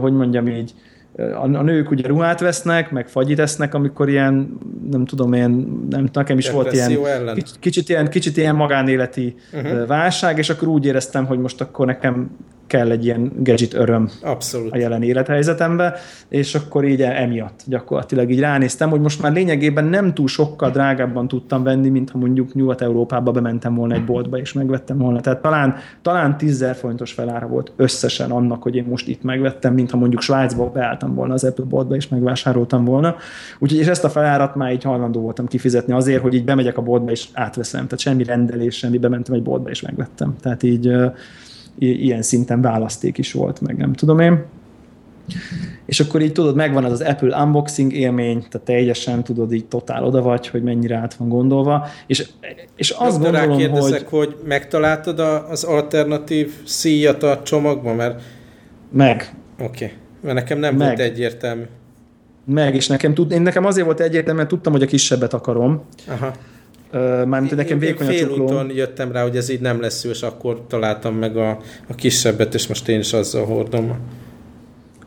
[0.00, 0.74] hogy mondjam így,
[1.16, 4.58] a, a nők ugye ruhát vesznek, meg fagyit esznek, amikor ilyen,
[4.90, 5.50] nem tudom én,
[5.90, 6.98] nem, nekem is volt ilyen
[7.34, 9.86] kicsit, kicsit ilyen, kicsit ilyen magánéleti uh-huh.
[9.86, 12.30] válság, és akkor úgy éreztem, hogy most akkor nekem
[12.66, 14.72] kell egy ilyen gadget öröm Abszolút.
[14.72, 15.94] a jelen élethelyzetembe,
[16.28, 21.28] és akkor így emiatt gyakorlatilag így ránéztem, hogy most már lényegében nem túl sokkal drágábban
[21.28, 25.20] tudtam venni, mint ha mondjuk Nyugat-Európába bementem volna egy boltba és megvettem volna.
[25.20, 29.90] Tehát talán, talán 10 fontos felára volt összesen annak, hogy én most itt megvettem, mint
[29.90, 33.16] ha mondjuk Svájcba beálltam volna az Apple boltba és megvásároltam volna.
[33.58, 36.82] Úgyhogy és ezt a felárat már így hajlandó voltam kifizetni azért, hogy így bemegyek a
[36.82, 37.84] boltba és átveszem.
[37.84, 40.34] Tehát semmi rendelés, semmi, bementem egy boltba és megvettem.
[40.40, 40.96] Tehát így
[41.78, 44.44] ilyen szinten választék is volt, meg nem tudom én.
[45.86, 50.04] És akkor így tudod, megvan az az Apple unboxing élmény, tehát teljesen tudod, így totál
[50.04, 52.28] oda vagy, hogy mennyire át van gondolva, és,
[52.76, 54.04] és azt Most gondolom, hogy...
[54.08, 58.22] hogy megtaláltad a, az alternatív szíjat a csomagban, mert...
[58.92, 59.34] Meg.
[59.60, 59.96] Oké, okay.
[60.20, 60.86] mert nekem nem meg.
[60.86, 61.62] volt egyértelmű.
[62.44, 65.82] Meg, és nekem, tud, én nekem azért volt egyértelmű, mert tudtam, hogy a kisebbet akarom.
[66.08, 66.32] Aha.
[67.26, 68.70] Mármint nekem vékony a csuklóm.
[68.70, 71.50] jöttem rá, hogy ez így nem lesz és akkor találtam meg a,
[71.88, 73.98] a kisebbet, és most én is azzal hordom.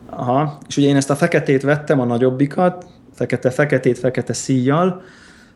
[0.10, 5.02] Aha, és ugye én ezt a feketét vettem, a nagyobbikat, fekete, feketét, fekete szíjjal.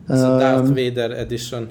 [0.08, 1.68] Ez a Darth Vader Edition.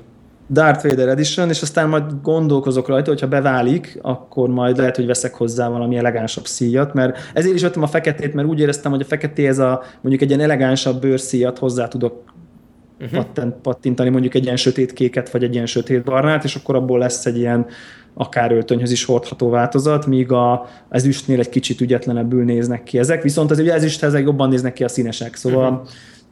[0.49, 5.33] Darth Vader Edition, és aztán majd gondolkozok rajta, hogyha beválik, akkor majd lehet, hogy veszek
[5.33, 9.05] hozzá valami elegánsabb szíjat, mert ezért is vettem a feketét, mert úgy éreztem, hogy a
[9.05, 12.23] feketé ez a mondjuk egy ilyen elegánsabb bőrszíjat hozzá tudok
[13.01, 13.23] uh-huh.
[13.23, 16.99] pattent, pattintani mondjuk egy ilyen sötét kéket, vagy egy ilyen sötét barnát, és akkor abból
[16.99, 17.65] lesz egy ilyen
[18.13, 23.21] akár öltönyhöz is hordható változat, míg a, az üstnél egy kicsit ügyetlenebbül néznek ki ezek,
[23.21, 25.87] viszont az ugye ez is ezek jobban néznek ki a színesek, szóval uh-huh.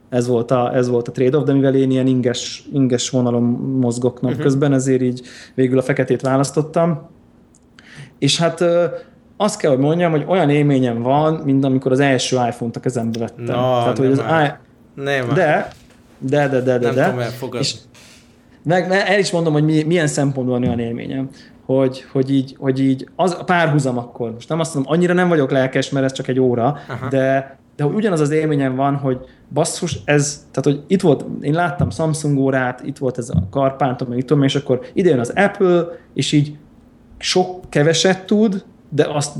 [0.08, 3.42] ez volt a, ez volt a trade-off, de mivel én ilyen inges, inges vonalon
[3.80, 4.40] mozgok uh-huh.
[4.40, 5.22] közben, ezért így
[5.54, 7.08] végül a feketét választottam.
[8.18, 8.64] És hát
[9.36, 13.18] azt kell, hogy mondjam, hogy olyan élményem van, mint amikor az első iPhone-t a kezembe
[13.18, 13.44] vettem.
[13.44, 14.52] No, Tehát, hogy az I...
[14.94, 15.68] nem de,
[16.20, 16.86] de, de, de, de.
[16.86, 17.04] Nem de.
[17.04, 17.58] tudom elfogadni.
[17.66, 17.74] És
[18.62, 21.28] meg, el is mondom, hogy mi, milyen szempontból van olyan élményem,
[21.64, 24.32] hogy, hogy így, hogy így az a párhuzam akkor.
[24.32, 27.08] Most nem azt mondom, annyira nem vagyok lelkes, mert ez csak egy óra, Aha.
[27.08, 29.18] de, de hogy ugyanaz az élményem van, hogy
[29.52, 34.08] basszus, ez, tehát hogy itt volt, én láttam Samsung órát, itt volt ez a Karpántok,
[34.08, 35.84] meg itt tudom, és akkor ide jön az Apple,
[36.14, 36.56] és így
[37.18, 39.36] sok keveset tud, de azt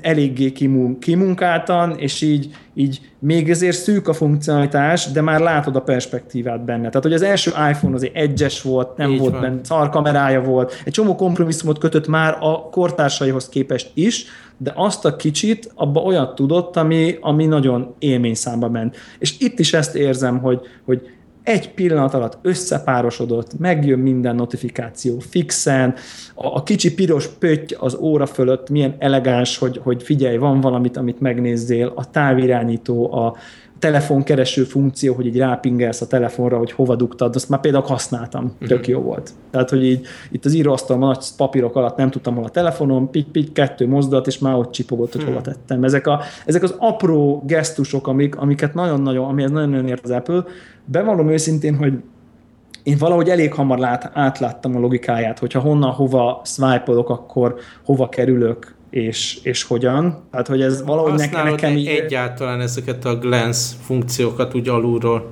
[0.00, 0.52] eléggé
[0.98, 6.88] kimunkáltan, és így, így még ezért szűk a funkcionalitás, de már látod a perspektívát benne.
[6.88, 9.40] Tehát, hogy az első iPhone azért egyes volt, nem Így volt van.
[9.40, 14.26] benne, szarkamerája volt, egy csomó kompromisszumot kötött már a kortársaihoz képest is,
[14.58, 18.96] de azt a kicsit, abba olyat tudott, ami, ami nagyon élményszámba ment.
[19.18, 21.08] És itt is ezt érzem, hogy, hogy
[21.44, 25.94] egy pillanat alatt összepárosodott, megjön minden notifikáció fixen,
[26.34, 30.96] a, a kicsi piros pötty az óra fölött milyen elegáns, hogy, hogy figyelj, van valamit,
[30.96, 33.36] amit megnézzél, a távirányító, a
[33.84, 38.86] telefonkereső funkció, hogy így rápingelsz a telefonra, hogy hova dugtad, azt már például használtam, tök
[38.86, 39.30] jó volt.
[39.50, 43.26] Tehát, hogy így itt az íróasztal nagy papírok alatt nem tudtam hol a telefonom, pik,
[43.26, 45.48] pik, kettő mozdulat, és már ott csipogott, hogy hova mhm.
[45.48, 45.84] tettem.
[45.84, 50.44] Ezek, a, ezek az apró gesztusok, amik, amiket nagyon-nagyon, amihez nagyon-nagyon ért az Apple,
[50.84, 51.92] bevallom őszintén, hogy
[52.82, 57.54] én valahogy elég hamar lát, átláttam a logikáját, hogyha honnan, hova swipe akkor
[57.84, 60.22] hova kerülök, és, és hogyan.
[60.30, 61.86] Tehát, hogy ez valahogy nekem, nekem így...
[61.86, 65.30] egyáltalán ezeket a glance funkciókat úgy alulról?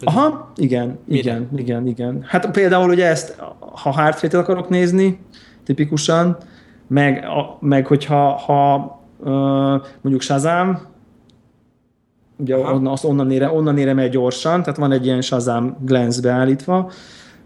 [0.00, 1.20] Aha, igen, Mire?
[1.20, 2.24] igen, igen, igen.
[2.26, 5.18] Hát például ugye ezt, ha heart akarok nézni,
[5.64, 6.36] tipikusan,
[6.86, 9.00] meg, a, meg hogyha ha,
[10.00, 10.80] mondjuk Shazam,
[12.36, 16.20] ugye onnan, az onnan, ére, onnan ére megy gyorsan, tehát van egy ilyen Shazam glance
[16.20, 16.90] beállítva.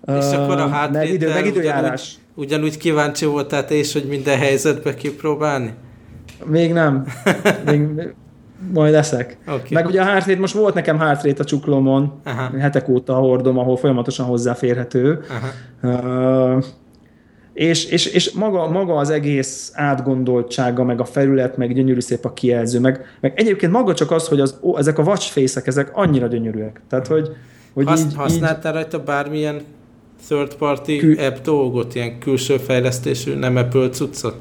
[0.07, 2.19] És uh, akkor a háttétel meg, idő, meg időjárás.
[2.41, 5.75] Ugyanúgy, kíváncsi voltál te is, hogy minden helyzetbe kipróbálni?
[6.45, 7.07] Még nem.
[7.65, 7.89] Még,
[8.73, 9.39] majd leszek.
[9.47, 9.71] Okay.
[9.71, 12.59] Meg ugye a hártrét, most volt nekem hártrét a csuklomon, Aha.
[12.59, 15.21] hetek óta hordom, ahol folyamatosan hozzáférhető.
[15.83, 16.57] Aha.
[16.57, 16.65] Uh,
[17.53, 22.33] és, és, és maga, maga az egész átgondoltsága, meg a felület, meg gyönyörű szép a
[22.33, 26.27] kijelző, meg, meg egyébként maga csak az, hogy az, ó, ezek a watchface ezek annyira
[26.27, 26.81] gyönyörűek.
[26.89, 27.29] Tehát, hogy,
[27.75, 28.79] hogy Hasz, így, használtál így...
[28.79, 29.61] rajta bármilyen
[30.27, 31.19] third party Kül...
[31.19, 34.37] app dolgot, ilyen külső fejlesztésű, nem Apple cuccot?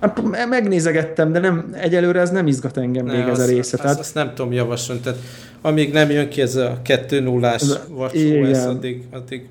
[0.00, 3.72] Hát, megnézegettem, de nem, egyelőre ez nem izgat engem ne, még az, ez a része.
[3.72, 3.98] Azt, tehát...
[3.98, 5.18] azt nem tudom javasolni, tehát
[5.62, 9.48] amíg nem jön ki ez a 2 0 ás WatchOS, addig, addig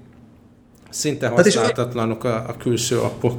[0.93, 3.33] Szinte használhatatlanok a, a külső appok.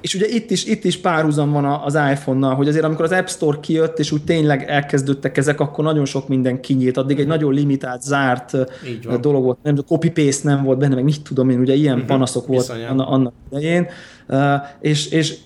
[0.00, 3.26] És ugye itt is, itt is párhuzam van az iPhone-nal, hogy azért amikor az App
[3.26, 7.54] Store kijött, és úgy tényleg elkezdődtek ezek, akkor nagyon sok minden kinyílt, addig egy nagyon
[7.54, 8.56] limitált, zárt
[9.20, 12.08] dolog volt, nem copy-paste nem volt benne, meg mit tudom én, ugye ilyen uh-huh.
[12.08, 13.86] panaszok volt annak idején,
[14.28, 15.36] uh, és, és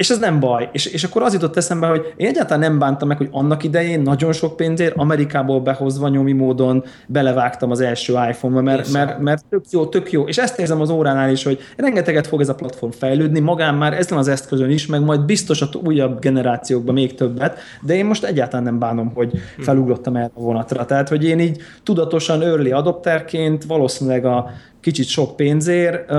[0.00, 0.68] és ez nem baj.
[0.72, 4.00] És, és akkor az jutott eszembe, hogy én egyáltalán nem bántam meg, hogy annak idején
[4.00, 9.64] nagyon sok pénzért Amerikából behozva nyomi módon belevágtam az első iPhone-ba, mert, mert, mert tök
[9.70, 10.26] jó, tök jó.
[10.26, 13.92] És ezt érzem az óránál is, hogy rengeteget fog ez a platform fejlődni, magán már
[13.92, 18.24] ezen az eszközön is, meg majd biztos a újabb generációkban még többet, de én most
[18.24, 20.84] egyáltalán nem bánom, hogy felugrottam erre a vonatra.
[20.84, 24.50] Tehát, hogy én így tudatosan early adopterként valószínűleg a
[24.80, 26.10] kicsit sok pénzért,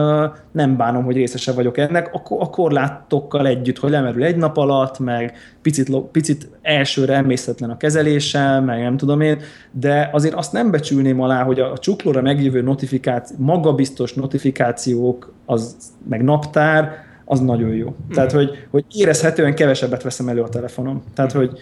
[0.51, 5.38] nem bánom, hogy részese vagyok ennek, a korlátokkal együtt, hogy lemerül egy nap alatt, meg
[5.61, 9.39] picit, picit elsőre emészhetlen a kezelése, meg nem tudom én,
[9.71, 15.75] de azért azt nem becsülném alá, hogy a csuklóra megjövő notifikáció, magabiztos notifikációk, az
[16.09, 17.88] meg naptár, az nagyon jó.
[17.88, 18.13] Mm.
[18.13, 21.03] Tehát, hogy, hogy érezhetően kevesebbet veszem elő a telefonom.
[21.13, 21.59] Tehát, hogy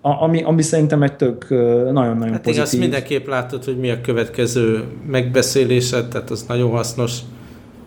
[0.00, 2.62] a, ami, ami szerintem egy tök nagyon-nagyon hát pozitív.
[2.62, 7.18] azt mindenképp látod, hogy mi a következő megbeszélésed, tehát az nagyon hasznos.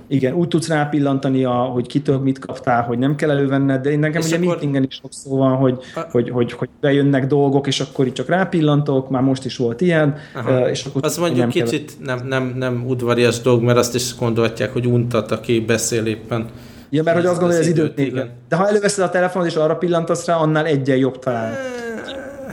[0.07, 3.99] Igen, úgy tudsz rápillantani, a, hogy kitől mit kaptál, hogy nem kell elővenned, de én
[3.99, 4.48] nekem és ugye akkor...
[4.48, 5.99] meetingen is sok szó van, hogy, a...
[6.11, 10.15] hogy, hogy, hogy bejönnek dolgok, és akkor itt csak rápillantok, már most is volt ilyen,
[10.35, 10.69] Aha.
[10.69, 12.15] és akkor az mondjuk nem kicsit kell...
[12.15, 16.45] nem, nem, nem udvarias dolog, mert azt is gondolhatják, hogy untat, aki beszél éppen.
[16.90, 18.30] Ja, mert hogy azt gondolja, hogy az időt igen.
[18.49, 21.53] De ha előveszed a telefonot és arra pillantasz rá, annál egyen jobb talán.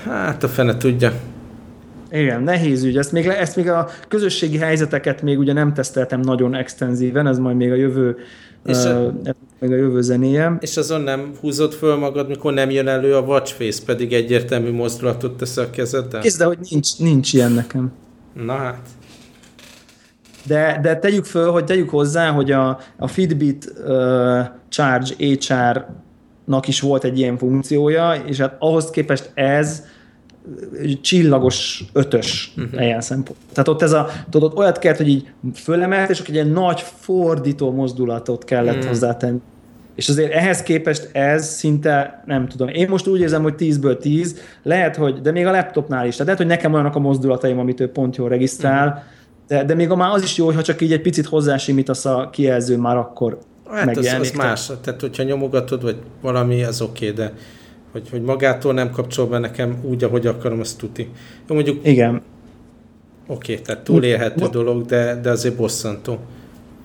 [0.05, 1.12] Hát a fene tudja.
[2.10, 2.97] Igen, nehéz ügy.
[2.97, 7.56] Ezt még, ezt még a közösségi helyzeteket még ugye nem teszteltem nagyon extenzíven, ez majd
[7.56, 8.16] még a jövő
[8.64, 9.12] és a,
[9.59, 10.56] még a jövő zenéje.
[10.60, 15.36] És azon nem húzod föl magad, mikor nem jön elő a watchface, pedig egyértelmű mozdulatot
[15.36, 16.20] tesz a kezeddel?
[16.20, 17.93] Kész, de hogy nincs, nincs ilyen nekem.
[18.44, 18.86] Na hát.
[20.47, 25.14] De, de tegyük föl, hogy tegyük hozzá, hogy a, a Fitbit uh, Charge
[26.45, 29.83] HR-nak is volt egy ilyen funkciója, és hát ahhoz képest ez
[31.01, 32.83] csillagos ötös uh-huh.
[32.83, 33.39] ilyen szempont.
[33.53, 36.81] Tehát ott ez a, tudod, olyat kellett, hogy így fölemelt, és akkor egy ilyen nagy
[36.81, 38.89] fordító mozdulatot kellett uh-huh.
[38.89, 39.39] hozzátenni.
[39.95, 44.41] És azért ehhez képest ez szinte, nem tudom, én most úgy érzem, hogy 10-ből 10,
[44.62, 47.81] lehet, hogy, de még a laptopnál is, tehát lehet, hogy nekem olyanok a mozdulataim, amit
[47.81, 49.03] ő pont jól regisztrál, uh-huh.
[49.47, 52.29] de, de még a már az is jó, ha csak így egy picit hozzásimítasz a
[52.33, 53.39] kijelző, már akkor
[53.70, 57.32] Hát az, az más, tehát hogyha nyomogatod, vagy valami, az oké, okay, de
[57.92, 61.09] hogy, hogy magától nem kapcsol be nekem úgy, ahogy akarom, azt tuti.
[61.48, 61.86] Jó, mondjuk...
[61.86, 62.22] Igen.
[63.26, 66.18] Oké, okay, tehát túlélhető Mo- dolog, de, de azért bosszantó.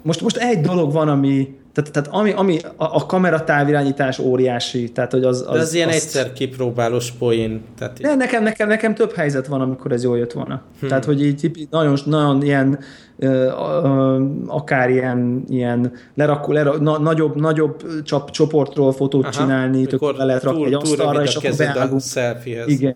[0.02, 4.92] Most, most egy dolog van, ami, tehát, tehát ami, ami a, a kamera távirányítás óriási,
[4.92, 5.46] tehát hogy az...
[5.48, 5.98] az De az ilyen azt...
[5.98, 7.62] egyszer kipróbálós poén.
[7.78, 10.62] Tehát De nekem, nekem, nekem több helyzet van, amikor ez jól jött volna.
[10.80, 10.90] Hmm.
[10.90, 12.80] Tehát, hogy így nagyon, nagyon ilyen
[14.48, 20.24] akár ilyen, ilyen lerakó, lerakó, na, nagyobb, nagyobb csap, csoportról fotót Aha, csinálni, tök le
[20.24, 22.02] lehet rakni túl, egy asztalra, és akkor beállunk.
[22.66, 22.96] Igen,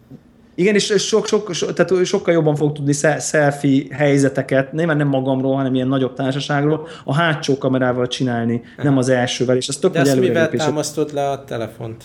[0.60, 5.56] igen, és sok, sok, sok, tehát sokkal jobban fog tudni selfie helyzeteket, nem, nem magamról,
[5.56, 8.88] hanem ilyen nagyobb társaságról, a hátsó kamerával csinálni, Aha.
[8.88, 12.04] nem az elsővel, és ez tök De ezt mivel támasztod le a telefont?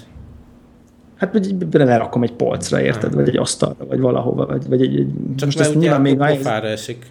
[1.16, 3.04] Hát hogy lerakom egy polcra, érted?
[3.04, 3.16] Aha.
[3.16, 6.66] Vagy egy asztalra, vagy valahova, vagy, vagy egy, egy Csak most ezt nyilván még pofára
[6.66, 7.06] esik.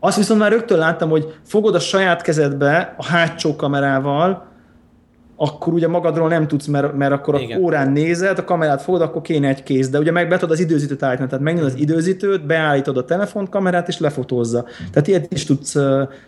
[0.00, 4.46] Azt viszont már rögtön láttam, hogy fogod a saját kezedbe a hátsó kamerával,
[5.36, 7.58] akkor ugye magadról nem tudsz, mert, mert akkor Igen.
[7.58, 10.50] a órán nézed, a kamerát fogod, akkor kéne egy kéz, de ugye meg be tudod
[10.50, 14.64] az időzítőt állítani, tehát megnyitod az időzítőt, beállítod a telefonkamerát, és lefotózza.
[14.90, 15.76] Tehát ilyet is tudsz,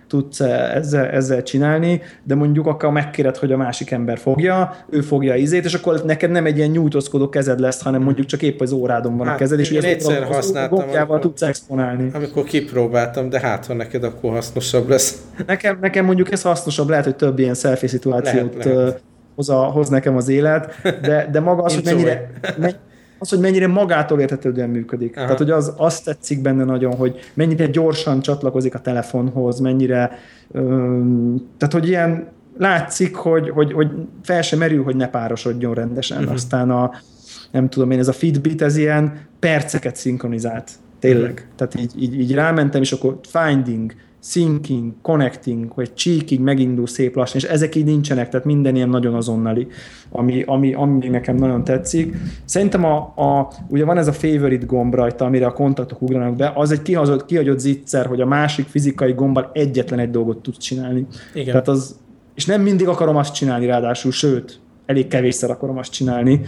[0.06, 5.34] tudsz ezzel, ezzel csinálni, de mondjuk akkor megkéred, hogy a másik ember fogja, ő fogja
[5.34, 8.72] izét, és akkor neked nem egy ilyen nyújtózkodó kezed lesz, hanem mondjuk csak épp az
[8.72, 12.10] órádon van hát, a kezed, és ugye egyszer az, használtam, amikor, tudsz exponálni.
[12.14, 15.22] Amikor kipróbáltam, de hát, ha neked akkor hasznosabb lesz.
[15.46, 18.97] Nekem, nekem mondjuk ez hasznosabb, lehet, hogy több ilyen selfie szituációt lehet, lehet
[19.38, 22.30] hoz, a, hoz nekem az élet, de, de maga az, hogy mennyire,
[23.18, 25.16] az, hogy mennyire magától értetődően működik.
[25.16, 25.24] Aha.
[25.24, 30.18] Tehát, hogy az, azt tetszik benne nagyon, hogy mennyire gyorsan csatlakozik a telefonhoz, mennyire,
[30.52, 33.90] öm, tehát, hogy ilyen látszik, hogy, hogy, hogy
[34.22, 36.18] fel sem merül, hogy ne párosodjon rendesen.
[36.18, 36.32] Uh-huh.
[36.32, 36.90] Aztán a,
[37.50, 40.70] nem tudom én, ez a Fitbit, ez ilyen perceket szinkronizált.
[40.98, 41.30] Tényleg.
[41.30, 41.46] Uh-huh.
[41.56, 47.40] Tehát így, így, így rámentem, és akkor finding, syncing, connecting, vagy cheeking megindul szép lassan,
[47.40, 49.66] és ezek így nincsenek, tehát minden ilyen nagyon azonnali,
[50.10, 52.16] ami, ami, ami nekem nagyon tetszik.
[52.44, 56.52] Szerintem a, a, ugye van ez a favorite gomb rajta, amire a kontaktok ugranak be,
[56.54, 61.06] az egy kihagyott, kihagyott zicser, hogy a másik fizikai gombbal egyetlen egy dolgot tudsz csinálni.
[61.34, 61.46] Igen.
[61.46, 61.98] Tehát az,
[62.34, 66.40] és nem mindig akarom azt csinálni ráadásul, sőt, elég kevésszer akarom azt csinálni.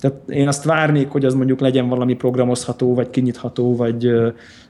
[0.00, 4.10] Tehát én azt várnék, hogy az mondjuk legyen valami programozható, vagy kinyitható, vagy,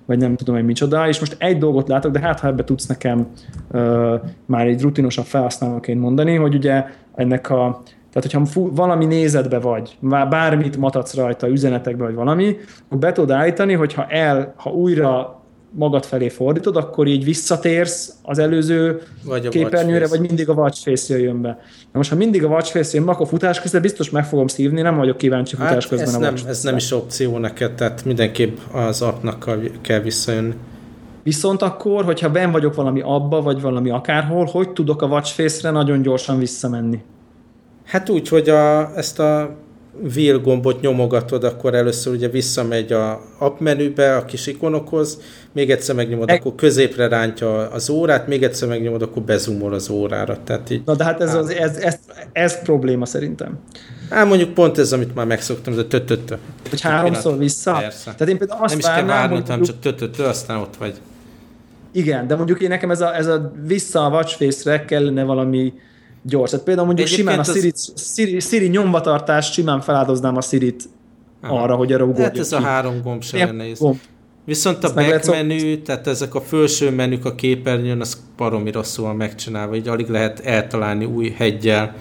[0.07, 2.87] vagy nem tudom hogy micsoda, és most egy dolgot látok, de hát ha ebbe tudsz
[2.87, 3.27] nekem
[3.73, 7.83] uh, már egy rutinosabb felhasználóként mondani, hogy ugye ennek a
[8.13, 13.73] tehát, hogyha valami nézetbe vagy, bármit matadsz rajta, üzenetekbe vagy valami, akkor be tudod állítani,
[13.73, 15.43] hogyha el, ha újra
[15.77, 21.19] magad felé fordítod, akkor így visszatérsz az előző vagy a képernyőre, vagy mindig a watchface
[21.19, 21.49] jön be.
[21.93, 24.97] Na most, ha mindig a watchface jön, akkor futás közben biztos meg fogom szívni, nem
[24.97, 28.57] vagyok kíváncsi futás hát közben ez a nem, Ez nem is opció neked, tehát mindenképp
[28.73, 30.55] az appnak kell visszajönni.
[31.23, 36.03] Viszont akkor, hogyha ben vagyok valami abba, vagy valami akárhol, hogy tudok a watchface-re nagyon
[36.03, 37.03] gyorsan visszamenni?
[37.85, 39.57] Hát úgy, hogy a, ezt a
[40.15, 45.21] wheel gombot nyomogatod, akkor először ugye visszamegy a app menübe, a kis ikonokhoz,
[45.53, 49.91] még egyszer megnyomod, e- akkor középre rántja az órát, még egyszer megnyomod, akkor bezumol az
[49.91, 50.39] órára.
[50.45, 51.99] Tehát így, Na de hát ez, az, ez, ez,
[52.33, 53.59] ez probléma szerintem.
[54.11, 56.35] Hát mondjuk pont ez, amit már megszoktam, ez a tötötö.
[56.71, 57.73] Hogy háromszor vissza?
[57.73, 58.05] Persze.
[58.05, 60.95] Tehát én például azt Nem is kell várni, hanem csak tötötö, aztán ott vagy.
[61.93, 65.73] Igen, de mondjuk én nekem ez a, ez a vissza a watchface-re kellene valami
[66.25, 66.51] gyors.
[66.51, 67.93] Tehát például mondjuk Egyébként simán a Siri, az...
[68.15, 70.89] Siri, Siri nyomvatartást simán feláldoznám a Siri-t
[71.43, 71.63] Aha.
[71.63, 72.55] arra, hogy arra ugorjuk Hát ez ki.
[72.55, 73.63] a három gomb sem.
[73.79, 73.99] Gomb.
[74.45, 79.05] Viszont a Ezt back menü, tehát ezek a felső menük a képernyőn, az baromi rosszul
[79.05, 81.95] van megcsinálva, így alig lehet eltalálni új hegyel.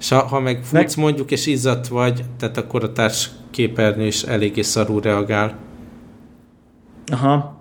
[0.00, 1.02] És ha, ha meg futsz ne...
[1.02, 5.58] mondjuk, és izzat vagy, tehát akkor a társ képernyő is eléggé szarul reagál.
[7.06, 7.60] Aha.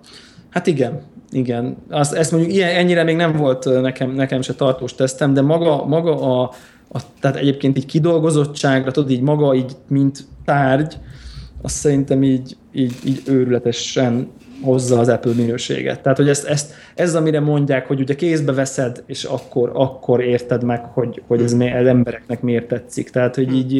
[0.52, 1.02] Hát igen,
[1.32, 1.78] igen.
[1.90, 5.86] Azt, ezt mondjuk ilyen, ennyire még nem volt nekem, nekem se tartós tesztem, de maga,
[5.86, 6.52] maga a,
[6.90, 10.98] a, tehát egyébként így kidolgozottságra, tudod, így maga így, mint tárgy,
[11.61, 14.28] azt szerintem így, így, így őrületesen
[14.61, 16.02] hozza az Apple minőséget.
[16.02, 20.64] Tehát, hogy ezt, ezt, ez, amire mondják, hogy ugye kézbe veszed, és akkor, akkor érted
[20.64, 23.10] meg, hogy, hogy ez, az embereknek miért tetszik.
[23.10, 23.73] Tehát, hogy így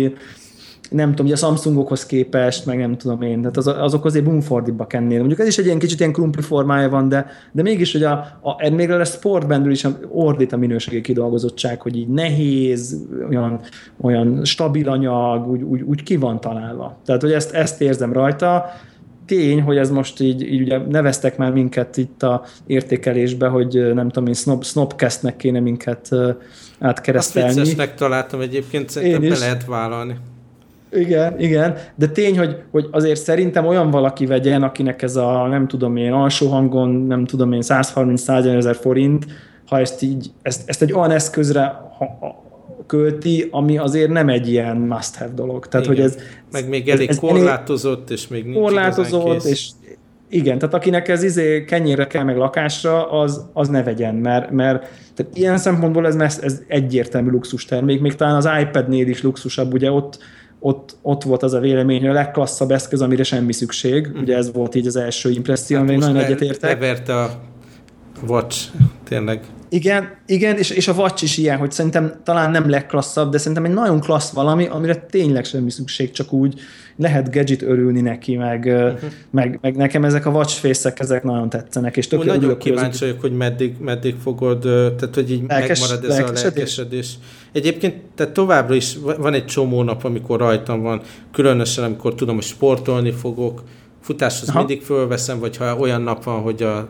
[0.92, 4.88] nem tudom, hogy a Samsungokhoz képest, meg nem tudom én, tehát az, azok azért bumfordibbak
[4.88, 5.18] kennél.
[5.18, 8.40] Mondjuk ez is egy ilyen kicsit ilyen krumpli formája van, de, de mégis, hogy a,
[8.42, 12.98] a, még a sportbandről is ordít a minőségi kidolgozottság, hogy így nehéz,
[13.30, 13.60] olyan,
[14.02, 16.98] olyan stabil anyag, úgy, úgy, úgy ki van találva.
[17.06, 18.66] Tehát, hogy ezt, ezt érzem rajta,
[19.26, 24.10] tény, hogy ez most így, így ugye neveztek már minket itt a értékelésbe, hogy nem
[24.10, 26.10] tudom én, snob, snobcastnek kéne minket
[26.80, 27.50] átkeresztelni.
[27.50, 30.16] Azt viccesnek találtam egyébként, szerintem be lehet vállalni.
[30.92, 35.68] Igen, igen, de tény, hogy, hogy azért szerintem olyan valaki vegyen, akinek ez a nem
[35.68, 39.26] tudom én alsó hangon, nem tudom én 130-100 ezer forint,
[39.68, 41.62] ha ezt így, ezt, ezt egy olyan eszközre
[41.98, 42.42] ha,
[42.88, 45.68] költi, ami azért nem egy ilyen must-have dolog.
[45.68, 45.98] Tehát, igen.
[45.98, 46.18] hogy ez,
[46.52, 49.70] Meg még elég ez, korlátozott, és még nincs Korlátozott, és
[50.30, 54.88] igen, tehát akinek ez izé kenyérre kell meg lakásra, az, az ne vegyen, mert, mert
[55.16, 59.92] tehát ilyen szempontból ez, ez egyértelmű luxus termék, még talán az iPad-nél is luxusabb, ugye
[59.92, 60.18] ott
[60.64, 64.08] ott, ott volt az a vélemény, hogy a legklasszabb eszköz, amire semmi szükség.
[64.08, 64.22] Mm.
[64.22, 66.80] Ugye ez volt így az első impresszió, hát nagyon egyetértek.
[66.80, 67.40] Leverte a
[68.28, 68.68] Watch,
[69.04, 69.42] tényleg.
[69.70, 73.66] Igen, igen és, és a Watch is ilyen, hogy szerintem talán nem legklasszabb, de szerintem
[73.66, 76.60] egy nagyon klassz valami, amire tényleg semmi szükség, csak úgy
[76.96, 79.10] lehet gadget örülni neki, meg, uh-huh.
[79.30, 83.22] meg, meg nekem ezek a watch face ezek nagyon tetszenek, és tök Nagyon kíváncsi vagyok,
[83.22, 86.78] hogy meddig, meddig fogod, tehát hogy így Lelkes, megmarad ez lelkesedés?
[86.78, 87.18] a lelkesedés.
[87.52, 91.02] Egyébként tehát továbbra is van egy csomó nap, amikor rajtam van,
[91.32, 93.64] különösen amikor tudom, hogy sportolni fogok,
[94.02, 94.58] futáshoz Aha.
[94.58, 96.88] mindig fölveszem, vagy ha olyan nap van, hogy a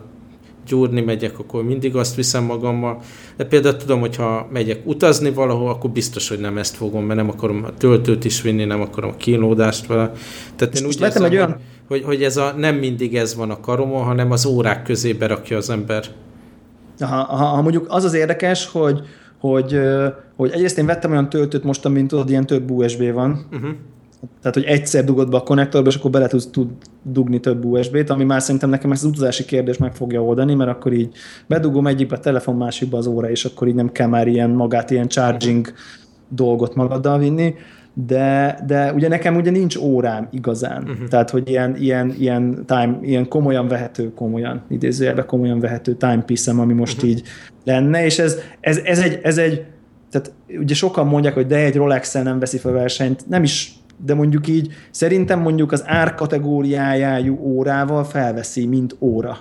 [0.68, 3.02] gyúrni megyek, akkor mindig azt viszem magammal.
[3.38, 7.20] De például tudom, hogy ha megyek utazni valahol, akkor biztos, hogy nem ezt fogom, mert
[7.20, 10.12] nem akarom a töltőt is vinni, nem akarom a kínlódást vele.
[10.56, 11.58] Tehát én úgy érzem, egy olyan...
[11.88, 15.58] hogy, hogy ez a, nem mindig ez van a karomon, hanem az órák közé berakja
[15.58, 16.04] az ember.
[17.00, 19.02] Aha, aha, ha mondjuk az az érdekes, hogy,
[19.42, 19.80] hogy,
[20.36, 23.72] hogy egyrészt én vettem olyan töltőt most, amint tudod, ilyen több USB van, uh-huh
[24.42, 26.70] tehát, hogy egyszer dugod be a konnektorba, és akkor bele tudsz tud
[27.04, 30.70] dugni több USB-t, ami már szerintem nekem ezt az utazási kérdés meg fogja oldani, mert
[30.70, 31.16] akkor így
[31.48, 34.92] bedugom egyikbe a telefon, másikba az óra, és akkor így nem kell már ilyen magát,
[34.92, 35.74] ilyen charging
[36.30, 37.56] dolgot magaddal vinni
[37.94, 40.84] de, de ugye nekem ugye nincs órám igazán.
[40.84, 41.08] Uh-huh.
[41.08, 46.74] Tehát, hogy ilyen, ilyen, ilyen, time, ilyen komolyan vehető, komolyan, idézőjelben komolyan vehető timepiece ami
[46.74, 47.10] most uh-huh.
[47.10, 47.24] így
[47.64, 49.66] lenne, és ez, ez, ez, egy, ez egy,
[50.12, 54.14] tehát ugye sokan mondják, hogy de egy rolex nem veszi fel versenyt, nem is de
[54.14, 59.38] mondjuk így szerintem mondjuk az árkategóriájájú órával felveszi, mint óra.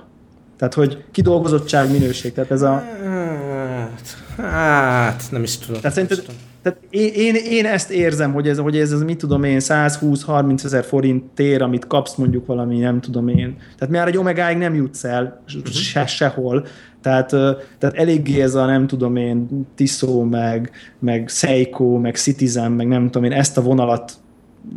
[0.56, 2.84] Tehát, hogy kidolgozottság, minőség, tehát ez a...
[3.04, 5.80] Hát, hát nem is tudom.
[5.80, 6.24] Tehát szerinted,
[6.62, 10.64] tehát én, én, én, ezt érzem, hogy ez, hogy ez az, mit tudom én, 120-30
[10.64, 13.56] ezer forint tér, amit kapsz mondjuk valami, nem tudom én.
[13.78, 15.42] Tehát már egy omegáig nem jutsz el
[15.72, 16.66] se, sehol.
[17.02, 17.28] Tehát,
[17.78, 23.04] tehát eléggé ez a nem tudom én, Tiszó, meg, meg Seiko, meg Citizen, meg nem
[23.04, 24.12] tudom én, ezt a vonalat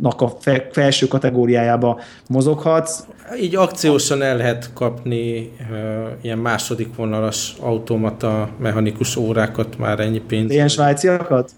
[0.02, 0.28] a
[0.72, 3.00] felső kategóriájába mozoghatsz.
[3.40, 10.50] Így akciósan el lehet kapni uh, ilyen második vonalas automata mechanikus órákat már ennyi pénz.
[10.50, 11.50] Ilyen svájciakat?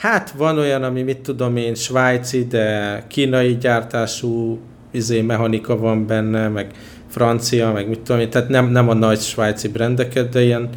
[0.00, 4.58] Hát van olyan, ami mit tudom én, svájci, de kínai gyártású
[4.90, 6.70] izé, mechanika van benne, meg
[7.08, 10.68] francia, meg mit tudom én, tehát nem, nem a nagy svájci brendeket, de ilyen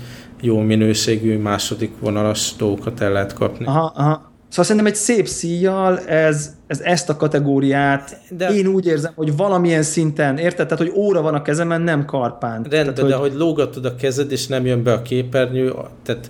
[0.41, 3.65] jó minőségű második vonalas dolgokat el lehet kapni.
[3.65, 4.31] Aha, aha.
[4.49, 9.35] Szóval szerintem egy szép szíjjal ez, ez ezt a kategóriát de, én úgy érzem, hogy
[9.35, 10.67] valamilyen szinten, érted?
[10.67, 12.51] Tehát, hogy óra van a kezemen, nem karpán.
[12.51, 13.09] Rendben, tehát, hogy...
[13.09, 15.73] de hogy lógatod a kezed, és nem jön be a képernyő,
[16.03, 16.29] tehát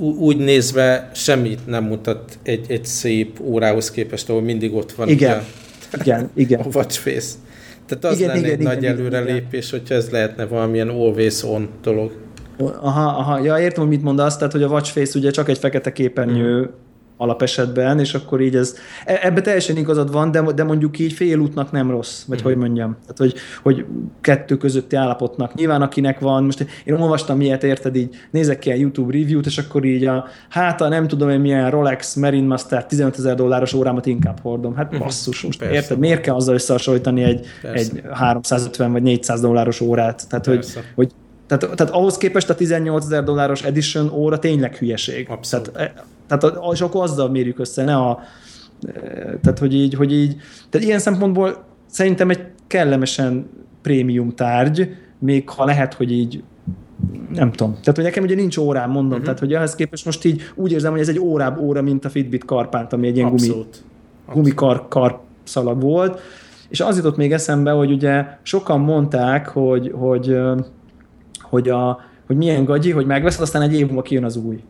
[0.00, 5.08] úgy nézve semmit nem mutat egy, egy szép órához képest, ahol mindig ott van.
[5.08, 5.42] Igen,
[5.94, 6.60] ugye, igen, igen.
[6.66, 7.28] A watch face.
[7.86, 9.80] Tehát az igen, lenne igen, egy igen, nagy igen, előrelépés, igen.
[9.80, 12.12] hogyha ez lehetne valamilyen always on dolog.
[12.58, 15.58] Aha, aha, ja, értem, hogy mit mondasz, tehát, hogy a watch face ugye csak egy
[15.58, 16.88] fekete képernyő, mm
[17.20, 21.72] alapesetben, és akkor így ez, e, ebbe teljesen igazad van, de, de mondjuk így félútnak
[21.72, 22.44] nem rossz, vagy mm.
[22.44, 23.84] hogy mondjam, tehát hogy, hogy
[24.20, 25.54] kettő közötti állapotnak.
[25.54, 29.58] Nyilván akinek van, most én olvastam ilyet, érted, így nézek ki a YouTube review-t, és
[29.58, 33.72] akkor így a hát a nem tudom én milyen Rolex Marine Master 15 ezer dolláros
[33.72, 34.74] órámat inkább hordom.
[34.74, 35.00] Hát mhm.
[35.02, 35.74] basszus, most Persze.
[35.74, 40.28] érted, miért kell azzal összehasonlítani egy, egy 350 vagy 400 dolláros órát?
[40.28, 40.74] Tehát, Persze.
[40.74, 41.12] hogy, hogy
[41.46, 45.26] tehát, tehát ahhoz képest a 18 ezer dolláros edition óra tényleg hülyeség.
[45.30, 45.72] Abszolút.
[45.72, 46.04] Tehát,
[46.38, 48.18] tehát és akkor azzal mérjük össze, ne a...
[48.86, 49.00] E,
[49.42, 50.36] tehát, hogy így, hogy így...
[50.68, 53.48] Tehát ilyen szempontból szerintem egy kellemesen
[53.82, 56.42] prémium tárgy, még ha lehet, hogy így
[57.34, 57.72] nem tudom.
[57.72, 59.06] Tehát, hogy nekem ugye nincs órám, mondom.
[59.06, 59.24] Uh-huh.
[59.24, 62.08] Tehát, hogy ehhez képest most így úgy érzem, hogy ez egy órább óra, mint a
[62.08, 63.84] Fitbit karpánt, ami egy ilyen Abszolút.
[64.26, 66.20] gumi, gumikar kar szalag volt.
[66.68, 70.38] És az jutott még eszembe, hogy ugye sokan mondták, hogy, hogy
[71.40, 74.62] hogy, a, hogy milyen gagyi, hogy megveszed, aztán egy év múlva kijön az új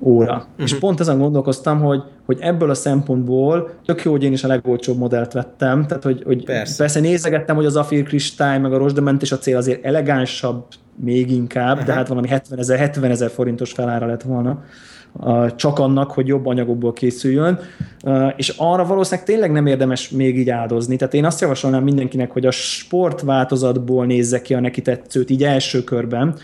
[0.00, 0.32] óra.
[0.32, 0.64] Uh-huh.
[0.64, 4.48] És pont ezen gondolkoztam, hogy, hogy ebből a szempontból tök jó, hogy én is a
[4.48, 6.76] legolcsóbb modellt vettem, tehát hogy, hogy persze.
[6.76, 10.64] persze nézegettem, hogy az Afir kristály, meg a rozsdement és a cél azért elegánsabb
[10.96, 11.86] még inkább, uh-huh.
[11.86, 14.62] de hát valami 70 ezer, 70 ezer forintos felára lett volna
[15.56, 17.58] csak annak, hogy jobb anyagokból készüljön,
[18.36, 20.96] és arra valószínűleg tényleg nem érdemes még így áldozni.
[20.96, 25.84] Tehát én azt javasolnám mindenkinek, hogy a sportváltozatból nézze ki a neki tetszőt így első
[25.84, 26.34] körben,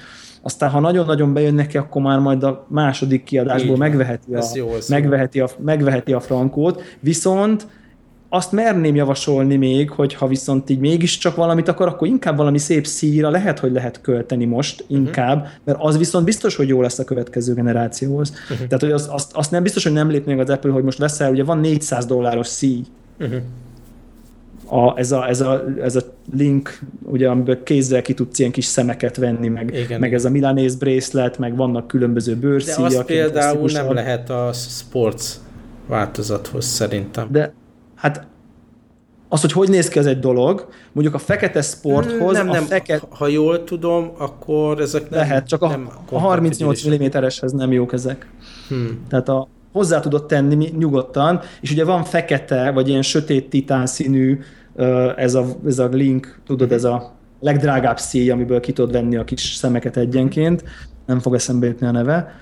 [0.47, 5.40] aztán ha nagyon-nagyon bejön neki, akkor már majd a második kiadásból megveheti a, jó, megveheti,
[5.40, 7.66] a, megveheti a frankót, viszont
[8.28, 12.86] azt merném javasolni még, hogy ha viszont így mégiscsak valamit akar, akkor inkább valami szép
[12.86, 14.98] szíra lehet, hogy lehet költeni most mhm.
[14.98, 15.52] inkább, uh-huh.
[15.64, 18.31] mert az viszont biztos, hogy jó lesz a következő generációhoz.
[18.31, 18.66] Uh-huh.
[18.66, 20.98] Tehát, hogy az, azt, azt nem biztos, hogy nem lép még az Apple, hogy most
[20.98, 22.82] veszel, ugye van 400 dolláros szíj,
[23.20, 23.40] uh-huh.
[24.68, 26.01] A, ez, a, ez, a, ez a
[26.36, 30.01] link, ugye, amiből kézzel ki tudsz ilyen kis szemeket venni, meg, Igen.
[30.01, 32.90] meg ez a Milanese bracelet, meg vannak különböző bőrszíjak.
[32.90, 35.24] De azt például nem lehet a sports
[35.86, 37.28] változathoz szerintem.
[37.30, 37.52] De
[37.97, 38.26] Hát
[39.28, 40.68] az, hogy hogy néz ki, ez egy dolog.
[40.93, 42.36] Mondjuk a fekete sporthoz...
[42.36, 43.06] Nem, nem, feket...
[43.10, 47.93] ha jól tudom, akkor ezek nem Lehet, csak a, nem a 38 mm-eshez nem jók
[47.93, 48.26] ezek.
[48.68, 49.05] Hmm.
[49.09, 54.38] Tehát a, hozzá tudod tenni nyugodtan, és ugye van fekete, vagy ilyen sötét titán színű,
[55.16, 59.24] ez a, ez a link, tudod, ez a legdrágább szíj, amiből ki tudod venni a
[59.24, 60.64] kis szemeket egyenként,
[61.06, 62.34] nem fog eszembe jutni a neve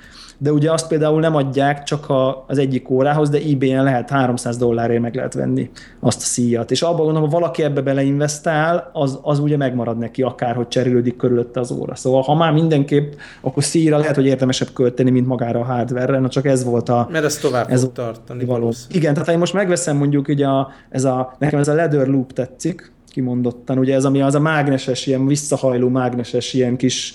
[0.44, 4.56] de ugye azt például nem adják csak a, az egyik órához, de eBay-en lehet 300
[4.56, 6.70] dollárért meg lehet venni azt a szíjat.
[6.70, 11.16] És abban gondolom, ha valaki ebbe beleinvestál, az, az ugye megmarad neki, akár hogy cserélődik
[11.16, 11.94] körülötte az óra.
[11.94, 16.28] Szóval ha már mindenképp, akkor szíjra lehet, hogy érdemesebb költeni, mint magára a hardware-re, na
[16.28, 17.08] csak ez volt a...
[17.10, 18.44] Mert ez tovább ez fog tartani.
[18.44, 18.72] Való.
[18.90, 22.32] Igen, tehát én most megveszem mondjuk ugye a, ez a, nekem ez a leather loop
[22.32, 27.14] tetszik, kimondottan, ugye ez ami az a mágneses, ilyen visszahajló mágneses ilyen kis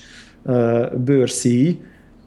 [0.97, 1.80] bőrszíj,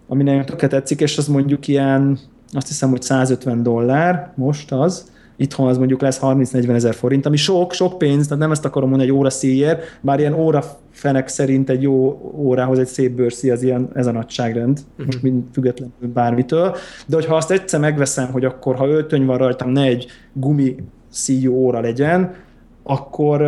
[0.09, 2.19] ami nagyon tökre tetszik, és az mondjuk ilyen,
[2.53, 7.37] azt hiszem, hogy 150 dollár most az, itthon az mondjuk lesz 30-40 ezer forint, ami
[7.37, 11.29] sok, sok pénz, tehát nem ezt akarom mondani, egy óra szíjért, bár ilyen óra fenek
[11.29, 15.07] szerint egy jó órához egy szép bőrszí az ilyen, ez a nagyságrend, uh-huh.
[15.07, 16.77] most mind függetlenül bármitől,
[17.07, 20.77] de hogyha azt egyszer megveszem, hogy akkor ha öltöny van rajtam, ne egy gumi
[21.11, 22.35] szíjú óra legyen,
[22.83, 23.43] akkor,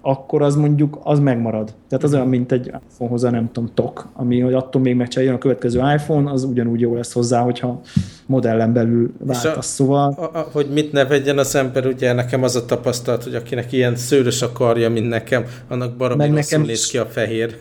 [0.00, 1.74] akkor az mondjuk az megmarad.
[1.88, 5.34] Tehát az olyan, mint egy iPhone-hoz a nem tudom, tok, ami hogy attól még megcsinálja
[5.34, 7.80] a következő iPhone, az ugyanúgy jó lesz hozzá, hogyha
[8.26, 9.56] modellen belül váltasz.
[9.56, 10.14] A, szóval...
[10.18, 13.72] A, a, hogy mit ne vegyen az ember, ugye nekem az a tapasztalat, hogy akinek
[13.72, 17.56] ilyen szőrös akarja, mint nekem, annak baromi nekem néz ki a fehér.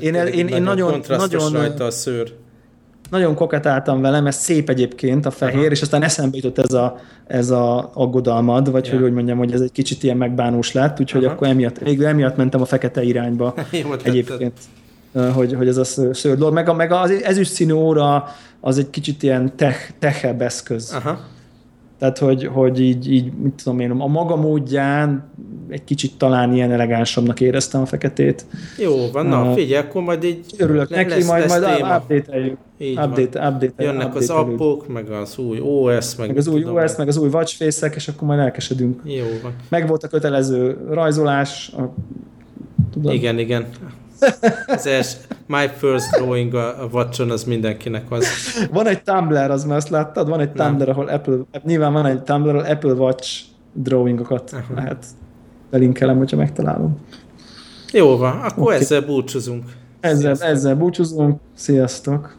[0.00, 2.32] én, én, én, én nagyon, nagyon rajta a szőr.
[3.12, 5.70] Nagyon koketáltam velem, ez szép egyébként a fehér, Aha.
[5.70, 8.94] és aztán eszembe jutott ez a, ez a aggodalmad, vagy ja.
[8.94, 11.34] hogy úgy mondjam, hogy ez egy kicsit ilyen megbánós lett, úgyhogy Aha.
[11.34, 13.54] akkor emiatt, végül emiatt mentem a fekete irányba
[14.04, 14.52] egyébként.
[15.34, 16.54] Hogy, hogy ez a szőr dolog.
[16.54, 18.28] Meg, a, meg az ezüst színű óra
[18.60, 20.92] az egy kicsit ilyen tech, techebb eszköz.
[20.92, 21.31] Aha
[22.02, 25.30] tehát, hogy, hogy így, így, mit tudom én, a maga módján
[25.68, 28.46] egy kicsit talán ilyen elegánsabbnak éreztem a feketét.
[28.78, 32.58] Jó, van, na uh, figyelj, akkor majd így Örülök neki, majd, majd update-eljük.
[32.78, 36.96] Update, update, Jönnek update az appok, meg az új OS, meg, meg az új OS,
[36.96, 39.00] meg az új watchface és akkor majd elkesedünk.
[39.04, 39.52] Jó van.
[39.68, 41.72] Meg volt a kötelező rajzolás.
[41.76, 41.94] A,
[42.92, 43.12] tudom.
[43.12, 43.66] Igen, igen.
[44.66, 45.16] Az els,
[45.46, 48.26] my first drawing a, a watch az mindenkinek az.
[48.70, 50.28] Van egy Tumblr, az már azt láttad?
[50.28, 53.40] Van egy Tumblr, ahol Apple, nyilván van egy Tumblr, ahol Apple Watch
[53.72, 54.76] drawingokat uh-huh.
[54.76, 55.06] lehet
[55.70, 56.98] belinkelem, hogyha megtalálom.
[57.92, 58.76] Jó van, akkor okay.
[58.76, 59.64] ezzel búcsúzunk.
[60.00, 61.40] Ezzel, ezzel búcsúzunk.
[61.54, 62.36] Sziasztok!